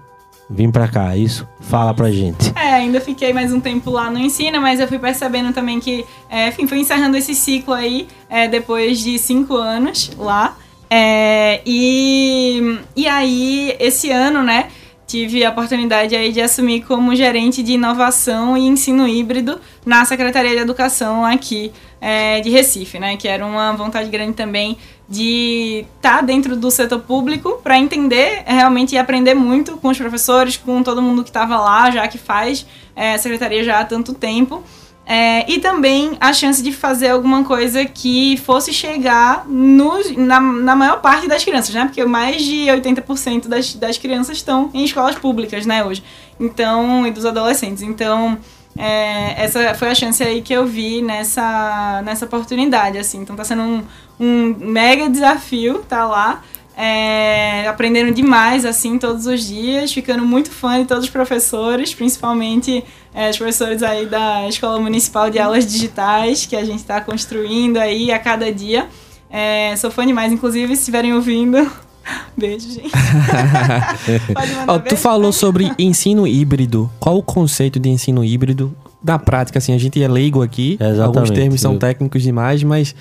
vir 0.48 0.70
pra 0.70 0.86
cá, 0.88 1.14
é 1.14 1.18
isso? 1.18 1.46
Fala 1.60 1.92
pra 1.92 2.10
gente. 2.10 2.52
É, 2.54 2.74
ainda 2.74 3.00
fiquei 3.00 3.32
mais 3.32 3.52
um 3.52 3.60
tempo 3.60 3.90
lá 3.90 4.10
no 4.10 4.18
ensino, 4.18 4.60
mas 4.60 4.80
eu 4.80 4.86
fui 4.86 4.98
percebendo 4.98 5.52
também 5.52 5.80
que, 5.80 6.04
é, 6.30 6.48
enfim, 6.48 6.66
fui 6.66 6.78
encerrando 6.78 7.16
esse 7.16 7.34
ciclo 7.34 7.74
aí 7.74 8.06
é, 8.28 8.46
depois 8.46 9.00
de 9.00 9.18
cinco 9.18 9.56
anos 9.56 10.10
lá. 10.16 10.56
É, 10.88 11.60
e, 11.66 12.78
e 12.94 13.08
aí, 13.08 13.76
esse 13.80 14.10
ano, 14.10 14.42
né, 14.42 14.68
tive 15.16 15.42
a 15.46 15.48
oportunidade 15.48 16.14
aí 16.14 16.30
de 16.30 16.42
assumir 16.42 16.82
como 16.82 17.14
gerente 17.14 17.62
de 17.62 17.72
inovação 17.72 18.54
e 18.54 18.66
ensino 18.66 19.08
híbrido 19.08 19.58
na 19.82 20.04
Secretaria 20.04 20.50
de 20.50 20.58
Educação 20.58 21.24
aqui 21.24 21.72
é, 21.98 22.42
de 22.42 22.50
Recife, 22.50 22.98
né, 22.98 23.16
que 23.16 23.26
era 23.26 23.46
uma 23.46 23.72
vontade 23.72 24.10
grande 24.10 24.34
também 24.34 24.76
de 25.08 25.86
estar 25.96 26.18
tá 26.18 26.20
dentro 26.20 26.54
do 26.54 26.70
setor 26.70 27.00
público 27.00 27.60
para 27.62 27.78
entender 27.78 28.42
realmente 28.46 28.94
e 28.94 28.98
aprender 28.98 29.32
muito 29.32 29.78
com 29.78 29.88
os 29.88 29.96
professores, 29.96 30.58
com 30.58 30.82
todo 30.82 31.00
mundo 31.00 31.22
que 31.22 31.30
estava 31.30 31.56
lá, 31.56 31.90
já 31.90 32.06
que 32.06 32.18
faz 32.18 32.66
é, 32.94 33.16
secretaria 33.16 33.64
já 33.64 33.80
há 33.80 33.84
tanto 33.86 34.12
tempo. 34.12 34.62
É, 35.08 35.48
e 35.48 35.60
também 35.60 36.16
a 36.20 36.32
chance 36.32 36.60
de 36.60 36.72
fazer 36.72 37.10
alguma 37.10 37.44
coisa 37.44 37.84
que 37.84 38.36
fosse 38.38 38.72
chegar 38.72 39.46
no, 39.46 40.00
na, 40.16 40.40
na 40.40 40.74
maior 40.74 41.00
parte 41.00 41.28
das 41.28 41.44
crianças, 41.44 41.72
né? 41.72 41.84
Porque 41.84 42.04
mais 42.04 42.42
de 42.42 42.66
80% 42.66 43.46
das, 43.46 43.74
das 43.74 43.96
crianças 43.98 44.38
estão 44.38 44.68
em 44.74 44.84
escolas 44.84 45.14
públicas, 45.14 45.64
né, 45.64 45.84
hoje. 45.84 46.02
Então, 46.40 47.06
e 47.06 47.12
dos 47.12 47.24
adolescentes. 47.24 47.84
Então, 47.84 48.36
é, 48.76 49.44
essa 49.44 49.74
foi 49.74 49.90
a 49.90 49.94
chance 49.94 50.20
aí 50.24 50.42
que 50.42 50.52
eu 50.52 50.66
vi 50.66 51.00
nessa, 51.00 52.02
nessa 52.04 52.24
oportunidade, 52.24 52.98
assim. 52.98 53.20
Então, 53.20 53.36
tá 53.36 53.44
sendo 53.44 53.62
um, 53.62 53.84
um 54.18 54.56
mega 54.58 55.08
desafio 55.08 55.84
tá 55.88 56.04
lá. 56.04 56.42
É, 56.76 57.66
aprendendo 57.66 58.12
demais, 58.12 58.66
assim, 58.66 58.98
todos 58.98 59.26
os 59.26 59.46
dias, 59.46 59.90
ficando 59.92 60.26
muito 60.26 60.50
fã 60.50 60.78
de 60.78 60.84
todos 60.84 61.04
os 61.04 61.10
professores, 61.10 61.94
principalmente 61.94 62.84
é, 63.14 63.30
os 63.30 63.38
professores 63.38 63.82
aí 63.82 64.04
da 64.04 64.46
Escola 64.46 64.78
Municipal 64.78 65.30
de 65.30 65.38
Aulas 65.38 65.66
Digitais, 65.66 66.44
que 66.44 66.54
a 66.54 66.62
gente 66.62 66.80
está 66.80 67.00
construindo 67.00 67.78
aí 67.78 68.12
a 68.12 68.18
cada 68.18 68.52
dia. 68.52 68.88
É, 69.30 69.74
sou 69.76 69.90
fã 69.90 70.06
demais, 70.06 70.30
inclusive, 70.30 70.74
se 70.76 70.80
estiverem 70.80 71.14
ouvindo. 71.14 71.56
Beijo, 72.36 72.70
gente. 72.70 72.92
oh, 74.68 74.78
tu 74.78 74.98
falou 74.98 75.32
sobre 75.32 75.72
ensino 75.78 76.26
híbrido. 76.26 76.90
Qual 77.00 77.16
o 77.16 77.22
conceito 77.22 77.80
de 77.80 77.88
ensino 77.88 78.22
híbrido? 78.22 78.76
Na 79.02 79.18
prática, 79.18 79.58
assim, 79.58 79.72
a 79.72 79.78
gente 79.78 80.02
é 80.02 80.06
leigo 80.06 80.42
aqui. 80.42 80.76
Exatamente, 80.78 81.02
alguns 81.02 81.30
termos 81.30 81.60
são 81.60 81.78
técnicos 81.78 82.22
demais, 82.22 82.62
mas 82.62 82.94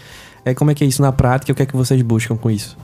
é, 0.46 0.54
como 0.54 0.72
é 0.72 0.74
que 0.74 0.84
é 0.84 0.88
isso 0.88 1.02
na 1.02 1.12
prática? 1.12 1.52
O 1.52 1.56
que 1.56 1.64
é 1.64 1.66
que 1.66 1.76
vocês 1.76 2.02
buscam 2.02 2.38
com 2.38 2.50
isso? 2.50 2.78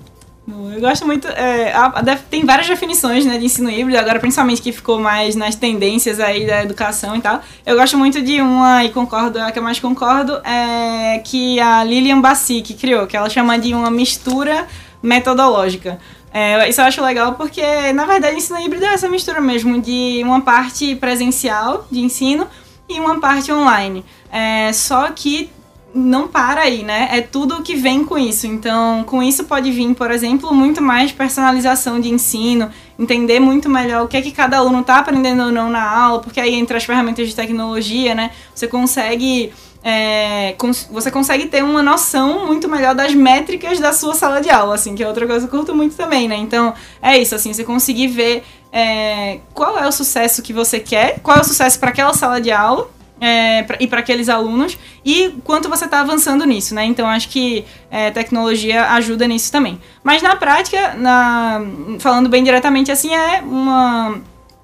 Eu 0.74 0.82
gosto 0.82 1.06
muito. 1.06 1.28
É, 1.28 1.72
a, 1.74 1.86
a, 1.86 2.16
tem 2.30 2.46
várias 2.46 2.68
definições 2.68 3.26
né, 3.26 3.38
de 3.38 3.46
ensino 3.46 3.70
híbrido, 3.70 3.98
agora 4.00 4.20
principalmente 4.20 4.62
que 4.62 4.72
ficou 4.72 5.00
mais 5.00 5.36
nas 5.36 5.56
tendências 5.56 6.20
aí 6.20 6.46
da 6.46 6.64
educação 6.64 7.16
e 7.16 7.22
tal. 7.22 7.42
Eu 7.66 7.76
gosto 7.76 7.98
muito 7.98 8.22
de 8.22 8.42
uma, 8.42 8.84
e 8.84 8.90
concordo, 8.90 9.40
a 9.40 9.52
que 9.52 9.60
eu 9.60 9.64
mais 9.64 9.80
concordo, 9.80 10.42
é 10.44 11.20
que 11.20 11.60
a 11.60 11.84
Lilian 11.84 12.20
Bassi 12.20 12.62
que 12.62 12.74
criou, 12.74 13.08
que 13.08 13.16
ela 13.16 13.30
chama 13.30 13.58
de 13.58 13.74
uma 13.74 13.90
mistura 13.90 14.68
metodológica. 15.02 16.00
É, 16.34 16.70
isso 16.70 16.80
eu 16.80 16.86
acho 16.86 17.02
legal 17.02 17.34
porque, 17.34 17.62
na 17.94 18.06
verdade, 18.06 18.38
ensino 18.38 18.60
híbrido 18.60 18.86
é 18.86 18.94
essa 18.94 19.10
mistura 19.10 19.42
mesmo 19.42 19.82
de 19.82 20.22
uma 20.24 20.42
parte 20.42 20.96
presencial 20.96 21.86
de 21.92 22.00
ensino 22.00 22.48
e 22.88 23.00
uma 23.00 23.20
parte 23.20 23.52
online. 23.52 24.06
É, 24.32 24.72
só 24.72 25.10
que 25.12 25.50
não 25.94 26.28
para 26.28 26.62
aí, 26.62 26.84
né? 26.84 27.10
É 27.12 27.22
tudo 27.22 27.62
que 27.62 27.76
vem 27.76 28.04
com 28.04 28.18
isso. 28.18 28.48
Então, 28.48 29.04
com 29.04 29.22
isso 29.22 29.44
pode 29.44 29.72
vir, 29.72 29.94
por 29.94 30.12
exemplo, 30.12 30.54
muito 30.54 30.82
mais 30.82 31.12
personalização 31.12 32.00
de 32.00 32.10
ensino, 32.10 32.70
entender 32.98 33.40
muito 33.40 33.70
melhor 33.70 34.06
o 34.06 34.08
que 34.08 34.18
é 34.18 34.22
que 34.22 34.32
cada 34.32 34.58
aluno 34.58 34.82
está 34.82 34.98
aprendendo 34.98 35.44
ou 35.44 35.52
não 35.52 35.70
na 35.70 35.84
aula, 35.84 36.20
porque 36.20 36.40
aí 36.40 36.56
entre 36.56 36.78
as 36.78 36.84
ferramentas 36.84 37.28
de 37.28 37.36
tecnologia, 37.36 38.16
né? 38.16 38.32
Você 38.54 38.68
consegue 38.68 39.52
é, 39.84 40.54
cons 40.58 40.88
você 40.92 41.10
consegue 41.10 41.48
ter 41.48 41.64
uma 41.64 41.82
noção 41.82 42.46
muito 42.46 42.70
melhor 42.70 42.94
das 42.94 43.14
métricas 43.14 43.80
da 43.80 43.92
sua 43.92 44.14
sala 44.14 44.40
de 44.40 44.50
aula, 44.50 44.76
assim, 44.76 44.96
que 44.96 45.04
é 45.04 45.08
outra 45.08 45.26
coisa 45.26 45.48
que 45.48 45.54
eu 45.54 45.60
curto 45.60 45.76
muito 45.76 45.96
também, 45.96 46.28
né? 46.28 46.36
Então, 46.36 46.74
é 47.02 47.18
isso, 47.18 47.34
assim, 47.34 47.52
você 47.54 47.64
conseguir 47.64 48.08
ver 48.08 48.44
é, 48.72 49.40
qual 49.54 49.78
é 49.78 49.88
o 49.88 49.92
sucesso 49.92 50.42
que 50.42 50.54
você 50.54 50.80
quer, 50.80 51.20
qual 51.22 51.38
é 51.38 51.42
o 51.42 51.44
sucesso 51.44 51.80
para 51.80 51.90
aquela 51.90 52.14
sala 52.14 52.40
de 52.40 52.52
aula, 52.52 52.90
é, 53.22 53.62
pra, 53.62 53.78
e 53.80 53.86
para 53.86 54.00
aqueles 54.00 54.28
alunos 54.28 54.76
e 55.06 55.36
quanto 55.44 55.70
você 55.70 55.86
está 55.86 56.02
avançando 56.02 56.44
nisso, 56.44 56.74
né? 56.74 56.84
Então 56.86 57.08
acho 57.08 57.30
que 57.30 57.64
é, 57.92 58.10
tecnologia 58.10 58.90
ajuda 58.94 59.28
nisso 59.28 59.52
também. 59.52 59.80
Mas 60.04 60.24
na 60.24 60.36
prática, 60.36 60.96
na, 60.96 61.62
falando 62.00 62.28
bem 62.28 62.44
diretamente 62.44 62.92
assim, 62.92 63.14
é 63.14 63.42
uma, 63.42 64.20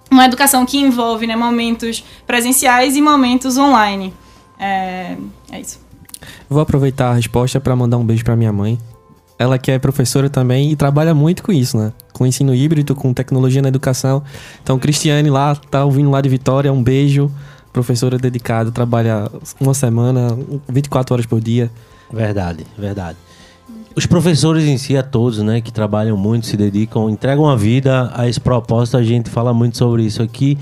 uma 0.09 0.25
educação 0.25 0.65
que 0.65 0.79
envolve 0.79 1.27
né, 1.27 1.35
momentos 1.35 2.03
presenciais 2.25 2.95
e 2.95 3.01
momentos 3.01 3.59
online. 3.59 4.11
É, 4.59 5.15
é 5.51 5.59
isso. 5.59 5.79
Vou 6.49 6.59
aproveitar 6.59 7.11
a 7.11 7.13
resposta 7.13 7.59
para 7.59 7.75
mandar 7.75 7.97
um 7.97 8.03
beijo 8.03 8.25
para 8.25 8.35
minha 8.35 8.51
mãe. 8.51 8.79
Ela 9.37 9.59
que 9.59 9.69
é 9.69 9.77
professora 9.77 10.31
também 10.31 10.71
e 10.71 10.75
trabalha 10.75 11.13
muito 11.13 11.43
com 11.43 11.51
isso, 11.51 11.77
né? 11.77 11.93
Com 12.11 12.25
ensino 12.25 12.55
híbrido, 12.55 12.95
com 12.95 13.13
tecnologia 13.13 13.61
na 13.61 13.67
educação. 13.67 14.23
Então, 14.63 14.79
Cristiane 14.79 15.29
lá, 15.29 15.55
tá 15.55 15.85
ouvindo 15.85 16.09
lá 16.09 16.19
de 16.21 16.27
Vitória, 16.27 16.73
um 16.73 16.81
beijo 16.81 17.31
professora 17.77 18.17
dedicada, 18.17 18.71
trabalha 18.71 19.29
uma 19.59 19.75
semana, 19.75 20.35
24 20.67 21.13
horas 21.13 21.25
por 21.27 21.39
dia. 21.39 21.69
Verdade, 22.11 22.65
verdade. 22.75 23.19
Os 23.95 24.07
professores 24.07 24.63
em 24.63 24.79
si, 24.79 24.97
a 24.97 25.03
todos, 25.03 25.37
né, 25.43 25.61
que 25.61 25.71
trabalham 25.71 26.17
muito, 26.17 26.47
se 26.47 26.57
dedicam, 26.57 27.07
entregam 27.07 27.47
a 27.47 27.55
vida 27.55 28.11
a 28.15 28.27
esse 28.27 28.39
propósito, 28.39 28.97
a 28.97 29.03
gente 29.03 29.29
fala 29.29 29.53
muito 29.53 29.77
sobre 29.77 30.03
isso 30.03 30.23
aqui. 30.23 30.57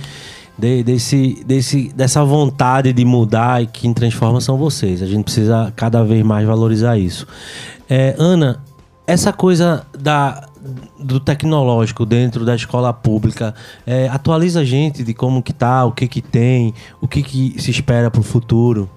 De, 0.58 0.84
desse, 0.84 1.43
desse, 1.45 1.89
dessa 1.93 2.23
vontade 2.23 2.93
de 2.93 3.04
mudar 3.04 3.62
e 3.62 3.67
quem 3.67 3.93
transforma 3.93 4.39
são 4.39 4.58
vocês. 4.58 5.01
A 5.01 5.06
gente 5.06 5.25
precisa 5.25 5.71
cada 5.75 6.04
vez 6.04 6.23
mais 6.23 6.45
valorizar 6.47 6.97
isso. 6.97 7.28
É, 7.89 8.15
Ana, 8.17 8.62
essa 9.06 9.34
coisa 9.34 9.86
da, 9.97 10.47
do 10.99 11.19
tecnológico 11.19 12.06
dentro 12.06 12.45
da 12.45 12.56
escola 12.56 12.91
pública. 12.93 13.54
É, 13.86 14.08
atualiza 14.10 14.62
a 14.62 14.65
gente 14.65 15.04
de 15.04 15.13
como 15.13 15.43
que 15.43 15.54
tá, 15.54 15.86
o 15.86 15.91
que 15.91 16.08
que 16.08 16.21
tem, 16.21 16.73
o 17.01 17.08
que 17.08 17.21
que 17.21 17.62
se 17.62 17.71
espera 17.71 18.10
para 18.10 18.21
o 18.21 18.23
futuro. 18.23 18.89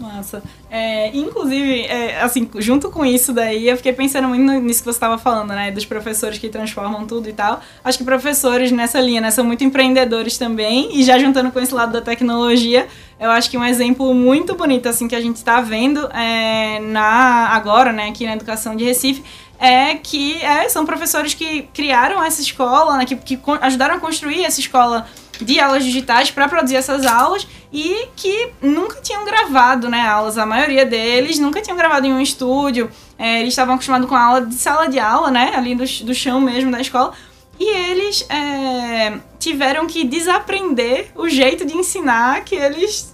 Massa. 0.00 0.42
É, 0.70 1.14
inclusive, 1.14 1.82
é, 1.82 2.22
assim, 2.22 2.48
junto 2.56 2.90
com 2.90 3.04
isso 3.04 3.34
daí, 3.34 3.68
eu 3.68 3.76
fiquei 3.76 3.92
pensando 3.92 4.28
muito 4.28 4.42
nisso 4.42 4.80
que 4.80 4.86
você 4.86 4.96
estava 4.96 5.18
falando, 5.18 5.50
né? 5.50 5.70
Dos 5.70 5.84
professores 5.84 6.38
que 6.38 6.48
transformam 6.48 7.06
tudo 7.06 7.28
e 7.28 7.32
tal. 7.34 7.60
Acho 7.84 7.98
que 7.98 8.04
professores 8.04 8.72
nessa 8.72 8.98
linha, 8.98 9.20
né? 9.20 9.30
São 9.30 9.44
muito 9.44 9.62
empreendedores 9.62 10.38
também. 10.38 10.98
E 10.98 11.04
já 11.04 11.18
juntando 11.18 11.50
com 11.50 11.60
esse 11.60 11.74
lado 11.74 11.92
da 11.92 12.00
tecnologia, 12.00 12.86
eu 13.18 13.30
acho 13.30 13.50
que 13.50 13.58
um 13.58 13.64
exemplo 13.64 14.14
muito 14.14 14.54
bonito, 14.54 14.88
assim, 14.88 15.06
que 15.06 15.14
a 15.14 15.20
gente 15.20 15.36
está 15.36 15.60
vendo 15.60 16.08
é, 16.12 16.80
na, 16.80 17.48
agora, 17.48 17.92
né? 17.92 18.08
Aqui 18.08 18.24
na 18.24 18.32
educação 18.32 18.74
de 18.74 18.84
Recife, 18.84 19.22
é 19.60 19.94
que 19.94 20.42
é, 20.42 20.68
são 20.70 20.86
professores 20.86 21.34
que 21.34 21.68
criaram 21.74 22.24
essa 22.24 22.40
escola, 22.40 22.96
né, 22.96 23.04
que, 23.04 23.14
que 23.14 23.38
ajudaram 23.60 23.96
a 23.96 24.00
construir 24.00 24.42
essa 24.44 24.58
escola 24.58 25.06
de 25.38 25.60
aulas 25.60 25.84
digitais 25.84 26.30
para 26.30 26.48
produzir 26.48 26.76
essas 26.76 27.04
aulas 27.06 27.46
e 27.72 28.08
que 28.16 28.52
nunca 28.62 29.00
tinham 29.02 29.24
gravado 29.24 29.88
né, 29.88 30.00
aulas. 30.00 30.38
A 30.38 30.46
maioria 30.46 30.86
deles 30.86 31.38
nunca 31.38 31.60
tinham 31.60 31.76
gravado 31.76 32.06
em 32.06 32.12
um 32.12 32.20
estúdio. 32.20 32.90
É, 33.18 33.40
eles 33.40 33.52
estavam 33.52 33.74
acostumados 33.74 34.08
com 34.08 34.14
a 34.14 34.22
aula 34.22 34.46
de 34.46 34.54
sala 34.54 34.88
de 34.88 34.98
aula, 34.98 35.30
né? 35.30 35.52
Ali 35.54 35.74
do, 35.74 35.84
do 36.04 36.14
chão 36.14 36.40
mesmo 36.40 36.70
da 36.70 36.80
escola. 36.80 37.12
E 37.58 37.68
eles 37.68 38.26
é, 38.30 39.18
tiveram 39.38 39.86
que 39.86 40.04
desaprender 40.04 41.10
o 41.14 41.28
jeito 41.28 41.66
de 41.66 41.76
ensinar 41.76 42.42
que 42.44 42.54
eles 42.54 43.09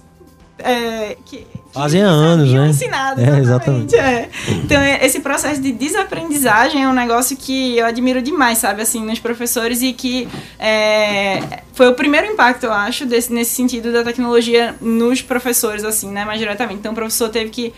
é, 0.59 1.17
que, 1.25 1.45
Fazem 1.77 2.01
há 2.01 2.07
anos, 2.07 2.51
né? 2.51 2.69
Ensinado, 2.69 3.21
É, 3.21 3.39
exatamente. 3.39 3.95
é. 3.95 4.29
Então, 4.49 4.79
é, 4.79 5.05
esse 5.05 5.19
processo 5.19 5.61
de 5.61 5.71
desaprendizagem 5.71 6.83
é 6.83 6.87
um 6.87 6.93
negócio 6.93 7.37
que 7.37 7.77
eu 7.77 7.85
admiro 7.85 8.21
demais, 8.21 8.57
sabe, 8.57 8.81
assim, 8.81 9.05
nos 9.05 9.19
professores 9.19 9.81
e 9.83 9.93
que 9.93 10.27
é, 10.57 11.61
foi 11.73 11.87
o 11.87 11.93
primeiro 11.93 12.25
impacto, 12.25 12.63
eu 12.63 12.73
acho, 12.73 13.05
desse, 13.05 13.31
nesse 13.31 13.51
sentido 13.51 13.93
da 13.93 14.03
tecnologia 14.03 14.75
nos 14.81 15.21
professores, 15.21 15.83
assim, 15.83 16.09
né, 16.09 16.25
mais 16.25 16.39
diretamente. 16.39 16.79
Então, 16.79 16.93
o 16.93 16.95
professor 16.95 17.29
teve 17.29 17.51
que 17.51 17.73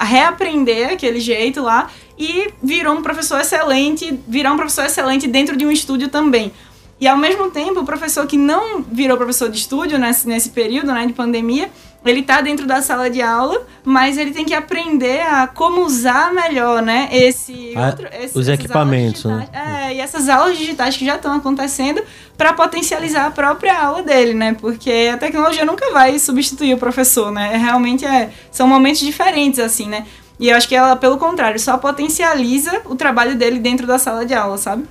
reaprender 0.00 0.92
aquele 0.92 1.18
jeito 1.18 1.62
lá 1.62 1.88
e 2.18 2.50
virou 2.62 2.94
um 2.94 3.02
professor 3.02 3.40
excelente, 3.40 4.20
virar 4.28 4.52
um 4.52 4.56
professor 4.56 4.84
excelente 4.84 5.26
dentro 5.26 5.56
de 5.56 5.66
um 5.66 5.72
estúdio 5.72 6.08
também. 6.08 6.52
E 7.00 7.08
ao 7.08 7.16
mesmo 7.16 7.50
tempo, 7.50 7.80
o 7.80 7.84
professor 7.84 8.24
que 8.28 8.36
não 8.36 8.80
virou 8.82 9.16
professor 9.16 9.48
de 9.48 9.58
estúdio 9.58 9.98
nesse, 9.98 10.28
nesse 10.28 10.50
período 10.50 10.92
né, 10.92 11.04
de 11.04 11.12
pandemia, 11.12 11.68
ele 12.04 12.22
tá 12.22 12.40
dentro 12.40 12.66
da 12.66 12.82
sala 12.82 13.08
de 13.08 13.22
aula, 13.22 13.64
mas 13.84 14.18
ele 14.18 14.32
tem 14.32 14.44
que 14.44 14.54
aprender 14.54 15.20
a 15.22 15.46
como 15.46 15.82
usar 15.82 16.32
melhor, 16.32 16.82
né? 16.82 17.08
Esse, 17.12 17.72
Ah, 17.76 17.86
outro, 17.86 18.08
esse- 18.12 18.36
os 18.38 18.48
equipamentos, 18.48 19.24
aulas 19.26 19.40
digitais. 19.42 19.66
É, 19.88 19.94
e 19.94 20.00
essas 20.00 20.28
aulas 20.28 20.58
digitais 20.58 20.96
que 20.96 21.04
já 21.04 21.16
estão 21.16 21.32
acontecendo 21.34 22.02
para 22.36 22.52
potencializar 22.52 23.26
a 23.26 23.30
própria 23.30 23.78
aula 23.80 24.02
dele, 24.02 24.34
né? 24.34 24.56
Porque 24.60 25.10
a 25.12 25.16
tecnologia 25.16 25.64
nunca 25.64 25.90
vai 25.92 26.18
substituir 26.18 26.74
o 26.74 26.78
professor, 26.78 27.30
né? 27.30 27.56
Realmente 27.56 28.04
é, 28.04 28.30
são 28.50 28.66
momentos 28.66 29.00
diferentes, 29.00 29.60
assim, 29.60 29.86
né? 29.88 30.04
E 30.40 30.48
eu 30.48 30.56
acho 30.56 30.66
que 30.66 30.74
ela, 30.74 30.96
pelo 30.96 31.18
contrário, 31.18 31.60
só 31.60 31.76
potencializa 31.78 32.82
o 32.86 32.96
trabalho 32.96 33.36
dele 33.36 33.58
dentro 33.60 33.86
da 33.86 33.98
sala 33.98 34.26
de 34.26 34.34
aula, 34.34 34.58
sabe? 34.58 34.84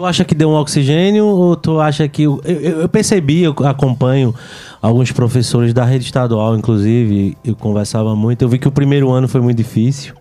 Tu 0.00 0.06
acha 0.06 0.24
que 0.24 0.34
deu 0.34 0.48
um 0.48 0.54
oxigênio 0.54 1.26
ou 1.26 1.54
tu 1.54 1.78
acha 1.78 2.08
que. 2.08 2.22
Eu, 2.22 2.40
eu- 2.44 2.88
percebi, 2.88 3.42
eu 3.42 3.54
acompanho 3.66 4.34
alguns 4.80 5.12
professores 5.12 5.74
da 5.74 5.84
rede 5.84 6.06
estadual, 6.06 6.56
inclusive, 6.56 7.36
eu 7.44 7.54
conversava 7.54 8.16
muito. 8.16 8.40
Eu 8.40 8.48
vi 8.48 8.58
que 8.58 8.66
o 8.66 8.72
primeiro 8.72 9.10
ano 9.10 9.28
foi 9.28 9.42
muito 9.42 9.58
difícil. 9.58 10.14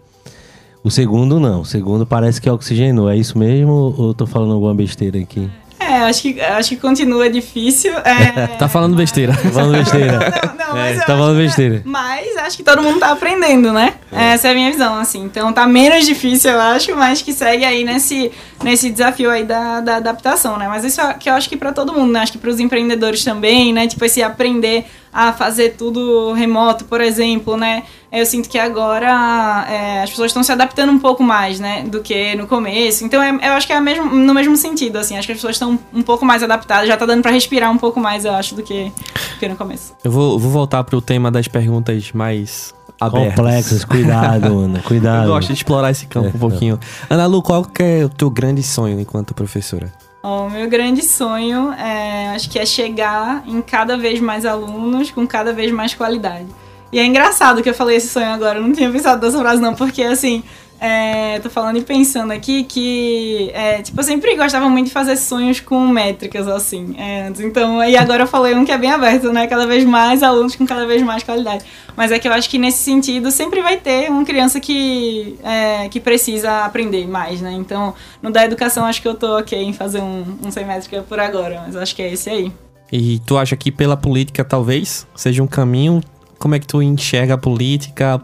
O 0.83 0.91
segundo 0.91 1.39
não. 1.39 1.61
O 1.61 1.65
segundo 1.65 2.05
parece 2.05 2.41
que 2.41 2.49
oxigenou. 2.49 3.09
É 3.09 3.15
isso 3.15 3.37
mesmo 3.39 3.71
ou 3.97 4.07
eu 4.09 4.13
tô 4.13 4.25
falando 4.27 4.51
alguma 4.51 4.75
besteira 4.75 5.17
aqui? 5.17 5.43
É, 5.43 5.68
acho 6.05 6.21
que, 6.21 6.41
acho 6.41 6.69
que 6.69 6.75
continua 6.77 7.29
difícil. 7.29 7.91
É, 7.99 8.47
Tá 8.59 8.67
falando 8.67 8.95
besteira. 8.95 9.33
Tô 9.35 9.49
falando 9.49 9.77
besteira. 9.77 10.53
Não, 10.57 10.67
não, 10.67 10.77
É, 10.77 10.89
mas 10.89 10.91
eu 10.99 11.05
tá 11.05 11.13
acho 11.13 11.21
falando 11.21 11.37
que- 11.37 11.43
besteira. 11.43 11.81
Mas 11.85 12.37
acho 12.37 12.57
que 12.57 12.63
todo 12.63 12.81
mundo 12.81 12.99
tá 12.99 13.11
aprendendo, 13.11 13.71
né? 13.71 13.93
Essa 14.11 14.47
é 14.49 14.51
a 14.51 14.53
minha 14.53 14.71
visão, 14.71 14.95
assim. 14.99 15.23
Então 15.23 15.51
tá 15.53 15.65
menos 15.67 16.05
difícil, 16.05 16.51
eu 16.51 16.59
acho, 16.61 16.95
mas 16.95 17.21
que 17.21 17.31
segue 17.33 17.63
aí 17.65 17.83
nesse, 17.83 18.31
nesse 18.63 18.89
desafio 18.89 19.29
aí 19.29 19.43
da, 19.43 19.79
da 19.81 19.95
adaptação, 19.97 20.57
né? 20.57 20.67
Mas 20.67 20.83
isso 20.83 20.99
é 21.01 21.13
que 21.13 21.29
eu 21.29 21.33
acho 21.33 21.47
que 21.49 21.55
pra 21.57 21.71
todo 21.71 21.93
mundo, 21.93 22.11
né? 22.11 22.21
Acho 22.21 22.31
que 22.33 22.37
pros 22.37 22.59
empreendedores 22.59 23.23
também, 23.23 23.71
né? 23.73 23.87
Tipo, 23.87 24.03
esse 24.05 24.21
aprender 24.23 24.85
a 25.11 25.33
fazer 25.33 25.75
tudo 25.77 26.33
remoto, 26.33 26.85
por 26.85 27.01
exemplo, 27.01 27.57
né? 27.57 27.83
Eu 28.11 28.25
sinto 28.25 28.49
que 28.49 28.57
agora 28.57 29.65
é, 29.69 30.01
as 30.03 30.09
pessoas 30.09 30.29
estão 30.31 30.43
se 30.43 30.51
adaptando 30.51 30.91
um 30.91 30.99
pouco 30.99 31.23
mais, 31.23 31.59
né? 31.59 31.83
Do 31.83 32.01
que 32.01 32.35
no 32.35 32.47
começo. 32.47 33.03
Então 33.05 33.21
é- 33.21 33.49
eu 33.49 33.53
acho 33.53 33.67
que 33.67 33.73
é 33.73 33.79
mesmo, 33.79 34.05
no 34.05 34.33
mesmo 34.33 34.55
sentido, 34.55 34.97
assim. 34.97 35.17
Acho 35.17 35.27
que 35.27 35.31
as 35.33 35.37
pessoas 35.37 35.55
estão 35.55 35.77
um 35.93 36.01
pouco 36.01 36.25
mais 36.25 36.41
adaptadas, 36.43 36.87
já 36.87 36.97
tá 36.97 37.05
dando 37.05 37.21
pra 37.21 37.31
respirar 37.31 37.71
um 37.71 37.77
pouco 37.77 37.99
mais, 37.99 38.25
eu 38.25 38.33
acho, 38.33 38.55
do 38.55 38.63
que, 38.63 38.85
do 38.85 39.39
que 39.39 39.47
no 39.47 39.55
começo. 39.55 39.93
Eu 40.03 40.11
vou, 40.11 40.39
vou 40.39 40.49
voltar 40.51 40.83
pro 40.83 41.01
tema 41.01 41.29
das 41.29 41.47
perguntas 41.47 42.11
mais 42.11 42.73
abertas. 42.99 43.35
Complexas, 43.35 43.85
cuidado, 43.85 44.57
Ana. 44.59 44.79
Cuidado. 44.79 45.25
Eu 45.27 45.33
gosto 45.33 45.47
de 45.49 45.53
explorar 45.53 45.91
esse 45.91 46.05
campo 46.07 46.27
É, 46.27 46.31
um 46.35 46.39
pouquinho. 46.39 46.79
Ana 47.09 47.25
Lu, 47.27 47.41
qual 47.41 47.63
que 47.63 47.81
é 47.83 48.05
o 48.05 48.09
teu 48.09 48.29
grande 48.29 48.63
sonho 48.63 48.99
enquanto 48.99 49.33
professora? 49.33 49.91
O 50.21 50.49
meu 50.49 50.69
grande 50.69 51.01
sonho 51.01 51.71
é, 51.73 52.29
acho 52.35 52.49
que 52.49 52.59
é 52.59 52.65
chegar 52.65 53.41
em 53.47 53.61
cada 53.61 53.97
vez 53.97 54.19
mais 54.19 54.45
alunos 54.45 55.11
com 55.11 55.25
cada 55.25 55.53
vez 55.53 55.71
mais 55.71 55.93
qualidade. 55.93 56.47
E 56.91 56.99
é 56.99 57.05
engraçado 57.05 57.63
que 57.63 57.69
eu 57.69 57.73
falei 57.73 57.97
esse 57.97 58.09
sonho 58.09 58.27
agora, 58.27 58.59
eu 58.59 58.63
não 58.63 58.73
tinha 58.73 58.91
pensado 58.91 59.25
nessa 59.25 59.39
frase 59.39 59.61
não, 59.61 59.73
porque 59.75 60.03
assim, 60.03 60.43
é, 60.79 61.39
tô 61.39 61.49
falando 61.49 61.77
e 61.77 61.81
pensando 61.81 62.31
aqui 62.31 62.63
que, 62.63 63.51
é, 63.53 63.81
tipo, 63.81 63.99
eu 63.99 64.03
sempre 64.03 64.35
gostava 64.35 64.69
muito 64.69 64.87
de 64.87 64.93
fazer 64.93 65.17
sonhos 65.17 65.59
com 65.59 65.87
métricas, 65.87 66.47
assim, 66.47 66.95
é. 66.97 67.31
Então, 67.39 67.83
e 67.83 67.97
agora 67.97 68.23
eu 68.23 68.27
falei 68.27 68.55
um 68.55 68.63
que 68.63 68.71
é 68.71 68.77
bem 68.77 68.91
aberto, 68.91 69.33
né? 69.33 69.45
Cada 69.47 69.67
vez 69.67 69.83
mais 69.83 70.23
alunos 70.23 70.55
com 70.55 70.65
cada 70.65 70.85
vez 70.87 71.01
mais 71.01 71.21
qualidade. 71.21 71.65
Mas 71.97 72.11
é 72.11 72.19
que 72.19 72.27
eu 72.27 72.31
acho 72.31 72.49
que 72.49 72.57
nesse 72.57 72.77
sentido 72.77 73.29
sempre 73.29 73.61
vai 73.61 73.75
ter 73.75 74.09
uma 74.09 74.23
criança 74.23 74.59
que, 74.59 75.37
é, 75.43 75.89
que 75.89 75.99
precisa 75.99 76.63
aprender 76.63 77.05
mais, 77.07 77.41
né? 77.41 77.51
Então, 77.51 77.93
no 78.21 78.31
da 78.31 78.45
educação 78.45 78.85
acho 78.85 79.01
que 79.01 79.07
eu 79.07 79.15
tô 79.15 79.37
ok 79.37 79.61
em 79.61 79.73
fazer 79.73 79.99
um, 79.99 80.23
um 80.45 80.49
sem 80.49 80.65
métrica 80.65 81.01
por 81.01 81.19
agora, 81.19 81.63
mas 81.65 81.75
acho 81.75 81.93
que 81.93 82.01
é 82.01 82.13
esse 82.13 82.29
aí. 82.29 82.51
E 82.91 83.19
tu 83.19 83.37
acha 83.37 83.55
que 83.55 83.71
pela 83.71 83.97
política 83.97 84.45
talvez 84.45 85.05
seja 85.13 85.43
um 85.43 85.47
caminho? 85.47 86.01
Como 86.39 86.55
é 86.55 86.59
que 86.59 86.65
tu 86.65 86.81
enxerga 86.81 87.33
a 87.33 87.37
política, 87.37 88.21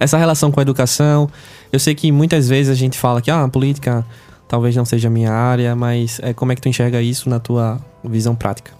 essa 0.00 0.16
relação 0.16 0.50
com 0.50 0.58
a 0.58 0.62
educação? 0.62 1.30
Eu 1.72 1.78
sei 1.78 1.94
que 1.94 2.10
muitas 2.10 2.48
vezes 2.48 2.70
a 2.72 2.74
gente 2.74 2.98
fala 2.98 3.20
que 3.20 3.30
ah, 3.30 3.44
a 3.44 3.48
política 3.48 4.04
talvez 4.48 4.74
não 4.74 4.84
seja 4.84 5.08
a 5.08 5.10
minha 5.10 5.30
área, 5.32 5.76
mas 5.76 6.18
é, 6.22 6.32
como 6.32 6.50
é 6.52 6.54
que 6.54 6.62
tu 6.62 6.68
enxerga 6.68 7.02
isso 7.02 7.28
na 7.28 7.38
tua 7.38 7.78
visão 8.02 8.34
prática? 8.34 8.78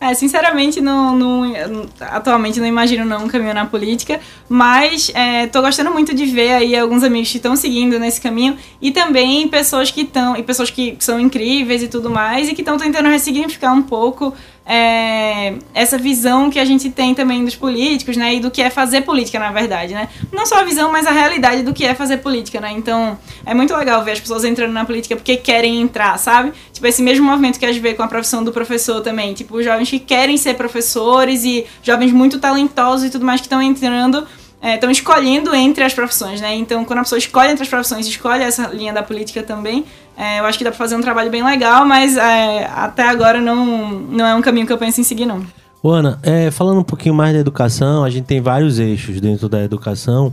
É, 0.00 0.14
sinceramente, 0.14 0.80
não, 0.80 1.16
não- 1.16 1.52
atualmente 2.00 2.60
não 2.60 2.66
imagino 2.68 3.04
não 3.04 3.24
um 3.24 3.28
caminho 3.28 3.52
na 3.52 3.66
política, 3.66 4.20
mas 4.48 5.10
é, 5.12 5.48
tô 5.48 5.60
gostando 5.60 5.90
muito 5.90 6.14
de 6.14 6.24
ver 6.24 6.52
aí 6.52 6.76
alguns 6.76 7.02
amigos 7.02 7.32
que 7.32 7.38
estão 7.38 7.56
seguindo 7.56 7.98
nesse 7.98 8.20
caminho 8.20 8.56
e 8.80 8.92
também 8.92 9.48
pessoas 9.48 9.90
que 9.90 10.02
estão, 10.02 10.36
e 10.36 10.42
pessoas 10.44 10.70
que 10.70 10.96
são 11.00 11.18
incríveis 11.18 11.82
e 11.82 11.88
tudo 11.88 12.08
mais, 12.10 12.48
e 12.48 12.54
que 12.54 12.60
estão 12.62 12.76
tentando 12.78 13.08
ressignificar 13.08 13.72
um 13.72 13.82
pouco 13.82 14.32
é, 14.70 15.54
essa 15.72 15.96
visão 15.96 16.50
que 16.50 16.58
a 16.58 16.64
gente 16.64 16.90
tem 16.90 17.14
também 17.14 17.42
dos 17.42 17.56
políticos, 17.56 18.18
né, 18.18 18.34
e 18.34 18.40
do 18.40 18.50
que 18.50 18.60
é 18.60 18.68
fazer 18.68 19.00
política, 19.00 19.38
na 19.38 19.50
verdade, 19.50 19.94
né. 19.94 20.10
Não 20.30 20.44
só 20.44 20.60
a 20.60 20.62
visão, 20.62 20.92
mas 20.92 21.06
a 21.06 21.10
realidade 21.10 21.62
do 21.62 21.72
que 21.72 21.86
é 21.86 21.94
fazer 21.94 22.18
política, 22.18 22.60
né. 22.60 22.70
Então, 22.72 23.18
é 23.46 23.54
muito 23.54 23.74
legal 23.74 24.04
ver 24.04 24.12
as 24.12 24.20
pessoas 24.20 24.44
entrando 24.44 24.72
na 24.72 24.84
política 24.84 25.16
porque 25.16 25.38
querem 25.38 25.80
entrar, 25.80 26.18
sabe? 26.18 26.52
Tipo, 26.70 26.86
esse 26.86 27.00
mesmo 27.00 27.24
movimento 27.24 27.58
que 27.58 27.64
a 27.64 27.72
gente 27.72 27.80
vê 27.80 27.94
com 27.94 28.02
a 28.02 28.08
profissão 28.08 28.44
do 28.44 28.52
professor 28.52 29.00
também. 29.00 29.32
Tipo, 29.32 29.62
jovens 29.62 29.88
que 29.88 29.98
querem 29.98 30.36
ser 30.36 30.54
professores 30.54 31.44
e 31.44 31.64
jovens 31.82 32.12
muito 32.12 32.38
talentosos 32.38 33.06
e 33.06 33.10
tudo 33.10 33.24
mais 33.24 33.40
que 33.40 33.46
estão 33.46 33.62
entrando, 33.62 34.26
estão 34.62 34.90
escolhendo 34.90 35.54
entre 35.54 35.82
as 35.84 35.94
profissões, 35.94 36.40
né? 36.40 36.54
Então, 36.54 36.84
quando 36.84 36.98
a 36.98 37.02
pessoa 37.02 37.18
escolhe 37.18 37.50
entre 37.50 37.62
as 37.62 37.68
profissões 37.68 38.06
escolhe 38.06 38.42
essa 38.42 38.66
linha 38.68 38.92
da 38.92 39.02
política 39.02 39.42
também, 39.42 39.84
é, 40.18 40.40
eu 40.40 40.44
acho 40.46 40.58
que 40.58 40.64
dá 40.64 40.70
pra 40.70 40.78
fazer 40.78 40.96
um 40.96 41.00
trabalho 41.00 41.30
bem 41.30 41.44
legal, 41.44 41.86
mas 41.86 42.16
é, 42.16 42.66
até 42.66 43.08
agora 43.08 43.40
não, 43.40 43.88
não 43.88 44.26
é 44.26 44.34
um 44.34 44.42
caminho 44.42 44.66
que 44.66 44.72
eu 44.72 44.78
penso 44.78 45.00
em 45.00 45.04
seguir, 45.04 45.24
não. 45.24 45.46
Ô, 45.80 45.90
Ana, 45.90 46.18
é, 46.24 46.50
falando 46.50 46.80
um 46.80 46.84
pouquinho 46.84 47.14
mais 47.14 47.32
da 47.32 47.38
educação, 47.38 48.02
a 48.02 48.10
gente 48.10 48.24
tem 48.24 48.40
vários 48.40 48.80
eixos 48.80 49.20
dentro 49.20 49.48
da 49.48 49.62
educação. 49.62 50.32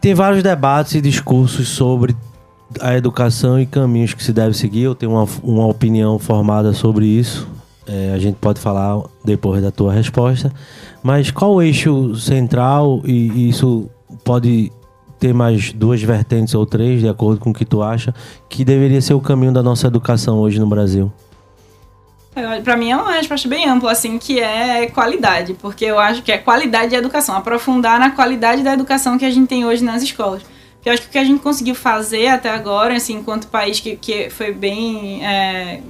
Tem 0.00 0.14
vários 0.14 0.42
debates 0.42 0.94
e 0.94 1.00
discursos 1.02 1.68
sobre 1.68 2.16
a 2.80 2.96
educação 2.96 3.60
e 3.60 3.66
caminhos 3.66 4.14
que 4.14 4.24
se 4.24 4.32
deve 4.32 4.56
seguir. 4.56 4.84
Eu 4.84 4.94
tenho 4.94 5.12
uma, 5.12 5.28
uma 5.42 5.66
opinião 5.66 6.18
formada 6.18 6.72
sobre 6.72 7.04
isso. 7.04 7.46
É, 7.86 8.12
a 8.14 8.18
gente 8.18 8.36
pode 8.36 8.60
falar 8.60 9.02
depois 9.22 9.62
da 9.62 9.70
tua 9.70 9.92
resposta. 9.92 10.50
Mas 11.02 11.30
qual 11.30 11.52
o 11.52 11.60
eixo 11.60 12.16
central 12.16 13.02
e, 13.04 13.30
e 13.30 13.48
isso 13.50 13.90
pode 14.24 14.72
ter 15.24 15.32
mais 15.32 15.72
duas 15.72 16.02
vertentes 16.02 16.54
ou 16.54 16.66
três, 16.66 17.00
de 17.00 17.08
acordo 17.08 17.40
com 17.40 17.48
o 17.48 17.54
que 17.54 17.64
tu 17.64 17.82
acha, 17.82 18.14
que 18.46 18.62
deveria 18.62 19.00
ser 19.00 19.14
o 19.14 19.20
caminho 19.20 19.52
da 19.52 19.62
nossa 19.62 19.86
educação 19.86 20.38
hoje 20.38 20.60
no 20.60 20.66
Brasil? 20.66 21.10
Pra 22.62 22.76
mim 22.76 22.90
é 22.90 22.96
uma 22.96 23.12
resposta 23.12 23.48
bem 23.48 23.66
ampla, 23.66 23.92
assim, 23.92 24.18
que 24.18 24.38
é 24.38 24.86
qualidade, 24.88 25.54
porque 25.54 25.86
eu 25.86 25.98
acho 25.98 26.22
que 26.22 26.30
é 26.30 26.36
qualidade 26.36 26.90
de 26.90 26.96
educação, 26.96 27.34
aprofundar 27.36 27.98
na 27.98 28.10
qualidade 28.10 28.62
da 28.62 28.74
educação 28.74 29.16
que 29.16 29.24
a 29.24 29.30
gente 29.30 29.48
tem 29.48 29.64
hoje 29.64 29.82
nas 29.82 30.02
escolas. 30.02 30.42
Porque 30.74 30.90
eu 30.90 30.92
acho 30.92 31.02
que 31.02 31.08
o 31.08 31.10
que 31.12 31.18
a 31.18 31.24
gente 31.24 31.40
conseguiu 31.40 31.74
fazer 31.74 32.26
até 32.26 32.50
agora, 32.50 32.94
assim, 32.94 33.14
enquanto 33.14 33.46
país 33.46 33.80
que, 33.80 33.96
que 33.96 34.28
foi 34.28 34.52
bem. 34.52 35.24
é, 35.24 35.80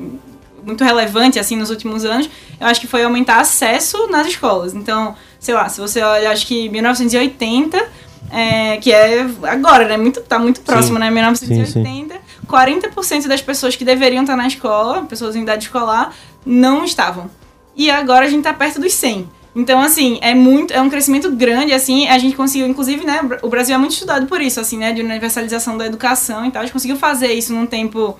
muito 0.65 0.85
relevante, 0.85 1.41
assim, 1.41 1.57
nos 1.57 1.71
últimos 1.71 2.05
anos, 2.05 2.31
eu 2.61 2.67
acho 2.69 2.81
que 2.81 2.87
foi 2.87 3.03
aumentar 3.03 3.41
acesso 3.41 4.07
nas 4.07 4.29
escolas. 4.29 4.75
Então, 4.75 5.17
sei 5.41 5.55
lá, 5.55 5.69
se 5.69 5.81
você 5.81 6.01
olha, 6.03 6.31
acho 6.31 6.47
que 6.47 6.69
1980, 6.69 8.04
é, 8.31 8.77
que 8.79 8.93
é 8.93 9.27
agora, 9.43 9.87
né? 9.87 9.97
Muito, 9.97 10.21
tá 10.21 10.39
muito 10.39 10.61
próximo, 10.61 10.95
Sim. 10.95 11.01
né? 11.01 11.11
1980, 11.11 12.15
40% 12.47 13.27
das 13.27 13.43
pessoas 13.43 13.77
que 13.77 13.85
deveriam 13.85 14.23
estar 14.23 14.37
na 14.37 14.47
escola, 14.47 15.03
pessoas 15.05 15.37
em 15.37 15.43
idade 15.43 15.65
escolar, 15.65 16.15
não 16.45 16.85
estavam. 16.85 17.31
E 17.77 17.91
agora 17.91 18.27
a 18.27 18.29
gente 18.29 18.45
tá 18.45 18.53
perto 18.53 18.81
dos 18.81 18.93
100. 18.95 19.29
Então, 19.55 19.81
assim, 19.81 20.19
é 20.21 20.35
muito, 20.35 20.75
é 20.75 20.81
um 20.81 20.91
crescimento 20.91 21.31
grande, 21.31 21.73
assim, 21.73 22.09
a 22.09 22.19
gente 22.19 22.35
conseguiu, 22.35 22.67
inclusive, 22.67 23.05
né, 23.07 23.21
o 23.41 23.49
Brasil 23.49 23.75
é 23.75 23.79
muito 23.79 23.93
estudado 23.93 24.27
por 24.27 24.41
isso, 24.41 24.59
assim, 24.59 24.77
né, 24.77 24.93
de 24.93 25.01
universalização 25.01 25.79
da 25.79 25.87
educação 25.87 26.45
e 26.45 26.51
tal, 26.51 26.63
a 26.63 26.65
gente 26.65 26.73
conseguiu 26.73 26.97
fazer 26.97 27.33
isso 27.33 27.53
num 27.53 27.65
tempo, 27.65 28.19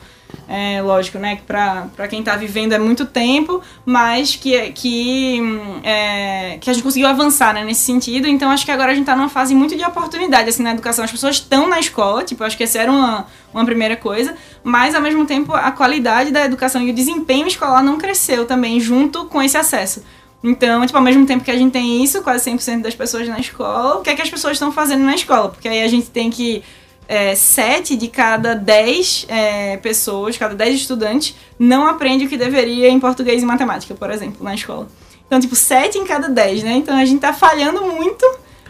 é, 0.49 0.81
lógico, 0.81 1.19
né, 1.19 1.35
que 1.35 1.43
pra, 1.43 1.89
pra 1.97 2.07
quem 2.07 2.23
tá 2.23 2.37
vivendo 2.37 2.73
é 2.73 2.79
muito 2.79 3.05
tempo, 3.05 3.61
mas 3.85 4.37
que, 4.37 4.71
que, 4.71 5.41
hum, 5.43 5.81
é, 5.83 6.57
que 6.61 6.71
a 6.71 6.73
gente 6.73 6.85
conseguiu 6.85 7.09
avançar, 7.09 7.53
né, 7.53 7.65
nesse 7.65 7.81
sentido, 7.81 8.29
então 8.29 8.49
acho 8.49 8.65
que 8.65 8.71
agora 8.71 8.93
a 8.93 8.95
gente 8.95 9.07
tá 9.07 9.17
numa 9.17 9.29
fase 9.29 9.57
muito 9.57 9.77
de 9.77 9.85
oportunidade, 9.85 10.49
assim, 10.49 10.63
na 10.63 10.71
educação, 10.71 11.05
as 11.05 11.11
pessoas 11.11 11.35
estão 11.35 11.69
na 11.69 11.81
escola, 11.81 12.23
tipo, 12.23 12.45
acho 12.45 12.57
que 12.57 12.63
essa 12.63 12.79
era 12.79 12.93
uma, 12.93 13.27
uma 13.53 13.65
primeira 13.65 13.97
coisa, 13.97 14.37
mas 14.63 14.95
ao 14.95 15.03
mesmo 15.03 15.27
tempo 15.27 15.53
a 15.53 15.73
qualidade 15.73 16.31
da 16.31 16.45
educação 16.45 16.81
e 16.81 16.93
o 16.93 16.95
desempenho 16.95 17.49
escolar 17.49 17.83
não 17.83 17.99
cresceu 17.99 18.47
também 18.47 18.79
junto 18.79 19.25
com 19.25 19.43
esse 19.43 19.57
acesso. 19.57 20.05
Então, 20.47 20.85
tipo, 20.85 20.99
ao 20.99 21.03
mesmo 21.03 21.25
tempo 21.25 21.43
que 21.43 21.51
a 21.51 21.57
gente 21.57 21.73
tem 21.73 22.05
isso, 22.05 22.21
quase 22.21 22.51
100% 22.51 22.83
das 22.83 22.95
pessoas 22.95 23.27
na 23.27 23.41
escola, 23.41 23.97
o 23.97 24.03
que 24.03 24.11
é 24.11 24.15
que 24.15 24.21
as 24.21 24.29
pessoas 24.29 24.53
estão 24.53 24.71
fazendo 24.71 25.03
na 25.03 25.15
escola? 25.15 25.49
Porque 25.49 25.67
aí 25.67 25.83
a 25.83 25.89
gente 25.89 26.11
tem 26.11 26.29
que 26.29 26.63
é, 27.09 27.35
7 27.35 27.97
de 27.97 28.09
cada 28.09 28.55
10 28.55 29.25
é, 29.31 29.79
pessoas, 29.79 30.37
cada 30.37 30.55
10 30.55 30.75
estudantes, 30.75 31.35
não 31.59 31.87
aprende 31.87 32.27
o 32.27 32.29
que 32.29 32.37
deveria 32.37 32.91
em 32.91 33.01
português 33.01 33.43
e 33.43 33.47
matemática, 33.47 33.95
por 33.95 34.11
exemplo, 34.11 34.45
na 34.45 34.55
escola. 34.55 34.87
Então, 35.27 35.41
tipo, 35.41 35.57
7 35.57 35.97
em 35.97 36.05
cada 36.05 36.29
10, 36.29 36.63
né? 36.63 36.73
Então 36.73 36.95
a 36.95 37.07
gente 37.07 37.21
tá 37.21 37.33
falhando 37.33 37.81
muito 37.87 38.27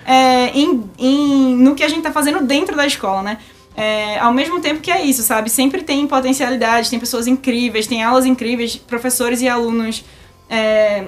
é, 0.06 0.50
em, 0.50 0.88
em, 0.96 1.56
no 1.56 1.74
que 1.74 1.82
a 1.82 1.88
gente 1.88 2.02
tá 2.02 2.12
fazendo 2.12 2.40
dentro 2.44 2.76
da 2.76 2.86
escola, 2.86 3.20
né? 3.20 3.38
É, 3.76 4.16
ao 4.20 4.32
mesmo 4.32 4.60
tempo 4.60 4.80
que 4.80 4.92
é 4.92 5.04
isso, 5.04 5.24
sabe? 5.24 5.50
Sempre 5.50 5.82
tem 5.82 6.06
potencialidade, 6.06 6.88
tem 6.88 7.00
pessoas 7.00 7.26
incríveis, 7.26 7.88
tem 7.88 8.04
aulas 8.04 8.24
incríveis, 8.24 8.76
professores 8.76 9.42
e 9.42 9.48
alunos 9.48 10.04
é, 10.48 11.06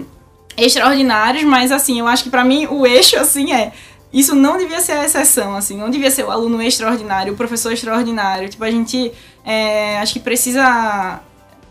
extraordinários, 0.56 1.44
mas 1.44 1.70
assim, 1.70 1.98
eu 1.98 2.06
acho 2.06 2.24
que 2.24 2.30
para 2.30 2.44
mim 2.44 2.66
o 2.66 2.86
eixo 2.86 3.16
assim 3.18 3.52
é 3.52 3.72
isso 4.12 4.34
não 4.34 4.56
devia 4.56 4.80
ser 4.80 4.92
a 4.92 5.04
exceção, 5.04 5.54
assim, 5.54 5.76
não 5.76 5.90
devia 5.90 6.10
ser 6.10 6.24
o 6.24 6.30
aluno 6.30 6.62
extraordinário, 6.62 7.34
o 7.34 7.36
professor 7.36 7.72
extraordinário. 7.72 8.48
Tipo, 8.48 8.64
a 8.64 8.70
gente 8.70 9.12
é, 9.44 9.98
acho 9.98 10.14
que 10.14 10.20
precisa 10.20 11.20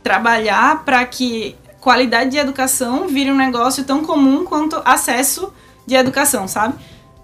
trabalhar 0.04 0.84
para 0.84 1.04
que 1.06 1.56
qualidade 1.82 2.32
de 2.32 2.38
educação 2.38 3.08
vire 3.08 3.32
um 3.32 3.36
negócio 3.36 3.84
tão 3.84 4.04
comum 4.04 4.46
quanto 4.46 4.80
acesso 4.86 5.52
de 5.88 5.96
educação, 5.96 6.48
sabe? 6.48 6.76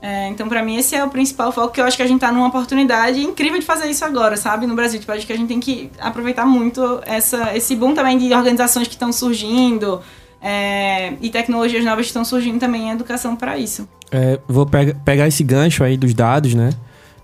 É, 0.01 0.28
então, 0.30 0.49
para 0.49 0.64
mim, 0.64 0.78
esse 0.78 0.95
é 0.95 1.03
o 1.03 1.09
principal 1.09 1.51
foco, 1.51 1.74
que 1.74 1.80
eu 1.80 1.86
acho 1.86 1.95
que 1.95 2.01
a 2.01 2.07
gente 2.07 2.20
tá 2.20 2.32
numa 2.32 2.47
oportunidade 2.47 3.22
incrível 3.22 3.59
de 3.59 3.66
fazer 3.66 3.88
isso 3.88 4.03
agora, 4.03 4.36
sabe? 4.36 4.66
No 4.66 4.74
Brasil, 4.74 4.99
tipo, 4.99 5.12
acho 5.12 5.28
que 5.28 5.34
a 5.34 5.38
gente 5.38 5.47
tem 5.47 5.59
que 5.59 5.91
aproveitar 5.99 6.45
muito 6.45 6.99
essa, 7.05 7.55
esse 7.55 7.76
boom 7.76 7.93
também 7.93 8.18
de 8.18 8.34
organizações 8.34 8.88
que 8.88 8.95
estão 8.95 9.14
surgindo 9.14 10.01
é, 10.41 11.13
e 11.21 11.29
tecnologias 11.29 11.85
novas 11.85 12.07
estão 12.07 12.25
surgindo 12.25 12.59
também 12.59 12.89
em 12.89 12.91
educação 12.91 13.35
para 13.35 13.57
isso. 13.57 13.87
É, 14.11 14.39
vou 14.47 14.65
pega, 14.65 14.95
pegar 15.05 15.27
esse 15.27 15.43
gancho 15.43 15.83
aí 15.83 15.95
dos 15.95 16.13
dados, 16.13 16.53
né? 16.53 16.71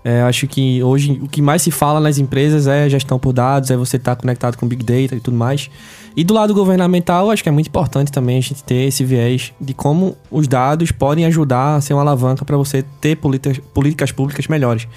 É, 0.04 0.22
acho 0.22 0.46
que 0.46 0.82
hoje 0.82 1.18
o 1.22 1.28
que 1.28 1.42
mais 1.42 1.60
se 1.60 1.70
fala 1.70 2.00
nas 2.00 2.18
empresas 2.18 2.66
é 2.66 2.88
gestão 2.88 3.18
por 3.18 3.32
dados, 3.32 3.70
é 3.70 3.76
você 3.76 3.96
estar 3.96 4.14
tá 4.14 4.20
conectado 4.20 4.56
com 4.56 4.66
Big 4.66 4.84
Data 4.84 5.16
e 5.16 5.20
tudo 5.20 5.36
mais. 5.36 5.68
E 6.16 6.24
do 6.24 6.32
lado 6.32 6.54
governamental, 6.54 7.30
acho 7.30 7.42
que 7.42 7.48
é 7.48 7.52
muito 7.52 7.66
importante 7.66 8.10
também 8.10 8.38
a 8.38 8.40
gente 8.40 8.62
ter 8.64 8.86
esse 8.86 9.04
viés 9.04 9.52
de 9.60 9.74
como 9.74 10.16
os 10.30 10.48
dados 10.48 10.90
podem 10.92 11.24
ajudar 11.26 11.76
a 11.76 11.80
ser 11.80 11.94
uma 11.94 12.02
alavanca 12.02 12.44
para 12.44 12.56
você 12.56 12.84
ter 13.00 13.16
políticas, 13.16 13.58
políticas 13.74 14.12
públicas 14.12 14.46
melhores. 14.46 14.88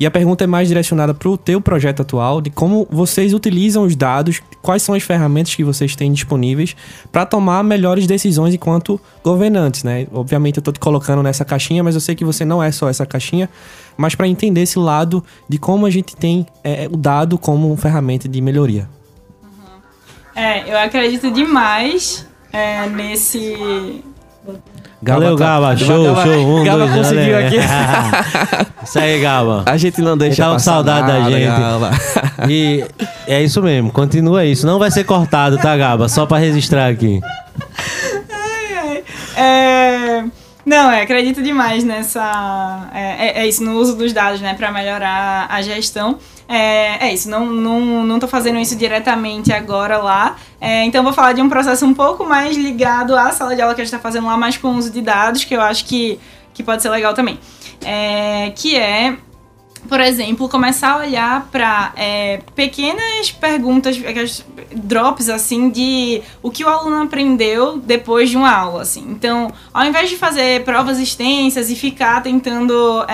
E 0.00 0.06
a 0.06 0.10
pergunta 0.10 0.44
é 0.44 0.46
mais 0.46 0.66
direcionada 0.66 1.12
para 1.12 1.28
o 1.28 1.36
teu 1.36 1.60
projeto 1.60 2.00
atual, 2.00 2.40
de 2.40 2.48
como 2.48 2.88
vocês 2.90 3.34
utilizam 3.34 3.84
os 3.84 3.94
dados, 3.94 4.40
quais 4.62 4.82
são 4.82 4.94
as 4.94 5.02
ferramentas 5.02 5.54
que 5.54 5.62
vocês 5.62 5.94
têm 5.94 6.10
disponíveis 6.10 6.74
para 7.12 7.26
tomar 7.26 7.62
melhores 7.62 8.06
decisões 8.06 8.54
enquanto 8.54 8.98
governantes, 9.22 9.84
né? 9.84 10.06
Obviamente 10.10 10.56
eu 10.56 10.62
estou 10.62 10.72
te 10.72 10.80
colocando 10.80 11.22
nessa 11.22 11.44
caixinha, 11.44 11.84
mas 11.84 11.94
eu 11.94 12.00
sei 12.00 12.14
que 12.14 12.24
você 12.24 12.46
não 12.46 12.62
é 12.62 12.72
só 12.72 12.88
essa 12.88 13.04
caixinha, 13.04 13.50
mas 13.94 14.14
para 14.14 14.26
entender 14.26 14.62
esse 14.62 14.78
lado 14.78 15.22
de 15.46 15.58
como 15.58 15.84
a 15.84 15.90
gente 15.90 16.16
tem 16.16 16.46
é, 16.64 16.88
o 16.90 16.96
dado 16.96 17.36
como 17.36 17.76
ferramenta 17.76 18.26
de 18.26 18.40
melhoria. 18.40 18.88
É, 20.34 20.72
eu 20.72 20.78
acredito 20.78 21.30
demais 21.30 22.26
é, 22.50 22.88
nesse 22.88 24.02
Valeu, 25.02 25.36
tá... 25.36 25.44
Gaba. 25.44 25.76
Show, 25.76 26.04
Gaba, 26.04 26.22
show. 26.22 26.60
Um, 26.60 26.64
Gaba 26.64 26.86
dois, 26.86 26.92
conseguiu 26.92 27.38
aqui. 27.38 27.56
isso 28.84 28.98
aí, 28.98 29.20
Gaba. 29.20 29.62
A 29.66 29.76
gente 29.76 30.00
não 30.02 30.16
deixa 30.16 30.44
Tá 30.44 30.52
com 30.52 30.58
saudade 30.58 31.06
nada, 31.06 31.24
da 31.24 31.30
gente. 31.30 31.46
Gaba. 31.46 31.90
E 32.48 32.84
é 33.26 33.42
isso 33.42 33.62
mesmo. 33.62 33.90
Continua 33.90 34.44
isso. 34.44 34.66
Não 34.66 34.78
vai 34.78 34.90
ser 34.90 35.04
cortado, 35.04 35.56
tá, 35.56 35.76
Gaba? 35.76 36.08
Só 36.08 36.26
pra 36.26 36.36
registrar 36.38 36.88
aqui. 36.88 37.20
Ai, 38.30 38.76
ai. 38.76 39.04
É... 39.36 40.24
Não, 40.66 40.90
é, 40.90 41.02
acredito 41.02 41.42
demais 41.42 41.82
nessa. 41.82 42.90
É, 42.92 43.00
é, 43.00 43.42
é, 43.42 43.48
isso, 43.48 43.64
no 43.64 43.78
uso 43.78 43.96
dos 43.96 44.12
dados, 44.12 44.40
né, 44.40 44.54
para 44.54 44.70
melhorar 44.70 45.46
a 45.50 45.62
gestão. 45.62 46.18
É, 46.52 47.06
é 47.06 47.14
isso, 47.14 47.30
não, 47.30 47.46
não, 47.46 48.04
não 48.04 48.18
tô 48.18 48.26
fazendo 48.26 48.58
isso 48.58 48.74
diretamente 48.74 49.52
agora 49.52 49.98
lá. 49.98 50.36
É, 50.60 50.84
então 50.84 51.04
vou 51.04 51.12
falar 51.12 51.32
de 51.32 51.40
um 51.40 51.48
processo 51.48 51.86
um 51.86 51.94
pouco 51.94 52.24
mais 52.24 52.56
ligado 52.56 53.14
à 53.14 53.30
sala 53.30 53.54
de 53.54 53.62
aula 53.62 53.72
que 53.72 53.80
a 53.80 53.84
gente 53.84 53.94
está 53.94 54.02
fazendo 54.02 54.26
lá, 54.26 54.36
mais 54.36 54.56
com 54.56 54.66
o 54.66 54.76
uso 54.76 54.90
de 54.90 55.00
dados, 55.00 55.44
que 55.44 55.54
eu 55.54 55.60
acho 55.60 55.84
que, 55.84 56.18
que 56.52 56.64
pode 56.64 56.82
ser 56.82 56.88
legal 56.88 57.14
também. 57.14 57.38
É, 57.84 58.52
que 58.56 58.76
é 58.76 59.16
por 59.88 60.00
exemplo, 60.00 60.48
começar 60.48 60.92
a 60.92 60.98
olhar 60.98 61.48
para 61.50 61.92
é, 61.96 62.40
pequenas 62.54 63.30
perguntas, 63.30 63.96
drops 64.74 65.28
assim 65.28 65.70
de 65.70 66.20
o 66.42 66.50
que 66.50 66.64
o 66.64 66.68
aluno 66.68 67.02
aprendeu 67.02 67.78
depois 67.78 68.28
de 68.28 68.36
uma 68.36 68.50
aula, 68.50 68.82
assim. 68.82 69.06
Então, 69.08 69.50
ao 69.72 69.84
invés 69.86 70.10
de 70.10 70.16
fazer 70.16 70.64
provas 70.64 70.98
extensas 70.98 71.70
e 71.70 71.76
ficar 71.76 72.22
tentando 72.22 73.04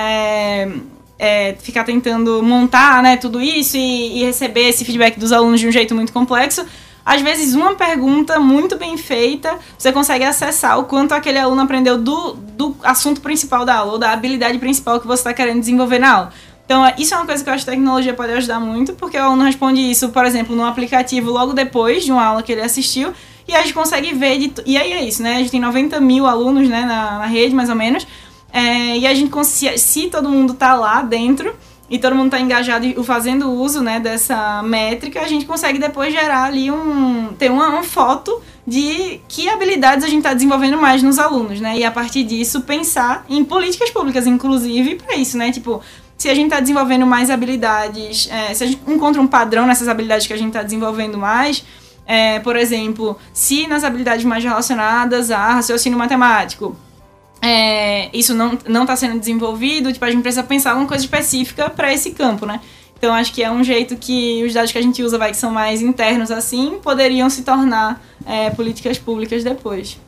é, 1.19 1.55
ficar 1.59 1.85
tentando 1.85 2.43
montar 2.43 3.03
né, 3.03 3.17
tudo 3.17 3.41
isso 3.41 3.77
e, 3.77 4.21
e, 4.21 4.25
receber 4.25 4.69
esse 4.69 4.85
feedback 4.85 5.19
dos 5.19 5.33
alunos 5.33 5.61
de 5.61 5.67
um 5.67 5.73
jeito 5.73 5.95
muito 5.95 6.13
complexo. 6.13 6.65
Às 7.05 7.21
vezes, 7.21 7.55
uma 7.55 7.75
pergunta 7.77 8.41
muito 8.41 8.77
bem 8.77 8.97
feita, 8.97 9.59
você 9.79 9.93
consegue 9.93 10.25
acessar 10.25 10.79
o 10.79 10.85
quanto 10.85 11.13
aquele 11.13 11.39
aluno 11.39 11.63
aprendeu 11.63 11.97
do, 11.97 12.33
do 12.33 12.77
assunto 12.83 13.21
principal 13.21 13.65
da 13.65 13.77
aula, 13.77 13.93
ou 13.93 13.99
da 13.99 14.11
habilidade 14.11 14.59
principal 14.59 15.01
que 15.01 15.07
você 15.07 15.21
está 15.21 15.33
querendo 15.33 15.61
desenvolver 15.61 16.01
na 16.01 16.13
aula. 16.13 16.33
Então, 16.65 16.85
é, 16.85 16.97
isso 16.99 17.15
é 17.15 17.17
uma 17.17 17.25
coisa 17.25 17.45
que 17.45 17.49
eu 17.49 17.55
acho 17.55 17.65
que 17.65 17.71
a 17.71 17.75
tecnologia 17.75 18.13
pode 18.13 18.33
ajudar 18.33 18.59
muito, 18.59 18.93
porque 18.95 19.17
o 19.17 19.23
aluno 19.23 19.45
responde 19.45 19.81
isso, 19.81 20.09
por 20.09 20.25
exemplo, 20.25 20.57
no 20.57 20.65
aplicativo 20.65 21.31
logo 21.31 21.53
depois 21.53 22.05
de 22.05 22.11
uma 22.11 22.25
aula 22.25 22.43
que 22.43 22.51
ele 22.51 22.63
assistiu, 22.63 23.15
e 23.47 23.55
a 23.55 23.63
gente 23.63 23.73
consegue 23.73 24.13
ver. 24.13 24.39
De, 24.39 24.53
e 24.67 24.77
aí 24.77 24.93
é 24.93 25.05
isso, 25.05 25.23
né? 25.23 25.37
A 25.37 25.39
gente 25.39 25.53
tem 25.53 25.61
90 25.61 26.01
mil 26.01 26.27
alunos 26.27 26.69
né, 26.69 26.81
na, 26.81 27.19
na 27.21 27.27
rede, 27.27 27.55
mais 27.55 27.69
ou 27.69 27.77
menos. 27.77 28.05
É, 28.57 28.97
e 28.97 29.07
a 29.07 29.13
gente 29.13 29.31
se, 29.45 29.77
se 29.77 30.09
todo 30.09 30.31
mundo 30.31 30.55
tá 30.55 30.75
lá 30.75 31.03
dentro 31.03 31.55
e 31.91 31.99
todo 31.99 32.17
mundo 32.17 32.31
tá 32.31 32.41
engajado 32.41 32.87
e 32.87 32.95
fazendo 33.05 33.51
uso 33.51 33.83
né, 33.83 34.01
dessa 34.01 34.63
métrica, 34.63 35.21
a 35.21 35.29
gente 35.29 35.45
consegue 35.45 35.79
depois 35.79 36.11
gerar 36.11 36.45
ali 36.45 36.71
um. 36.71 37.35
ter 37.39 37.51
uma, 37.51 37.69
uma 37.69 37.83
foto 37.83 38.41
de 38.67 39.21
que 39.29 39.47
habilidades 39.47 40.07
a 40.07 40.09
gente 40.09 40.21
está 40.21 40.33
desenvolvendo 40.33 40.79
mais 40.79 41.03
nos 41.03 41.19
alunos, 41.19 41.61
né? 41.61 41.77
E 41.77 41.85
a 41.85 41.91
partir 41.91 42.25
disso 42.25 42.63
pensar 42.63 43.27
em 43.29 43.45
políticas 43.45 43.91
públicas, 43.91 44.27
inclusive, 44.27 44.95
para 44.95 45.17
isso, 45.17 45.37
né? 45.37 45.53
Tipo, 45.53 45.83
se 46.17 46.31
a 46.31 46.35
gente 46.35 46.47
está 46.47 46.59
desenvolvendo 46.59 47.05
mais 47.05 47.29
habilidades, 47.29 48.27
é, 48.33 48.55
se 48.55 48.65
a 48.65 48.67
gente 48.67 48.81
encontra 48.91 49.21
um 49.21 49.27
padrão 49.27 49.67
nessas 49.67 49.87
habilidades 49.87 50.27
que 50.27 50.33
a 50.33 50.39
gente 50.39 50.49
está 50.49 50.63
desenvolvendo 50.63 51.19
mais, 51.19 51.63
é, 52.07 52.39
por 52.39 52.57
exemplo, 52.57 53.19
se 53.35 53.67
nas 53.67 53.85
habilidades 53.85 54.25
mais 54.25 54.43
relacionadas 54.43 55.31
a 55.31 55.53
raciocínio 55.53 55.99
matemático, 55.99 56.75
é, 57.47 58.11
isso 58.13 58.35
não 58.35 58.55
está 58.83 58.97
sendo 58.97 59.19
desenvolvido, 59.21 59.93
tipo, 59.93 60.05
a 60.05 60.11
gente 60.11 60.23
precisa 60.23 60.43
pensar 60.43 60.75
uma 60.75 60.87
coisa 60.87 61.05
específica 61.05 61.71
para 61.71 61.93
esse 61.93 62.11
campo, 62.11 62.45
né? 62.45 62.61
Então 62.99 63.15
acho 63.15 63.33
que 63.33 63.43
é 63.43 63.51
um 63.51 63.63
jeito 63.63 63.95
que 63.97 64.43
os 64.45 64.53
dados 64.53 64.73
que 64.73 64.79
a 64.79 64.83
gente 64.83 65.03
usa, 65.03 65.17
vai, 65.17 65.31
que 65.31 65.37
são 65.37 65.51
mais 65.51 65.81
internos 65.81 66.31
assim, 66.31 66.79
poderiam 66.83 67.31
se 67.31 67.43
tornar 67.43 68.03
é, 68.27 68.51
políticas 68.51 68.99
públicas 68.99 69.45
depois. 69.45 70.01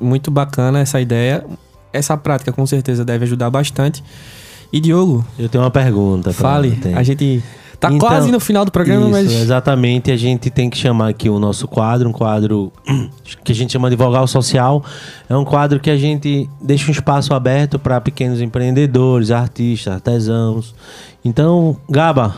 Muito 0.00 0.30
bacana 0.30 0.80
essa 0.80 1.00
ideia. 1.00 1.44
Essa 1.92 2.16
prática 2.16 2.50
com 2.50 2.66
certeza 2.66 3.04
deve 3.04 3.24
ajudar 3.24 3.50
bastante. 3.50 4.02
E 4.72 4.80
Diogo? 4.80 5.24
Eu 5.38 5.48
tenho 5.48 5.62
uma 5.62 5.70
pergunta. 5.70 6.32
Fale. 6.32 6.76
A 6.96 7.02
gente 7.02 7.42
Tá 7.84 7.92
então, 7.92 8.08
quase 8.08 8.32
no 8.32 8.40
final 8.40 8.64
do 8.64 8.72
programa, 8.72 9.02
isso, 9.02 9.10
mas. 9.10 9.32
Exatamente, 9.32 10.10
a 10.10 10.16
gente 10.16 10.50
tem 10.50 10.70
que 10.70 10.78
chamar 10.78 11.08
aqui 11.08 11.28
o 11.28 11.38
nosso 11.38 11.68
quadro, 11.68 12.08
um 12.08 12.12
quadro 12.12 12.72
que 13.44 13.52
a 13.52 13.54
gente 13.54 13.72
chama 13.72 13.90
de 13.90 13.96
Vogal 13.96 14.26
Social. 14.26 14.82
É 15.28 15.36
um 15.36 15.44
quadro 15.44 15.78
que 15.78 15.90
a 15.90 15.96
gente 15.96 16.48
deixa 16.60 16.88
um 16.88 16.92
espaço 16.92 17.34
aberto 17.34 17.78
para 17.78 18.00
pequenos 18.00 18.40
empreendedores, 18.40 19.30
artistas, 19.30 19.94
artesãos. 19.94 20.74
Então, 21.22 21.76
Gaba, 21.88 22.34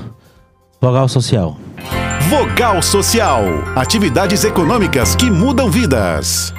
Vogal 0.81 1.09
Social. 1.09 1.57
Vogal 2.29 2.83
Social 2.83 3.45
atividades 3.77 4.43
econômicas 4.43 5.15
que 5.15 5.31
mudam 5.31 5.71
vidas. 5.71 6.53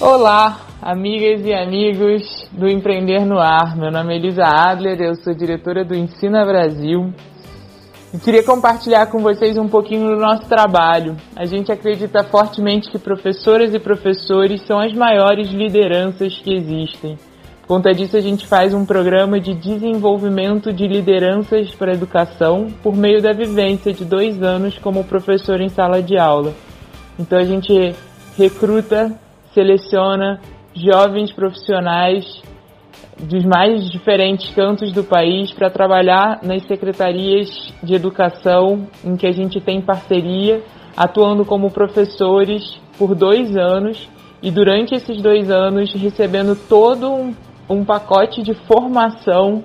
Olá, 0.00 0.60
amigas 0.80 1.44
e 1.44 1.52
amigos 1.52 2.48
do 2.52 2.66
Empreender 2.66 3.26
no 3.26 3.38
Ar. 3.38 3.76
Meu 3.76 3.90
nome 3.90 4.14
é 4.14 4.16
Elisa 4.16 4.44
Adler, 4.44 4.98
eu 4.98 5.14
sou 5.16 5.34
diretora 5.34 5.84
do 5.84 5.94
Ensina 5.94 6.46
Brasil 6.46 7.12
e 8.12 8.18
queria 8.18 8.42
compartilhar 8.42 9.06
com 9.06 9.18
vocês 9.18 9.58
um 9.58 9.68
pouquinho 9.68 10.08
do 10.08 10.16
nosso 10.16 10.48
trabalho. 10.48 11.16
A 11.36 11.44
gente 11.44 11.70
acredita 11.70 12.24
fortemente 12.24 12.90
que 12.90 12.98
professoras 12.98 13.74
e 13.74 13.78
professores 13.78 14.62
são 14.66 14.80
as 14.80 14.94
maiores 14.94 15.50
lideranças 15.50 16.38
que 16.38 16.54
existem. 16.54 17.18
Por 17.60 17.76
conta 17.76 17.92
disso, 17.92 18.16
a 18.16 18.20
gente 18.20 18.46
faz 18.46 18.72
um 18.72 18.86
programa 18.86 19.38
de 19.38 19.52
desenvolvimento 19.52 20.72
de 20.72 20.88
lideranças 20.88 21.74
para 21.74 21.92
a 21.92 21.94
educação 21.94 22.68
por 22.82 22.96
meio 22.96 23.20
da 23.20 23.34
vivência 23.34 23.92
de 23.92 24.06
dois 24.06 24.42
anos 24.42 24.78
como 24.78 25.04
professor 25.04 25.60
em 25.60 25.68
sala 25.68 26.02
de 26.02 26.16
aula. 26.16 26.54
Então, 27.18 27.38
a 27.38 27.44
gente 27.44 27.94
recruta, 28.38 29.12
seleciona 29.52 30.40
jovens 30.74 31.30
profissionais 31.30 32.24
dos 33.18 33.44
mais 33.44 33.90
diferentes 33.90 34.48
cantos 34.54 34.92
do 34.92 35.02
país 35.02 35.52
para 35.52 35.70
trabalhar 35.70 36.40
nas 36.42 36.62
secretarias 36.66 37.48
de 37.82 37.94
educação 37.94 38.86
em 39.04 39.16
que 39.16 39.26
a 39.26 39.32
gente 39.32 39.60
tem 39.60 39.80
parceria, 39.80 40.62
atuando 40.96 41.44
como 41.44 41.70
professores 41.70 42.80
por 42.96 43.14
dois 43.14 43.56
anos 43.56 44.08
e 44.42 44.50
durante 44.50 44.94
esses 44.94 45.20
dois 45.20 45.50
anos 45.50 45.92
recebendo 45.92 46.56
todo 46.68 47.10
um, 47.10 47.34
um 47.68 47.84
pacote 47.84 48.42
de 48.42 48.54
formação 48.54 49.64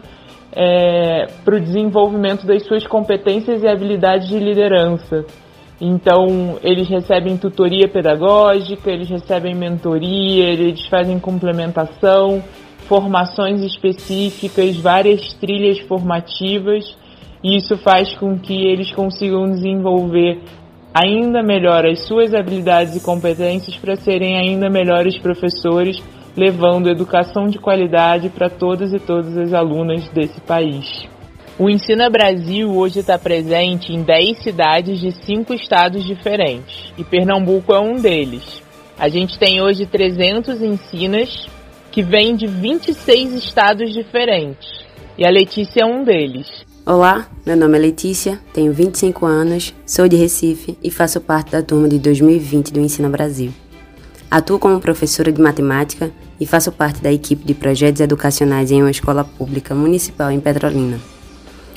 é, 0.51 1.27
para 1.43 1.55
o 1.55 1.59
desenvolvimento 1.59 2.45
das 2.45 2.63
suas 2.65 2.85
competências 2.85 3.63
e 3.63 3.67
habilidades 3.67 4.27
de 4.27 4.39
liderança. 4.39 5.25
Então, 5.81 6.59
eles 6.63 6.87
recebem 6.87 7.37
tutoria 7.37 7.87
pedagógica, 7.87 8.89
eles 8.89 9.09
recebem 9.09 9.55
mentoria, 9.55 10.45
eles 10.45 10.85
fazem 10.87 11.19
complementação, 11.19 12.41
formações 12.83 13.61
específicas, 13.61 14.77
várias 14.77 15.33
trilhas 15.33 15.79
formativas, 15.79 16.95
e 17.43 17.57
isso 17.57 17.77
faz 17.77 18.13
com 18.15 18.37
que 18.37 18.53
eles 18.53 18.91
consigam 18.93 19.49
desenvolver 19.49 20.41
ainda 20.93 21.41
melhor 21.41 21.85
as 21.85 22.01
suas 22.01 22.33
habilidades 22.33 22.95
e 22.95 23.01
competências 23.01 23.75
para 23.75 23.95
serem 23.95 24.37
ainda 24.37 24.69
melhores 24.69 25.17
professores, 25.17 26.01
levando 26.37 26.89
educação 26.89 27.47
de 27.47 27.57
qualidade 27.57 28.29
para 28.29 28.49
todas 28.49 28.93
e 28.93 28.99
todas 28.99 29.35
as 29.37 29.53
alunas 29.53 30.07
desse 30.09 30.39
país. 30.41 31.05
O 31.57 31.69
Ensina 31.69 32.09
Brasil 32.09 32.75
hoje 32.75 32.99
está 32.99 33.17
presente 33.17 33.93
em 33.93 34.01
10 34.01 34.43
cidades 34.43 34.99
de 34.99 35.11
5 35.11 35.53
estados 35.53 36.03
diferentes 36.03 36.91
e 36.97 37.03
Pernambuco 37.03 37.73
é 37.73 37.79
um 37.79 37.95
deles. 37.95 38.61
A 38.97 39.07
gente 39.07 39.37
tem 39.37 39.61
hoje 39.61 39.85
300 39.85 40.61
ensinas 40.61 41.47
que 41.93 42.01
vêm 42.01 42.35
de 42.35 42.47
26 42.47 43.33
estados 43.35 43.93
diferentes 43.93 44.67
e 45.15 45.23
a 45.23 45.29
Letícia 45.29 45.83
é 45.83 45.85
um 45.85 46.03
deles. 46.03 46.47
Olá, 46.83 47.27
meu 47.45 47.55
nome 47.55 47.77
é 47.77 47.81
Letícia, 47.81 48.39
tenho 48.51 48.73
25 48.73 49.27
anos, 49.27 49.75
sou 49.85 50.07
de 50.07 50.15
Recife 50.15 50.75
e 50.83 50.89
faço 50.89 51.21
parte 51.21 51.51
da 51.51 51.61
turma 51.61 51.87
de 51.87 51.99
2020 51.99 52.73
do 52.73 52.79
Ensina 52.79 53.07
Brasil. 53.09 53.53
Atuo 54.29 54.57
como 54.57 54.81
professora 54.81 55.31
de 55.31 55.39
matemática 55.39 56.11
e 56.39 56.47
faço 56.47 56.71
parte 56.71 56.99
da 56.99 57.13
equipe 57.13 57.45
de 57.45 57.53
projetos 57.53 58.01
educacionais 58.01 58.71
em 58.71 58.81
uma 58.81 58.89
escola 58.89 59.23
pública 59.23 59.75
municipal 59.75 60.31
em 60.31 60.39
Petrolina. 60.39 60.99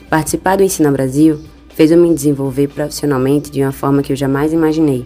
Participar 0.09 0.57
do 0.57 0.63
Ensina 0.63 0.91
Brasil 0.91 1.43
fez 1.75 1.91
eu 1.91 1.99
me 1.99 2.15
desenvolver 2.15 2.69
profissionalmente 2.69 3.51
de 3.51 3.61
uma 3.61 3.73
forma 3.73 4.03
que 4.03 4.15
eu 4.15 4.17
jamais 4.17 4.55
imaginei. 4.55 5.05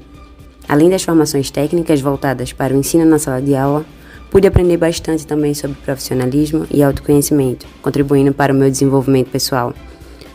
Além 0.69 0.89
das 0.89 1.03
formações 1.03 1.51
técnicas 1.51 2.01
voltadas 2.01 2.53
para 2.53 2.73
o 2.73 2.77
ensino 2.77 3.05
na 3.05 3.19
sala 3.19 3.43
de 3.43 3.57
aula, 3.57 3.85
pude 4.31 4.47
aprender 4.47 4.77
bastante 4.77 5.27
também 5.27 5.53
sobre 5.53 5.77
profissionalismo 5.85 6.67
e 6.71 6.83
autoconhecimento, 6.83 7.67
contribuindo 7.83 8.33
para 8.33 8.53
o 8.53 8.57
meu 8.57 8.71
desenvolvimento 8.71 9.31
pessoal. 9.31 9.75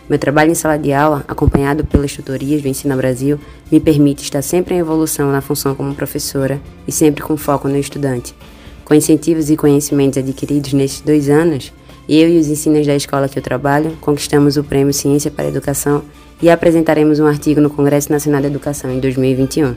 Meu 0.08 0.20
trabalho 0.20 0.52
em 0.52 0.56
sala 0.56 0.78
de 0.78 0.94
aula, 0.94 1.24
acompanhado 1.28 1.84
pelas 1.84 2.14
tutorias 2.14 2.62
do 2.62 2.68
Ensina 2.68 2.96
Brasil, 2.96 3.40
me 3.72 3.80
permite 3.80 4.22
estar 4.22 4.42
sempre 4.44 4.76
em 4.76 4.80
evolução 4.80 5.32
na 5.32 5.42
função 5.42 5.74
como 5.74 5.96
professora 5.96 6.62
e 6.88 6.92
sempre 6.92 7.24
com 7.24 7.36
foco 7.36 7.68
no 7.68 7.78
estudante. 7.78 8.36
Com 8.84 8.94
incentivos 8.94 9.50
e 9.50 9.58
conhecimentos 9.58 10.20
adquiridos 10.20 10.74
nesses 10.74 11.02
dois 11.02 11.28
anos, 11.28 11.74
eu 12.08 12.30
e 12.30 12.38
os 12.38 12.48
ensinos 12.48 12.86
da 12.86 12.96
escola 12.96 13.28
que 13.28 13.40
eu 13.40 13.42
trabalho 13.42 13.98
conquistamos 14.00 14.58
o 14.58 14.64
Prêmio 14.64 14.94
Ciência 14.94 15.32
para 15.32 15.46
a 15.46 15.48
Educação 15.48 16.04
e 16.40 16.52
apresentaremos 16.52 17.20
um 17.20 17.26
artigo 17.26 17.60
no 17.60 17.70
Congresso 17.72 18.12
Nacional 18.12 18.42
da 18.42 18.48
Educação 18.48 18.92
em 18.92 19.00
2021. 19.00 19.74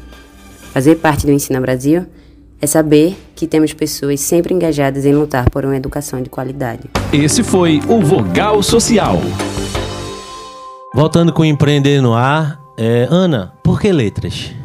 Fazer 0.74 0.96
parte 0.96 1.24
do 1.24 1.32
Ensina 1.32 1.58
Brasil 1.58 2.04
é 2.60 2.66
saber 2.66 3.16
que 3.34 3.46
temos 3.46 3.72
pessoas 3.72 4.20
sempre 4.20 4.52
engajadas 4.52 5.04
em 5.06 5.14
lutar 5.14 5.48
por 5.50 5.64
uma 5.64 5.76
educação 5.76 6.20
de 6.20 6.28
qualidade. 6.28 6.82
Esse 7.12 7.42
foi 7.42 7.80
o 7.88 8.00
Vogal 8.00 8.62
Social. 8.62 9.18
Voltando 10.94 11.32
com 11.32 11.44
Empreender 11.44 12.00
no 12.00 12.14
Ar, 12.14 12.60
é, 12.76 13.06
Ana, 13.10 13.52
por 13.62 13.80
que 13.80 13.92
letras? 13.92 14.57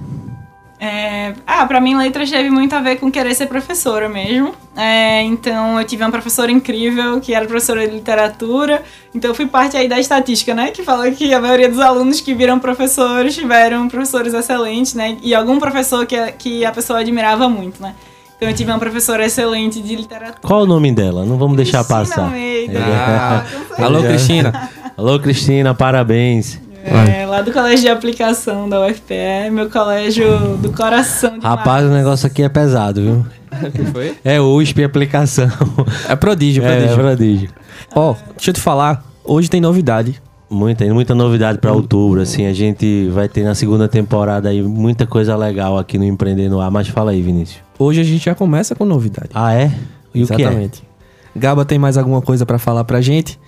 É, 0.86 1.34
ah, 1.48 1.66
pra 1.66 1.80
mim 1.80 1.96
letras 1.96 2.30
teve 2.30 2.50
muito 2.50 2.76
a 2.76 2.82
ver 2.82 2.98
com 2.98 3.10
querer 3.10 3.34
ser 3.34 3.48
professora 3.48 4.10
mesmo. 4.10 4.54
É, 4.76 5.22
então 5.22 5.80
eu 5.80 5.88
tive 5.88 6.04
uma 6.04 6.12
professora 6.12 6.52
incrível 6.52 7.22
que 7.22 7.34
era 7.34 7.46
professora 7.46 7.88
de 7.88 7.94
literatura. 7.94 8.84
Então 9.16 9.32
eu 9.32 9.36
fui 9.36 9.48
parte 9.48 9.78
aí 9.78 9.88
da 9.88 9.98
estatística, 9.98 10.54
né? 10.54 10.72
Que 10.72 10.84
fala 10.84 11.10
que 11.12 11.34
a 11.34 11.40
maioria 11.40 11.70
dos 11.70 11.80
alunos 11.80 12.20
que 12.20 12.34
viram 12.34 12.60
professores 12.60 13.34
tiveram 13.34 13.88
professores 13.88 14.34
excelentes, 14.34 14.94
né? 14.94 15.16
E 15.24 15.34
algum 15.34 15.58
professor 15.58 16.06
que, 16.06 16.18
que 16.34 16.66
a 16.66 16.72
pessoa 16.74 17.00
admirava 17.00 17.48
muito, 17.48 17.82
né? 17.82 17.96
Então 18.36 18.50
eu 18.50 18.54
tive 18.54 18.70
uma 18.70 18.80
professora 18.80 19.26
excelente 19.26 19.82
de 19.82 19.96
literatura. 19.96 20.42
Qual 20.42 20.64
o 20.64 20.66
nome 20.66 20.92
dela? 20.92 21.24
Não 21.24 21.38
vamos 21.38 21.56
deixar 21.56 21.86
Cristina 21.86 22.30
passar. 22.30 22.34
Ah, 22.76 23.86
alô, 23.86 24.02
Cristina. 24.04 24.70
Alô, 24.98 25.18
Cristina, 25.18 25.74
parabéns. 25.74 26.60
É, 26.84 27.26
lá 27.26 27.42
do 27.42 27.52
colégio 27.52 27.82
de 27.86 27.90
aplicação 27.90 28.68
da 28.68 28.86
UFPE, 28.86 29.50
meu 29.52 29.70
colégio 29.70 30.58
do 30.58 30.72
coração 30.74 31.40
de 31.40 31.46
Rapaz, 31.46 31.86
o 31.86 31.90
negócio 31.90 32.28
aqui 32.28 32.44
é 32.44 32.50
pesado, 32.50 33.02
viu? 33.02 33.26
que 33.72 33.86
foi? 33.86 34.18
É 34.24 34.42
USP 34.42 34.82
e 34.82 34.84
aplicação. 34.84 35.48
É 36.10 36.16
prodígio, 36.16 36.64
É, 36.64 36.68
prodígio. 36.68 36.94
é 36.94 36.96
prodígio. 37.04 37.50
Ó, 37.96 38.16
deixa 38.36 38.50
eu 38.50 38.54
te 38.54 38.60
falar, 38.60 39.04
hoje 39.24 39.50
tem 39.50 39.62
novidade. 39.62 40.22
Muita, 40.50 40.86
muita 40.94 41.16
novidade 41.16 41.58
pra 41.58 41.72
outubro, 41.72 42.22
assim. 42.22 42.46
A 42.46 42.54
gente 42.54 43.08
vai 43.10 43.28
ter 43.28 43.44
na 43.44 43.56
segunda 43.56 43.88
temporada 43.88 44.50
aí 44.50 44.62
muita 44.62 45.08
coisa 45.08 45.36
legal 45.36 45.80
aqui 45.80 45.98
no 45.98 46.04
Empreender 46.04 46.48
no 46.48 46.60
Ar. 46.62 46.70
Mas 46.70 46.88
fala 46.88 47.10
aí, 47.12 47.22
Vinícius. 47.24 47.60
Hoje 47.80 48.02
a 48.02 48.04
gente 48.04 48.24
já 48.26 48.36
começa 48.36 48.76
com 48.76 48.86
novidade. 48.86 49.30
Ah, 49.34 49.52
é? 49.56 49.72
E 50.14 50.24
o 50.24 50.28
que 50.28 50.34
é? 50.34 50.42
Exatamente. 50.42 50.84
Gaba 51.36 51.66
tem 51.66 51.80
mais 51.80 51.98
alguma 51.98 52.22
coisa 52.22 52.46
pra 52.46 52.60
falar 52.60 52.84
pra 52.84 53.02
gente? 53.02 53.40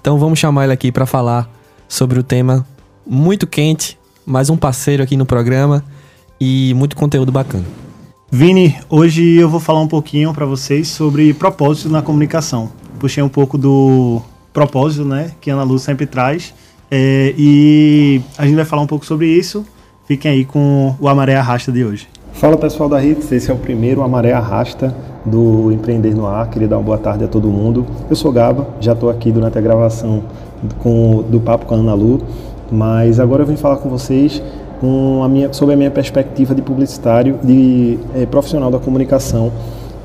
Então 0.00 0.16
vamos 0.18 0.38
chamar 0.38 0.64
ele 0.64 0.72
aqui 0.72 0.90
pra 0.90 1.04
falar 1.04 1.46
sobre 1.86 2.18
o 2.18 2.22
tema 2.22 2.64
muito 3.06 3.46
quente, 3.46 3.98
mais 4.26 4.50
um 4.50 4.56
parceiro 4.56 5.02
aqui 5.02 5.16
no 5.16 5.24
programa 5.24 5.84
e 6.40 6.74
muito 6.74 6.96
conteúdo 6.96 7.30
bacana. 7.30 7.64
Vini, 8.30 8.76
hoje 8.90 9.36
eu 9.36 9.48
vou 9.48 9.60
falar 9.60 9.80
um 9.80 9.86
pouquinho 9.86 10.34
para 10.34 10.44
vocês 10.44 10.88
sobre 10.88 11.32
propósito 11.32 11.88
na 11.88 12.02
comunicação. 12.02 12.70
Puxei 12.98 13.22
um 13.22 13.28
pouco 13.28 13.56
do 13.56 14.20
propósito, 14.52 15.04
né, 15.04 15.30
que 15.40 15.50
a 15.50 15.54
Ana 15.54 15.62
Lu 15.62 15.78
sempre 15.78 16.06
traz, 16.06 16.52
é, 16.90 17.32
e 17.38 18.20
a 18.36 18.44
gente 18.44 18.56
vai 18.56 18.64
falar 18.64 18.82
um 18.82 18.86
pouco 18.86 19.06
sobre 19.06 19.28
isso. 19.28 19.64
Fiquem 20.06 20.30
aí 20.30 20.44
com 20.44 20.94
o 21.00 21.08
Amaré 21.08 21.36
Arrasta 21.36 21.70
de 21.70 21.84
hoje. 21.84 22.08
Fala 22.32 22.56
pessoal 22.56 22.88
da 22.88 23.02
Hits, 23.02 23.30
esse 23.32 23.50
é 23.50 23.54
o 23.54 23.56
primeiro 23.56 24.02
Amaré 24.02 24.32
Arrasta 24.32 24.94
do 25.24 25.72
Empreender 25.72 26.14
no 26.14 26.26
Ar. 26.26 26.48
Queria 26.48 26.68
dar 26.68 26.76
uma 26.76 26.84
boa 26.84 26.98
tarde 26.98 27.24
a 27.24 27.28
todo 27.28 27.48
mundo. 27.48 27.86
Eu 28.08 28.14
sou 28.14 28.30
Gaba, 28.30 28.68
já 28.80 28.92
estou 28.92 29.10
aqui 29.10 29.32
durante 29.32 29.58
a 29.58 29.60
gravação 29.60 30.22
com, 30.78 31.24
do 31.28 31.40
papo 31.40 31.66
com 31.66 31.74
a 31.74 31.78
Ana 31.78 31.94
Lu, 31.94 32.22
mas 32.70 33.18
agora 33.20 33.42
eu 33.42 33.46
vim 33.46 33.56
falar 33.56 33.76
com 33.76 33.88
vocês 33.88 34.42
com 34.80 35.22
a 35.24 35.28
minha, 35.28 35.52
sobre 35.52 35.74
a 35.74 35.76
minha 35.76 35.90
perspectiva 35.90 36.54
de 36.54 36.60
publicitário, 36.62 37.38
de 37.42 37.98
eh, 38.14 38.26
profissional 38.26 38.70
da 38.70 38.78
comunicação, 38.78 39.50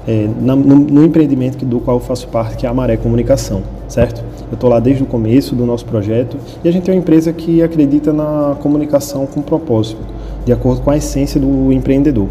eh, 0.07 0.30
na- 0.41 0.55
no, 0.55 0.76
no 0.76 1.03
empreendimento 1.03 1.66
do 1.66 1.80
qual 1.82 1.97
eu 1.97 2.01
faço 2.01 2.28
parte, 2.30 2.55
que 2.57 2.66
é 2.66 2.70
a 2.70 2.74
Maré 2.74 2.95
Comunicação, 2.95 3.62
certo? 3.89 4.24
Eu 4.49 4.55
estou 4.55 4.70
lá 4.70 4.80
desde 4.80 5.03
o 5.03 5.05
começo 5.05 5.55
do 5.55 5.66
nosso 5.66 5.86
projeto 5.86 6.38
e 6.64 6.70
a 6.70 6.72
gente 6.72 6.89
é 6.89 6.93
uma 6.93 6.99
empresa 6.99 7.34
que 7.34 7.62
acredita 7.62 8.14
na 8.14 8.55
comunicação 8.62 9.26
com 9.26 9.41
propósito, 9.41 9.99
de 10.45 10.53
acordo 10.53 10.82
com 10.82 10.89
a 10.91 10.95
essência 10.97 11.39
do 11.39 11.72
empreendedor. 11.74 12.28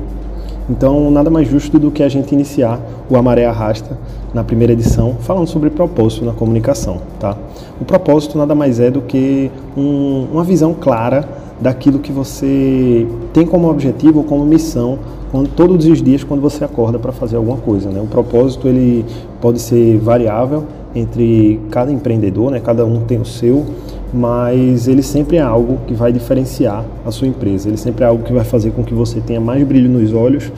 Então, 0.71 1.11
nada 1.11 1.29
mais 1.29 1.49
justo 1.49 1.81
do 1.81 1.91
que 1.91 2.01
a 2.01 2.09
gente 2.09 2.33
iniciar 2.33 2.81
o 3.11 3.16
Amaré 3.16 3.45
Arrasta 3.45 3.99
na 4.33 4.45
primeira 4.45 4.73
edição, 4.73 5.16
falando 5.18 5.49
sobre 5.49 5.68
propósito 5.68 6.25
na 6.25 6.33
comunicação, 6.33 6.99
tá? 7.18 7.37
O 7.81 7.85
propósito 7.85 8.39
nada 8.39 8.55
mais 8.55 8.79
é 8.79 8.89
do 8.89 9.01
que 9.01 9.51
um- 9.77 10.29
uma 10.33 10.45
visão 10.45 10.73
clara 10.73 11.29
daquilo 11.61 11.99
que 11.99 12.12
você 12.12 13.05
tem 13.33 13.45
como 13.45 13.68
objetivo 13.68 14.18
ou 14.18 14.25
como 14.25 14.45
missão 14.47 15.01
quando, 15.33 15.49
todos 15.49 15.87
os 15.87 16.01
dias 16.01 16.23
quando 16.23 16.41
você 16.41 16.64
acorda 16.64 17.01
para 17.01 17.11
fazer 17.11 17.37
alguma 17.37 17.57
coisa, 17.57 17.91
né? 17.91 18.01
O 18.01 18.07
propósito 18.07 18.68
ele 18.68 19.05
pode 19.41 19.59
ser 19.59 19.99
variável 19.99 20.64
entre 20.95 21.61
cada 21.71 21.91
empreendedor, 21.91 22.53
né? 22.53 22.61
Cada 22.61 22.87
um 22.87 23.01
tem 23.01 23.21
o 23.21 23.25
seu, 23.25 23.66
mas 24.13 24.89
ele 24.89 25.03
sempre 25.03 25.37
é 25.37 25.41
algo 25.41 25.79
que 25.87 25.95
vai 25.95 26.13
diferenciar 26.13 26.85
a 27.05 27.11
sua 27.11 27.29
empresa. 27.29 27.69
Ele 27.69 27.77
sempre 27.77 28.05
é 28.05 28.07
algo 28.07 28.25
que 28.25 28.33
vai 28.33 28.45
fazer 28.45 28.73
com 28.73 28.83
que 28.83 28.95
você 28.95 29.21
tenha 29.21 29.41
mais 29.41 29.63
brilho 29.67 29.89
nos 29.89 30.13
olhos 30.13 30.51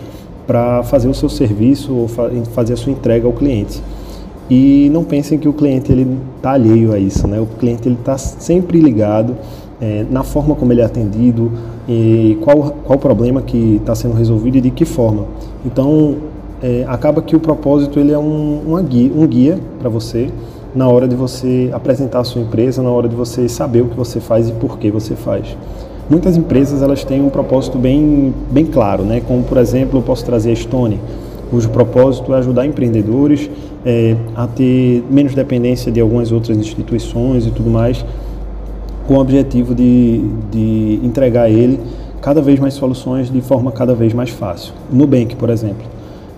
para 0.47 0.83
fazer 0.83 1.09
o 1.09 1.15
seu 1.15 1.29
serviço 1.29 1.95
ou 1.95 2.09
fa 2.09 2.31
fazer 2.53 2.73
a 2.73 2.77
sua 2.77 2.93
entrega 2.93 3.27
ao 3.27 3.33
cliente. 3.33 3.83
E 4.51 4.91
não 4.93 5.05
pensem 5.05 5.39
que 5.39 5.49
o 5.49 5.53
cliente 5.53 5.93
ele 5.93 6.19
está 6.37 6.53
alheio 6.53 6.93
a 6.93 6.99
isso, 6.99 7.27
né? 7.27 7.41
O 7.41 7.47
cliente 7.47 7.89
ele 7.89 7.97
está 7.99 8.19
sempre 8.19 8.81
ligado 8.81 9.37
eh, 9.81 10.05
na 10.11 10.23
forma 10.23 10.55
como 10.55 10.73
ele 10.73 10.81
é 10.81 10.85
atendido 10.85 11.53
e 11.89 12.37
qual 12.43 12.75
qual 12.85 12.99
problema 12.99 13.41
que 13.43 13.77
está 13.77 13.95
sendo 13.95 14.15
resolvido 14.15 14.57
e 14.57 14.61
de 14.61 14.71
que 14.71 14.85
forma. 14.85 15.27
Então 15.65 16.17
eh, 16.63 16.85
acaba 16.89 17.23
que 17.23 17.35
o 17.35 17.41
propósito 17.41 17.99
ele 17.99 18.13
é 18.13 18.19
um, 18.19 18.85
guia, 18.89 19.13
um 19.15 19.27
guia 19.27 19.59
para 19.81 19.89
você 19.89 20.29
na 20.75 20.89
hora 20.89 21.07
de 21.07 21.15
você 21.15 21.71
apresentar 21.73 22.21
a 22.21 22.25
sua 22.25 22.43
empresa, 22.43 22.83
na 22.83 22.91
hora 22.91 23.09
de 23.09 23.15
você 23.15 23.49
saber 23.49 23.83
o 23.83 23.87
que 23.87 23.97
você 23.97 24.21
faz 24.21 24.49
e 24.49 24.53
por 24.53 24.79
que 24.79 24.91
você 24.91 25.15
faz. 25.15 25.57
Muitas 26.09 26.37
empresas 26.37 26.83
elas 26.83 27.05
têm 27.05 27.23
um 27.23 27.29
propósito 27.29 27.79
bem, 27.79 28.35
bem 28.51 28.67
claro, 28.67 29.05
né? 29.05 29.23
como 29.27 29.43
por 29.45 29.59
exemplo 29.59 29.99
eu 29.99 30.03
posso 30.03 30.25
trazer 30.25 30.53
a 30.53 30.57
Stone, 30.57 30.99
cujo 31.51 31.69
propósito 31.69 32.35
é 32.35 32.39
ajudar 32.39 32.67
empreendedores 32.67 33.51
eh, 33.85 34.17
a 34.35 34.47
ter 34.47 35.05
menos 35.11 35.35
dependência 35.35 35.93
de 35.93 36.01
algumas 36.01 36.33
outras 36.33 36.57
instituições 36.57 37.47
e 37.47 37.51
tudo 37.51 37.71
mais, 37.71 38.05
com 39.07 39.15
o 39.15 39.19
objetivo 39.19 39.75
de, 39.75 40.25
de 40.51 41.01
entregar 41.03 41.43
a 41.43 41.51
ele 41.51 41.79
cada 42.21 42.41
vez 42.41 42.59
mais 42.59 42.75
soluções 42.75 43.31
de 43.31 43.41
forma 43.41 43.73
cada 43.73 43.95
vez 43.95 44.15
mais 44.15 44.31
fácil. 44.31 44.73
Nubank, 44.91 45.37
por 45.37 45.51
exemplo. 45.51 45.87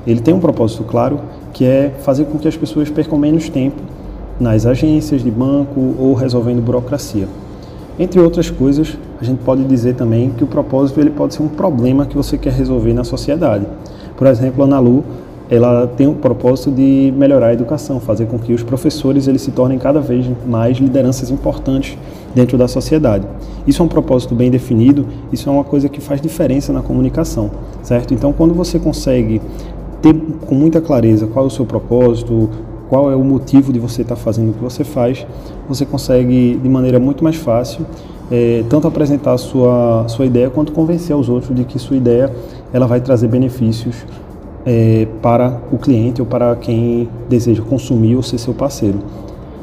Ele 0.07 0.20
tem 0.20 0.35
um 0.35 0.41
propósito 0.41 0.82
claro, 0.82 1.20
que 1.53 1.64
é 1.64 1.93
fazer 2.01 2.24
com 2.24 2.39
que 2.39 2.49
as 2.49 2.57
pessoas 2.57 2.91
percam 2.91 3.18
menos 3.18 3.49
tempo 3.49 3.93
nas 4.39 4.66
agências 4.66 5.22
de 5.22 5.30
banco 5.30 5.95
ou 5.99 6.14
resolvendo 6.14 6.62
burocracia. 6.62 7.28
Entre 7.99 8.20
outras 8.20 8.51
coisas, 8.51 8.99
a 9.20 9.24
gente 9.24 9.39
pode 9.45 9.62
dizer 9.64 9.95
também 9.95 10.30
que 10.30 10.43
o 10.43 10.47
propósito 10.47 11.01
ele 11.01 11.11
pode 11.11 11.35
ser 11.35 11.43
um 11.43 11.49
problema 11.49 12.07
que 12.07 12.16
você 12.16 12.37
quer 12.37 12.53
resolver 12.53 12.93
na 12.93 13.05
sociedade. 13.05 13.66
Por 14.16 14.26
exemplo, 14.26 14.62
a 14.62 14.66
Analu 14.66 15.05
ela 15.51 15.87
tem 15.87 16.07
o 16.07 16.14
propósito 16.14 16.70
de 16.70 17.12
melhorar 17.16 17.49
a 17.49 17.53
educação, 17.53 18.01
fazer 18.01 18.26
com 18.26 18.39
que 18.39 18.53
os 18.53 18.62
professores 18.62 19.28
eles 19.28 19.43
se 19.43 19.51
tornem 19.51 19.78
cada 19.78 20.01
vez 20.01 20.26
mais 20.47 20.78
lideranças 20.78 21.30
importantes 21.30 21.99
dentro 22.35 22.57
da 22.57 22.66
sociedade. 22.66 23.26
Isso 23.66 23.82
é 23.82 23.85
um 23.85 23.89
propósito 23.89 24.35
bem 24.35 24.51
definido, 24.51 25.07
isso 25.30 25.49
é 25.49 25.53
uma 25.53 25.64
coisa 25.64 25.89
que 25.89 26.01
faz 26.01 26.20
diferença 26.20 26.72
na 26.72 26.80
comunicação, 26.80 27.51
certo? 27.82 28.14
Então, 28.14 28.32
quando 28.32 28.55
você 28.55 28.78
consegue 28.78 29.41
ter 30.01 30.14
com 30.47 30.55
muita 30.55 30.80
clareza 30.80 31.26
qual 31.26 31.45
é 31.45 31.49
o 31.49 31.51
seu 31.51 31.66
propósito, 31.66 32.49
qual 32.89 33.11
é 33.11 33.16
o 33.16 33.24
motivo 33.24 33.72
de 33.72 33.78
você 33.78 34.03
estar 34.03 34.16
fazendo 34.16 34.51
o 34.51 34.53
que 34.55 34.62
você 34.62 34.85
faz, 34.85 35.26
você 35.68 35.85
consegue 35.85 36.59
de 36.62 36.68
maneira 36.68 36.99
muito 36.99 37.24
mais 37.24 37.37
fácil 37.37 37.85
é, 38.30 38.64
tanto 38.68 38.89
apresentar 38.89 39.32
a 39.32 39.39
sua, 39.39 40.05
sua 40.09 40.26
ideia 40.26 40.49
quanto 40.49 40.72
convencer 40.72 41.14
os 41.14 41.28
outros 41.28 41.55
de 41.55 41.64
que 41.64 41.78
sua 41.78 41.97
ideia 41.97 42.32
ela 42.72 42.87
vai 42.87 43.01
trazer 43.01 43.28
benefícios 43.28 43.95
é, 44.64 45.07
para 45.20 45.61
o 45.70 45.78
cliente 45.78 46.20
ou 46.22 46.26
para 46.26 46.57
quem 46.57 47.09
deseja 47.28 47.62
consumir 47.62 48.16
ou 48.16 48.22
ser 48.22 48.39
seu 48.39 48.55
parceiro. 48.55 48.99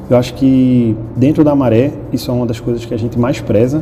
Eu 0.09 0.17
acho 0.17 0.33
que 0.35 0.95
dentro 1.15 1.43
da 1.43 1.55
maré, 1.55 1.93
isso 2.11 2.29
é 2.29 2.33
uma 2.33 2.45
das 2.45 2.59
coisas 2.59 2.85
que 2.85 2.93
a 2.93 2.97
gente 2.97 3.17
mais 3.17 3.39
preza 3.41 3.81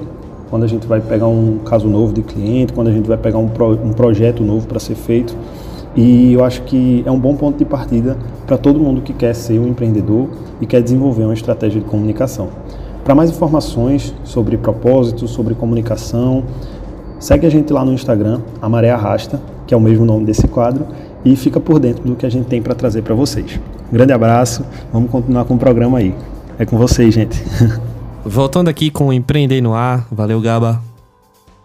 quando 0.50 0.64
a 0.64 0.68
gente 0.68 0.88
vai 0.88 1.00
pegar 1.00 1.28
um 1.28 1.60
caso 1.60 1.88
novo 1.88 2.14
de 2.14 2.22
cliente, 2.22 2.74
quando 2.74 2.88
a 2.88 2.92
gente 2.92 3.08
vai 3.08 3.18
pegar 3.18 3.38
um, 3.38 3.48
pro, 3.48 3.74
um 3.74 3.94
projeto 3.94 4.44
novo 4.44 4.66
para 4.68 4.80
ser 4.80 4.96
feito. 4.96 5.36
E 5.96 6.34
eu 6.34 6.44
acho 6.44 6.62
que 6.64 7.04
é 7.06 7.12
um 7.12 7.20
bom 7.20 7.36
ponto 7.36 7.58
de 7.58 7.66
partida 7.66 8.18
para 8.46 8.58
todo 8.58 8.80
mundo 8.80 9.02
que 9.02 9.14
quer 9.14 9.34
ser 9.34 9.60
um 9.60 9.68
empreendedor 9.68 10.30
e 10.62 10.66
quer 10.66 10.82
desenvolver 10.82 11.24
uma 11.24 11.34
estratégia 11.34 11.82
de 11.82 11.88
comunicação. 11.88 12.50
Para 13.04 13.16
mais 13.16 13.30
informações 13.30 14.14
sobre 14.24 14.58
propósito, 14.58 15.28
sobre 15.28 15.56
comunicação, 15.56 16.44
segue 17.20 17.48
a 17.48 17.50
gente 17.50 17.74
lá 17.74 17.84
no 17.84 17.94
Instagram, 17.94 18.42
a 18.62 18.70
Maré 18.70 18.92
Arrasta, 18.92 19.42
que 19.66 19.74
é 19.74 19.78
o 19.78 19.82
mesmo 19.82 20.06
nome 20.06 20.26
desse 20.26 20.48
quadro, 20.48 20.86
e 21.26 21.36
fica 21.36 21.60
por 21.60 21.80
dentro 21.80 22.04
do 22.04 22.16
que 22.16 22.26
a 22.26 22.30
gente 22.30 22.46
tem 22.46 22.62
para 22.62 22.76
trazer 22.76 23.02
para 23.02 23.16
vocês. 23.16 23.60
Um 23.92 23.94
grande 23.94 24.14
abraço, 24.14 24.64
vamos 24.94 25.10
continuar 25.10 25.46
com 25.46 25.56
o 25.56 25.58
programa 25.58 25.98
aí. 25.98 26.14
É 26.58 26.66
com 26.66 26.78
vocês, 26.78 27.14
gente. 27.14 27.42
Voltando 28.24 28.68
aqui 28.68 28.92
com 28.92 29.08
o 29.08 29.14
Empreender 29.14 29.62
no 29.62 29.74
Ar, 29.74 30.06
valeu 30.12 30.40
Gaba. 30.42 30.82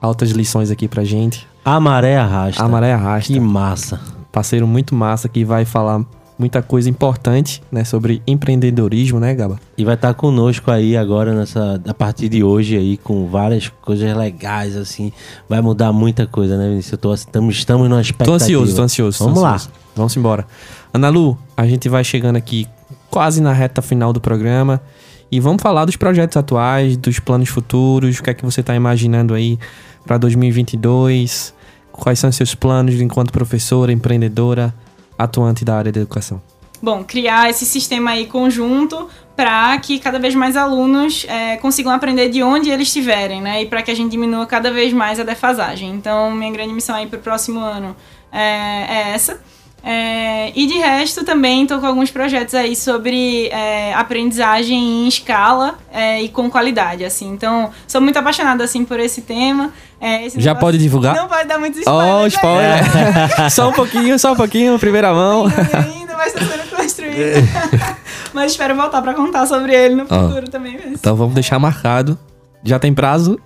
Altas 0.01 0.31
lições 0.31 0.71
aqui 0.71 0.87
pra 0.87 1.03
gente. 1.03 1.47
A 1.65 1.81
maré 1.81 2.17
arrasta. 2.17 2.63
A 2.63 2.69
maré 2.69 2.93
arrasta. 2.93 3.33
Que 3.33 3.41
massa. 3.41 4.14
Parceiro 4.35 4.67
muito 4.67 4.97
massa 4.97 5.29
que 5.29 5.45
vai 5.45 5.65
falar 5.65 6.05
muita 6.37 6.61
coisa 6.61 6.91
importante, 6.91 7.63
né, 7.71 7.85
sobre 7.85 8.21
empreendedorismo, 8.27 9.21
né, 9.21 9.33
Gaba? 9.33 9.61
E 9.79 9.85
vai 9.85 9.95
estar 9.95 10.09
tá 10.09 10.15
conosco 10.15 10.73
aí 10.73 10.97
agora 10.97 11.33
nessa 11.33 11.81
a 11.87 11.95
partir 11.95 12.29
de 12.29 12.43
hoje 12.43 12.77
aí 12.77 12.97
com 12.97 13.29
várias 13.29 13.69
coisas 13.69 14.13
legais 14.17 14.77
assim, 14.77 15.13
vai 15.49 15.61
mudar 15.61 15.93
muita 15.93 16.27
coisa, 16.27 16.59
né, 16.59 16.69
Vinícius? 16.69 16.91
Eu 16.91 16.99
tô, 16.99 17.15
estamos 17.15 17.55
estamos 17.55 17.89
numa 17.89 18.01
expectativa. 18.01 18.37
Tô 18.37 18.45
ansioso, 18.45 18.75
tô 18.75 18.83
ansioso. 18.83 19.19
Vamos 19.21 19.41
tô 19.41 19.47
ansioso. 19.47 19.69
lá. 19.69 19.81
Vamos 19.95 20.17
embora. 20.17 20.45
Ana 20.93 21.09
Lu, 21.11 21.39
a 21.57 21.65
gente 21.69 21.89
vai 21.89 22.03
chegando 22.03 22.35
aqui 22.35 22.67
quase 23.09 23.41
na 23.41 23.53
reta 23.53 23.81
final 23.81 24.13
do 24.13 24.21
programa 24.21 24.83
e 25.31 25.39
vamos 25.39 25.63
falar 25.63 25.85
dos 25.85 25.95
projetos 25.95 26.37
atuais, 26.37 26.97
dos 26.97 27.21
planos 27.21 27.49
futuros, 27.49 28.19
o 28.19 28.23
que 28.25 28.31
é 28.31 28.35
que 28.35 28.45
você 28.45 28.61
está 28.61 28.75
imaginando 28.75 29.33
aí 29.33 29.57
para 30.05 30.19
2022? 30.19 31.54
Quais 31.97 32.19
são 32.19 32.31
seus 32.31 32.55
planos 32.55 33.01
enquanto 33.01 33.33
professora, 33.33 33.93
empreendedora? 33.93 34.75
atuante 35.19 35.65
da 35.65 35.77
área 35.77 35.93
da 35.93 36.01
educação? 36.01 36.41
Bom, 36.83 37.03
criar 37.03 37.49
esse 37.49 37.65
sistema 37.65 38.11
aí 38.11 38.27
conjunto 38.27 39.09
para 39.35 39.77
que 39.79 39.99
cada 39.99 40.19
vez 40.19 40.35
mais 40.35 40.57
alunos 40.57 41.25
é, 41.29 41.57
consigam 41.57 41.91
aprender 41.91 42.29
de 42.29 42.43
onde 42.43 42.69
eles 42.69 42.89
estiverem, 42.89 43.41
né? 43.41 43.63
E 43.63 43.67
para 43.67 43.83
que 43.83 43.91
a 43.91 43.95
gente 43.95 44.11
diminua 44.11 44.45
cada 44.45 44.71
vez 44.71 44.93
mais 44.93 45.19
a 45.19 45.25
defasagem. 45.25 45.91
Então, 45.91 46.31
minha 46.31 46.53
grande 46.53 46.75
missão 46.75 46.95
aí 46.95 47.07
para 47.07 47.19
o 47.19 47.23
próximo 47.23 47.61
ano 47.61 47.97
é, 48.31 48.41
é 48.41 49.15
essa. 49.15 49.41
É, 49.87 50.51
e 50.59 50.67
de 50.67 50.79
resto, 50.79 51.25
também 51.25 51.65
estou 51.65 51.79
com 51.79 51.87
alguns 51.87 52.11
projetos 52.11 52.55
aí 52.55 52.75
sobre 52.75 53.49
é, 53.49 53.93
aprendizagem 53.93 55.05
em 55.05 55.07
escala 55.07 55.75
é, 55.93 56.23
e 56.23 56.31
com 56.31 56.49
qualidade, 56.51 57.05
assim. 57.05 57.31
Então, 57.31 57.71
sou 57.87 58.01
muito 58.01 58.19
apaixonada, 58.19 58.65
assim, 58.65 58.83
por 58.83 58.99
esse 58.99 59.21
tema. 59.21 59.71
É, 60.01 60.25
esse 60.25 60.41
Já 60.41 60.55
pode 60.55 60.79
divulgar? 60.79 61.15
Não 61.15 61.29
pode 61.29 61.47
dar 61.47 61.59
muitos 61.59 61.81
spoilers. 61.81 62.23
Oh, 62.23 62.27
spoiler! 62.27 63.51
só 63.53 63.69
um 63.69 63.73
pouquinho, 63.73 64.19
só 64.19 64.33
um 64.33 64.37
pouquinho, 64.37 64.79
primeira 64.79 65.13
mão. 65.13 65.45
ainda, 65.47 66.17
mas 66.17 66.35
está 66.35 66.41
sendo 66.47 66.77
construído. 66.77 67.47
mas 68.33 68.53
espero 68.53 68.75
voltar 68.75 69.03
para 69.03 69.13
contar 69.13 69.47
sobre 69.47 69.75
ele 69.75 69.97
no 69.97 70.07
futuro 70.07 70.45
oh. 70.47 70.51
também. 70.51 70.79
Mas... 70.83 70.95
Então 70.95 71.15
vamos 71.15 71.35
deixar 71.35 71.59
marcado. 71.59 72.19
Já 72.63 72.79
tem 72.79 72.95
prazo? 72.95 73.39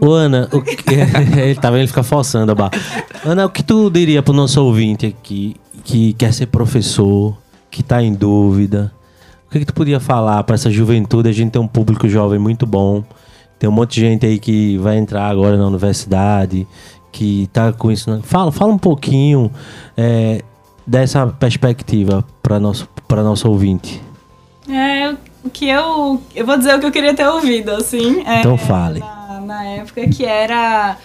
Ô, 0.00 0.12
Ana, 0.12 0.48
o 0.50 0.62
que... 0.62 0.76
ele 1.38 1.54
tá 1.56 1.70
vendo 1.70 1.80
ele 1.80 1.88
fica 1.88 2.02
forçando 2.02 2.52
a 2.52 2.54
barra. 2.54 2.72
Ana, 3.22 3.44
o 3.44 3.50
que 3.50 3.62
tu 3.62 3.90
diria 3.90 4.22
pro 4.22 4.32
nosso 4.32 4.64
ouvinte 4.64 5.06
aqui 5.06 5.56
que 5.84 6.14
quer 6.14 6.32
ser 6.32 6.46
professor, 6.46 7.36
que 7.70 7.82
está 7.82 8.02
em 8.02 8.14
dúvida? 8.14 8.92
O 9.46 9.50
que, 9.50 9.60
que 9.60 9.66
tu 9.66 9.74
podia 9.74 10.00
falar 10.00 10.42
para 10.42 10.54
essa 10.54 10.70
juventude? 10.70 11.28
A 11.28 11.32
gente 11.32 11.52
tem 11.52 11.62
um 11.62 11.68
público 11.68 12.08
jovem 12.08 12.38
muito 12.38 12.66
bom. 12.66 13.04
Tem 13.58 13.68
um 13.68 13.72
monte 13.72 13.94
de 13.94 14.00
gente 14.00 14.26
aí 14.26 14.38
que 14.38 14.76
vai 14.78 14.96
entrar 14.96 15.28
agora 15.28 15.56
na 15.56 15.66
universidade, 15.66 16.66
que 17.12 17.44
está 17.44 17.72
com 17.72 17.92
isso. 17.92 18.20
Fala, 18.22 18.50
fala 18.50 18.72
um 18.72 18.78
pouquinho 18.78 19.50
é, 19.96 20.42
dessa 20.86 21.26
perspectiva 21.26 22.24
para 22.42 22.58
nosso 22.58 22.88
para 23.06 23.22
nosso 23.22 23.48
ouvinte. 23.48 24.02
É, 24.68 25.14
o 25.44 25.50
que 25.50 25.68
eu 25.68 26.20
eu 26.34 26.44
vou 26.44 26.56
dizer 26.56 26.74
o 26.74 26.80
que 26.80 26.86
eu 26.86 26.90
queria 26.90 27.14
ter 27.14 27.28
ouvido, 27.28 27.70
assim. 27.70 28.24
É, 28.26 28.40
então 28.40 28.58
fale. 28.58 29.00
Na, 29.00 29.40
na 29.40 29.64
época 29.64 30.08
que 30.08 30.24
era 30.24 30.96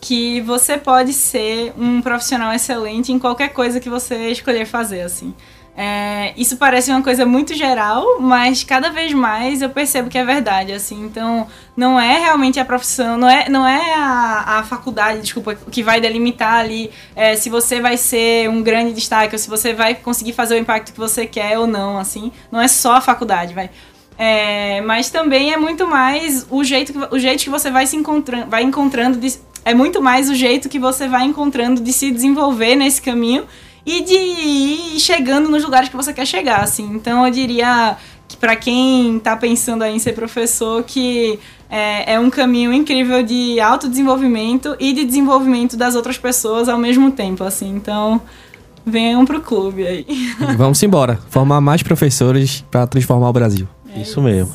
que 0.00 0.40
você 0.42 0.78
pode 0.78 1.12
ser 1.12 1.72
um 1.76 2.00
profissional 2.00 2.52
excelente 2.52 3.12
em 3.12 3.18
qualquer 3.18 3.48
coisa 3.48 3.80
que 3.80 3.88
você 3.88 4.30
escolher 4.30 4.66
fazer, 4.66 5.02
assim. 5.02 5.34
É, 5.80 6.32
isso 6.36 6.56
parece 6.56 6.90
uma 6.90 7.04
coisa 7.04 7.24
muito 7.24 7.54
geral, 7.54 8.20
mas 8.20 8.64
cada 8.64 8.90
vez 8.90 9.12
mais 9.12 9.62
eu 9.62 9.70
percebo 9.70 10.10
que 10.10 10.18
é 10.18 10.24
verdade, 10.24 10.72
assim. 10.72 11.04
Então, 11.04 11.46
não 11.76 12.00
é 12.00 12.18
realmente 12.18 12.58
a 12.58 12.64
profissão, 12.64 13.16
não 13.16 13.28
é, 13.28 13.48
não 13.48 13.64
é 13.64 13.94
a, 13.94 14.58
a 14.58 14.62
faculdade, 14.64 15.20
desculpa, 15.20 15.54
que 15.54 15.80
vai 15.80 16.00
delimitar 16.00 16.54
ali 16.54 16.90
é, 17.14 17.36
se 17.36 17.48
você 17.48 17.80
vai 17.80 17.96
ser 17.96 18.50
um 18.50 18.60
grande 18.60 18.92
destaque 18.92 19.36
ou 19.36 19.38
se 19.38 19.48
você 19.48 19.72
vai 19.72 19.94
conseguir 19.94 20.32
fazer 20.32 20.56
o 20.56 20.58
impacto 20.58 20.92
que 20.92 20.98
você 20.98 21.26
quer 21.26 21.56
ou 21.60 21.68
não, 21.68 21.96
assim. 21.96 22.32
Não 22.50 22.60
é 22.60 22.66
só 22.66 22.96
a 22.96 23.00
faculdade, 23.00 23.54
vai. 23.54 23.70
É, 24.18 24.80
mas 24.80 25.10
também 25.10 25.52
é 25.52 25.56
muito 25.56 25.86
mais 25.86 26.44
o 26.50 26.64
jeito 26.64 26.92
que, 26.92 27.14
o 27.14 27.18
jeito 27.20 27.44
que 27.44 27.50
você 27.50 27.70
vai 27.70 27.86
se 27.86 27.94
encontrando, 27.94 28.50
vai 28.50 28.64
encontrando 28.64 29.16
de, 29.16 29.38
é 29.64 29.74
muito 29.74 30.00
mais 30.00 30.28
o 30.30 30.34
jeito 30.34 30.68
que 30.68 30.78
você 30.78 31.08
vai 31.08 31.24
encontrando 31.24 31.80
de 31.80 31.92
se 31.92 32.10
desenvolver 32.10 32.74
nesse 32.76 33.00
caminho 33.02 33.44
e 33.84 34.02
de 34.02 34.14
ir 34.14 35.00
chegando 35.00 35.48
nos 35.48 35.64
lugares 35.64 35.88
que 35.88 35.96
você 35.96 36.12
quer 36.12 36.26
chegar, 36.26 36.60
assim. 36.60 36.90
Então 36.94 37.24
eu 37.26 37.32
diria 37.32 37.96
que 38.26 38.36
para 38.36 38.54
quem 38.54 39.16
está 39.16 39.36
pensando 39.36 39.84
em 39.84 39.98
ser 39.98 40.12
professor, 40.12 40.82
que 40.82 41.38
é, 41.70 42.14
é, 42.14 42.20
um 42.20 42.28
caminho 42.28 42.72
incrível 42.72 43.22
de 43.22 43.58
autodesenvolvimento 43.60 44.76
e 44.78 44.92
de 44.92 45.04
desenvolvimento 45.04 45.76
das 45.76 45.94
outras 45.94 46.18
pessoas 46.18 46.68
ao 46.68 46.78
mesmo 46.78 47.10
tempo, 47.10 47.44
assim. 47.44 47.74
Então 47.74 48.20
venham 48.84 49.24
pro 49.24 49.40
clube 49.40 49.86
aí. 49.86 50.06
Vamos 50.56 50.82
embora, 50.82 51.18
formar 51.30 51.60
mais 51.60 51.82
professores 51.82 52.64
para 52.70 52.86
transformar 52.86 53.30
o 53.30 53.32
Brasil. 53.32 53.66
É 53.88 54.00
isso, 54.00 54.10
isso 54.10 54.22
mesmo. 54.22 54.52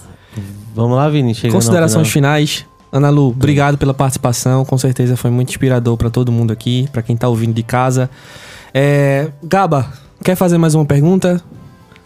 Vamos 0.76 0.96
lá, 0.98 1.08
Vini. 1.10 1.36
Considerações 1.52 2.10
finais. 2.10 2.66
Ana 2.94 3.10
Lu, 3.10 3.30
obrigado 3.30 3.76
pela 3.76 3.92
participação. 3.92 4.64
Com 4.64 4.78
certeza 4.78 5.18
foi 5.18 5.32
muito 5.32 5.50
inspirador 5.50 5.98
para 5.98 6.12
todo 6.12 6.32
mundo 6.32 6.54
aqui, 6.54 6.88
para 6.92 7.02
quem 7.02 7.18
tá 7.18 7.28
ouvindo 7.28 7.52
de 7.52 7.64
casa. 7.64 8.08
É, 8.72 9.32
Gaba, 9.42 9.92
quer 10.24 10.36
fazer 10.36 10.60
mais 10.60 10.76
uma 10.76 10.86
pergunta? 10.86 11.42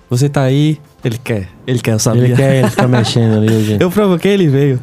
Você 0.10 0.30
tá 0.30 0.44
aí? 0.44 0.80
Ele 1.04 1.18
quer, 1.22 1.50
ele 1.68 1.80
quer, 1.80 1.92
eu 1.92 2.00
sabia. 2.00 2.24
Ele 2.24 2.36
quer, 2.38 2.56
ele 2.60 2.70
fica 2.72 2.88
mexendo 2.88 3.36
ali, 3.36 3.66
gente. 3.66 3.82
Eu 3.82 3.92
provoquei, 3.92 4.32
ele 4.32 4.48
veio. 4.48 4.80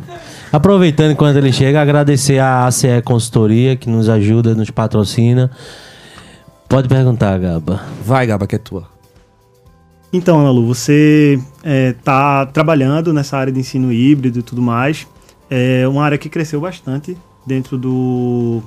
Aproveitando 0.52 1.12
enquanto 1.12 1.38
ele 1.38 1.50
chega, 1.50 1.80
agradecer 1.80 2.38
a 2.38 2.66
ACE 2.66 3.00
Consultoria 3.02 3.74
que 3.74 3.88
nos 3.88 4.10
ajuda, 4.10 4.54
nos 4.54 4.70
patrocina. 4.70 5.50
Pode 6.68 6.86
perguntar, 6.86 7.38
Gaba. 7.38 7.80
Vai, 8.04 8.26
Gaba, 8.26 8.46
que 8.46 8.56
é 8.56 8.58
tua. 8.58 8.86
Então, 10.12 10.38
Ana 10.38 10.50
Lu, 10.50 10.66
você 10.66 11.40
está 11.64 12.46
é, 12.46 12.52
trabalhando 12.52 13.10
nessa 13.10 13.38
área 13.38 13.52
de 13.52 13.58
ensino 13.58 13.90
híbrido 13.90 14.40
e 14.40 14.42
tudo 14.42 14.60
mais 14.60 15.06
é 15.56 15.86
uma 15.86 16.02
área 16.02 16.18
que 16.18 16.28
cresceu 16.28 16.60
bastante 16.60 17.16
dentro 17.46 17.78
do, 17.78 18.60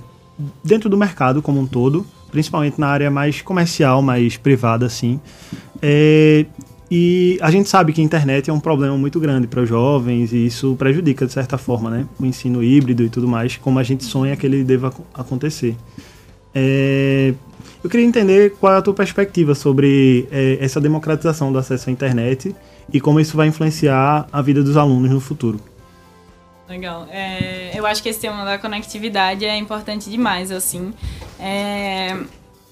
dentro 0.64 0.90
do 0.90 0.98
mercado 0.98 1.42
como 1.42 1.60
um 1.60 1.68
todo, 1.68 2.06
principalmente 2.32 2.80
na 2.80 2.88
área 2.88 3.12
mais 3.12 3.42
comercial, 3.42 4.02
mais 4.02 4.38
privada, 4.38 4.86
assim. 4.86 5.20
É, 5.82 6.46
e 6.90 7.38
a 7.42 7.52
gente 7.52 7.68
sabe 7.68 7.92
que 7.92 8.00
a 8.00 8.04
internet 8.04 8.50
é 8.50 8.54
um 8.54 8.60
problema 8.62 8.98
muito 8.98 9.20
grande 9.20 9.48
para 9.48 9.62
os 9.64 9.68
jovens 9.68 10.32
e 10.32 10.46
isso 10.46 10.78
prejudica, 10.78 11.26
de 11.26 11.34
certa 11.34 11.58
forma, 11.58 11.90
né? 11.90 12.06
O 12.18 12.26
ensino 12.26 12.64
híbrido 12.64 13.04
e 13.04 13.10
tudo 13.10 13.28
mais, 13.28 13.58
como 13.58 13.80
a 13.80 13.84
gente 13.84 14.06
sonha 14.06 14.38
que 14.38 14.46
ele 14.46 14.64
deva 14.64 14.94
acontecer. 15.14 15.76
É, 16.56 17.34
Eu 17.84 17.90
queria 17.90 18.06
entender 18.06 18.54
qual 18.62 18.74
é 18.74 18.78
a 18.78 18.82
tua 18.82 18.94
perspectiva 18.94 19.54
sobre 19.54 20.26
é, 20.32 20.58
essa 20.62 20.80
democratização 20.80 21.52
do 21.52 21.60
acesso 21.60 21.90
à 21.90 21.92
internet 21.92 22.56
e 22.94 23.02
como 23.02 23.20
isso 23.20 23.36
vai 23.36 23.48
influenciar 23.48 24.26
a 24.32 24.42
vida 24.42 24.64
dos 24.64 24.78
alunos 24.78 25.12
no 25.12 25.20
futuro. 25.20 25.60
Legal. 26.70 27.08
É, 27.10 27.72
eu 27.74 27.86
acho 27.86 28.04
que 28.04 28.10
esse 28.10 28.20
tema 28.20 28.44
da 28.44 28.58
conectividade 28.58 29.46
é 29.46 29.56
importante 29.56 30.10
demais, 30.10 30.52
assim. 30.52 30.94
É, 31.40 32.18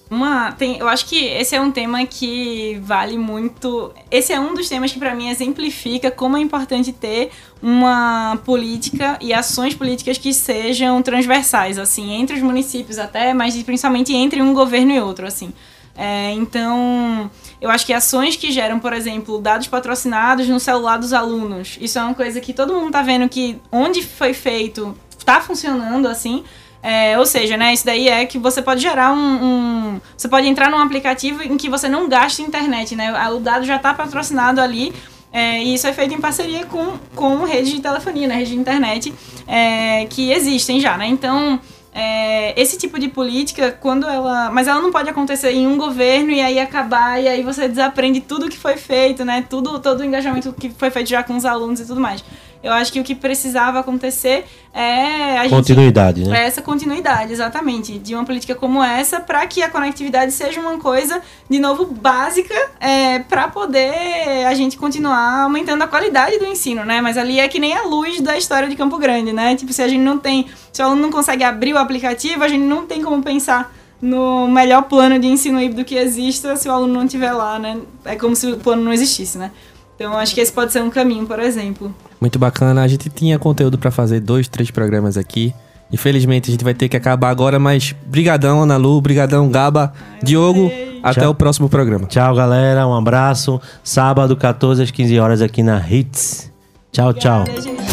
uma, 0.10 0.52
tem, 0.52 0.78
eu 0.78 0.88
acho 0.88 1.08
que 1.08 1.26
esse 1.26 1.56
é 1.56 1.62
um 1.62 1.72
tema 1.72 2.06
que 2.06 2.80
vale 2.84 3.18
muito. 3.18 3.92
Esse 4.12 4.34
é 4.34 4.40
um 4.40 4.54
dos 4.54 4.70
temas 4.70 4.92
que, 4.92 5.00
para 5.00 5.16
mim, 5.16 5.30
exemplifica 5.30 6.12
como 6.12 6.38
é 6.38 6.42
importante 6.42 6.92
ter 6.92 7.32
uma 7.62 8.38
política 8.46 9.18
e 9.22 9.34
ações 9.34 9.74
políticas 9.74 10.18
que 10.18 10.34
sejam 10.34 11.02
transversais, 11.02 11.80
assim, 11.80 12.14
entre 12.14 12.36
os 12.36 12.42
municípios 12.42 13.00
até, 13.00 13.34
mas 13.34 13.62
principalmente 13.64 14.14
entre 14.14 14.42
um 14.42 14.54
governo 14.54 14.92
e 14.92 15.00
outro, 15.00 15.26
assim. 15.26 15.52
É, 15.98 16.32
então, 16.32 17.32
eu 17.62 17.70
acho 17.70 17.86
que 17.86 17.94
ações 17.94 18.36
que 18.36 18.52
geram, 18.52 18.80
por 18.80 18.92
exemplo, 18.92 19.40
dados 19.40 19.68
patrocinados 19.68 20.48
no 20.48 20.60
celular 20.60 20.98
dos 20.98 21.14
alunos, 21.14 21.78
isso 21.80 21.98
é 21.98 22.04
uma 22.04 22.14
coisa 22.14 22.42
que 22.42 22.54
todo 22.54 22.74
mundo 22.74 22.92
tá 22.92 23.02
vendo 23.02 23.30
que 23.30 23.60
onde 23.72 24.04
foi 24.04 24.34
feito 24.34 24.96
tá 25.24 25.42
funcionando 25.42 26.08
assim. 26.08 26.44
É, 26.84 27.18
ou 27.18 27.26
seja, 27.26 27.58
né, 27.58 27.74
isso 27.74 27.84
daí 27.84 28.08
é 28.08 28.26
que 28.28 28.38
você 28.38 28.62
pode 28.62 28.80
gerar 28.80 29.12
um, 29.12 29.18
um, 29.18 30.02
Você 30.16 30.28
pode 30.28 30.48
entrar 30.48 30.70
num 30.70 30.78
aplicativo 30.78 31.42
em 31.42 31.58
que 31.58 31.68
você 31.68 31.90
não 31.90 32.08
gaste 32.08 32.44
internet, 32.44 32.96
né? 32.96 33.12
O 33.32 33.40
dado 33.40 33.66
já 33.66 33.78
está 33.78 33.92
patrocinado 33.92 34.62
ali. 34.62 34.94
É, 35.34 35.64
e 35.64 35.74
isso 35.74 35.88
é 35.88 35.92
feito 35.92 36.14
em 36.14 36.22
parceria 36.22 36.66
com, 36.66 36.98
com 37.16 37.44
rede 37.44 37.72
de 37.72 37.82
telefonia, 37.82 38.28
né, 38.28 38.36
rede 38.36 38.52
de 38.52 38.58
internet, 38.58 39.14
é, 39.46 40.06
que 40.06 40.32
existem 40.32 40.80
já, 40.80 40.96
né? 40.96 41.08
Então, 41.08 41.60
é, 41.98 42.62
esse 42.62 42.78
tipo 42.78 43.00
de 43.00 43.08
política, 43.08 43.72
quando 43.72 44.06
ela. 44.06 44.52
Mas 44.52 44.68
ela 44.68 44.82
não 44.82 44.92
pode 44.92 45.10
acontecer 45.10 45.52
em 45.52 45.66
um 45.66 45.78
governo 45.78 46.30
e 46.30 46.42
aí 46.42 46.60
acabar, 46.60 47.24
e 47.24 47.28
aí 47.30 47.42
você 47.42 47.70
desaprende 47.70 48.20
tudo 48.20 48.50
que 48.50 48.58
foi 48.58 48.76
feito, 48.76 49.24
né? 49.24 49.46
Tudo, 49.50 49.80
todo 49.80 50.02
o 50.02 50.04
engajamento 50.04 50.52
que 50.52 50.70
foi 50.70 50.92
feito 50.92 51.10
já 51.10 51.24
com 51.24 51.38
os 51.38 51.46
alunos 51.46 51.80
e 51.80 51.86
tudo 51.86 52.02
mais. 52.02 52.22
Eu 52.66 52.74
acho 52.74 52.92
que 52.92 53.00
o 53.00 53.04
que 53.04 53.14
precisava 53.14 53.78
acontecer 53.78 54.44
é 54.74 55.38
a 55.38 55.48
continuidade, 55.48 56.22
gente, 56.22 56.30
né? 56.32 56.42
É 56.42 56.48
essa 56.48 56.64
continuidade, 56.64 57.32
exatamente, 57.32 58.00
de 58.00 58.16
uma 58.16 58.26
política 58.26 58.56
como 58.56 58.84
essa, 58.84 59.20
para 59.20 59.46
que 59.46 59.62
a 59.62 59.70
conectividade 59.70 60.32
seja 60.32 60.60
uma 60.60 60.80
coisa, 60.80 61.22
de 61.48 61.60
novo, 61.60 61.86
básica, 61.86 62.56
é, 62.80 63.20
para 63.20 63.48
poder 63.50 64.48
a 64.48 64.54
gente 64.56 64.78
continuar 64.78 65.44
aumentando 65.44 65.84
a 65.84 65.88
qualidade 65.88 66.40
do 66.40 66.46
ensino, 66.48 66.84
né? 66.84 67.02
Mas 67.02 67.20
ali 67.20 67.40
é 67.40 67.48
que 67.48 67.60
nem 67.60 67.78
a 67.78 67.84
luz 67.84 68.20
da 68.20 68.36
história 68.36 68.68
de 68.68 68.76
Campo 68.76 68.98
Grande, 68.98 69.32
né? 69.32 69.56
Tipo, 69.56 69.72
se 69.72 69.84
a 69.84 69.88
gente 69.88 70.02
não 70.02 70.18
tem, 70.18 70.48
se 70.74 70.82
o 70.82 70.86
aluno 70.86 71.04
não 71.04 71.12
consegue 71.12 71.44
abrir 71.44 71.74
o 71.74 71.78
aplicativo, 71.78 72.44
a 72.44 72.48
gente 72.48 72.64
não 72.64 72.88
tem 72.88 73.04
como 73.04 73.22
pensar 73.22 73.72
no 74.02 74.48
melhor 74.48 74.82
plano 74.84 75.20
de 75.20 75.28
ensino 75.28 75.62
híbrido 75.62 75.86
que 75.86 75.96
exista 75.96 76.56
se 76.56 76.68
o 76.68 76.72
aluno 76.72 76.94
não 76.96 77.06
estiver 77.06 77.32
lá, 77.32 77.60
né? 77.60 77.78
É 78.04 78.16
como 78.16 78.36
se 78.36 78.48
o 78.48 78.58
plano 78.58 78.82
não 78.82 78.92
existisse, 78.92 79.38
né? 79.38 79.52
Então 79.96 80.18
acho 80.18 80.36
que 80.36 80.42
esse 80.42 80.52
pode 80.52 80.72
ser 80.72 80.82
um 80.84 80.90
caminho, 80.90 81.26
por 81.26 81.40
exemplo. 81.40 81.94
Muito 82.20 82.38
bacana. 82.38 82.84
A 82.84 82.88
gente 82.88 83.10
tinha 83.10 83.40
conteúdo 83.40 83.78
para 83.78 83.92
fazer 83.92 84.20
dois, 84.20 84.48
três 84.48 84.70
programas 84.70 85.18
aqui. 85.18 85.54
Infelizmente 85.92 86.50
a 86.50 86.52
gente 86.52 86.64
vai 86.64 86.74
ter 86.74 86.90
que 86.90 86.98
acabar 86.98 87.30
agora, 87.30 87.60
mas 87.60 87.96
brigadão 88.08 88.64
Ana 88.64 88.76
Lu, 88.76 89.00
brigadão 89.00 89.50
Gaba, 89.50 89.94
Ai, 90.14 90.20
Diogo, 90.24 90.72
até 91.04 91.22
Tchau. 91.22 91.30
o 91.32 91.36
próximo 91.36 91.70
programa. 91.70 92.08
Tchau, 92.08 92.36
galera, 92.36 92.88
um 92.88 92.94
abraço. 92.96 93.62
Sábado 93.84 94.36
14 94.36 94.82
às 94.84 94.92
15 94.92 95.20
horas 95.20 95.42
aqui 95.42 95.62
na 95.64 95.80
Hits. 95.88 96.52
Tchau, 96.92 97.10
Obrigada, 97.10 97.46
tchau. 97.46 97.62
Gente. 97.62 97.86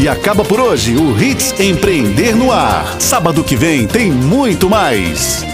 E 0.00 0.08
acaba 0.08 0.42
por 0.44 0.58
hoje 0.58 0.96
o 0.96 1.22
Hits 1.22 1.60
Empreender 1.60 2.34
no 2.34 2.50
Ar. 2.50 2.96
Sábado 2.98 3.44
que 3.44 3.54
vem 3.54 3.86
tem 3.86 4.10
muito 4.10 4.68
mais. 4.70 5.44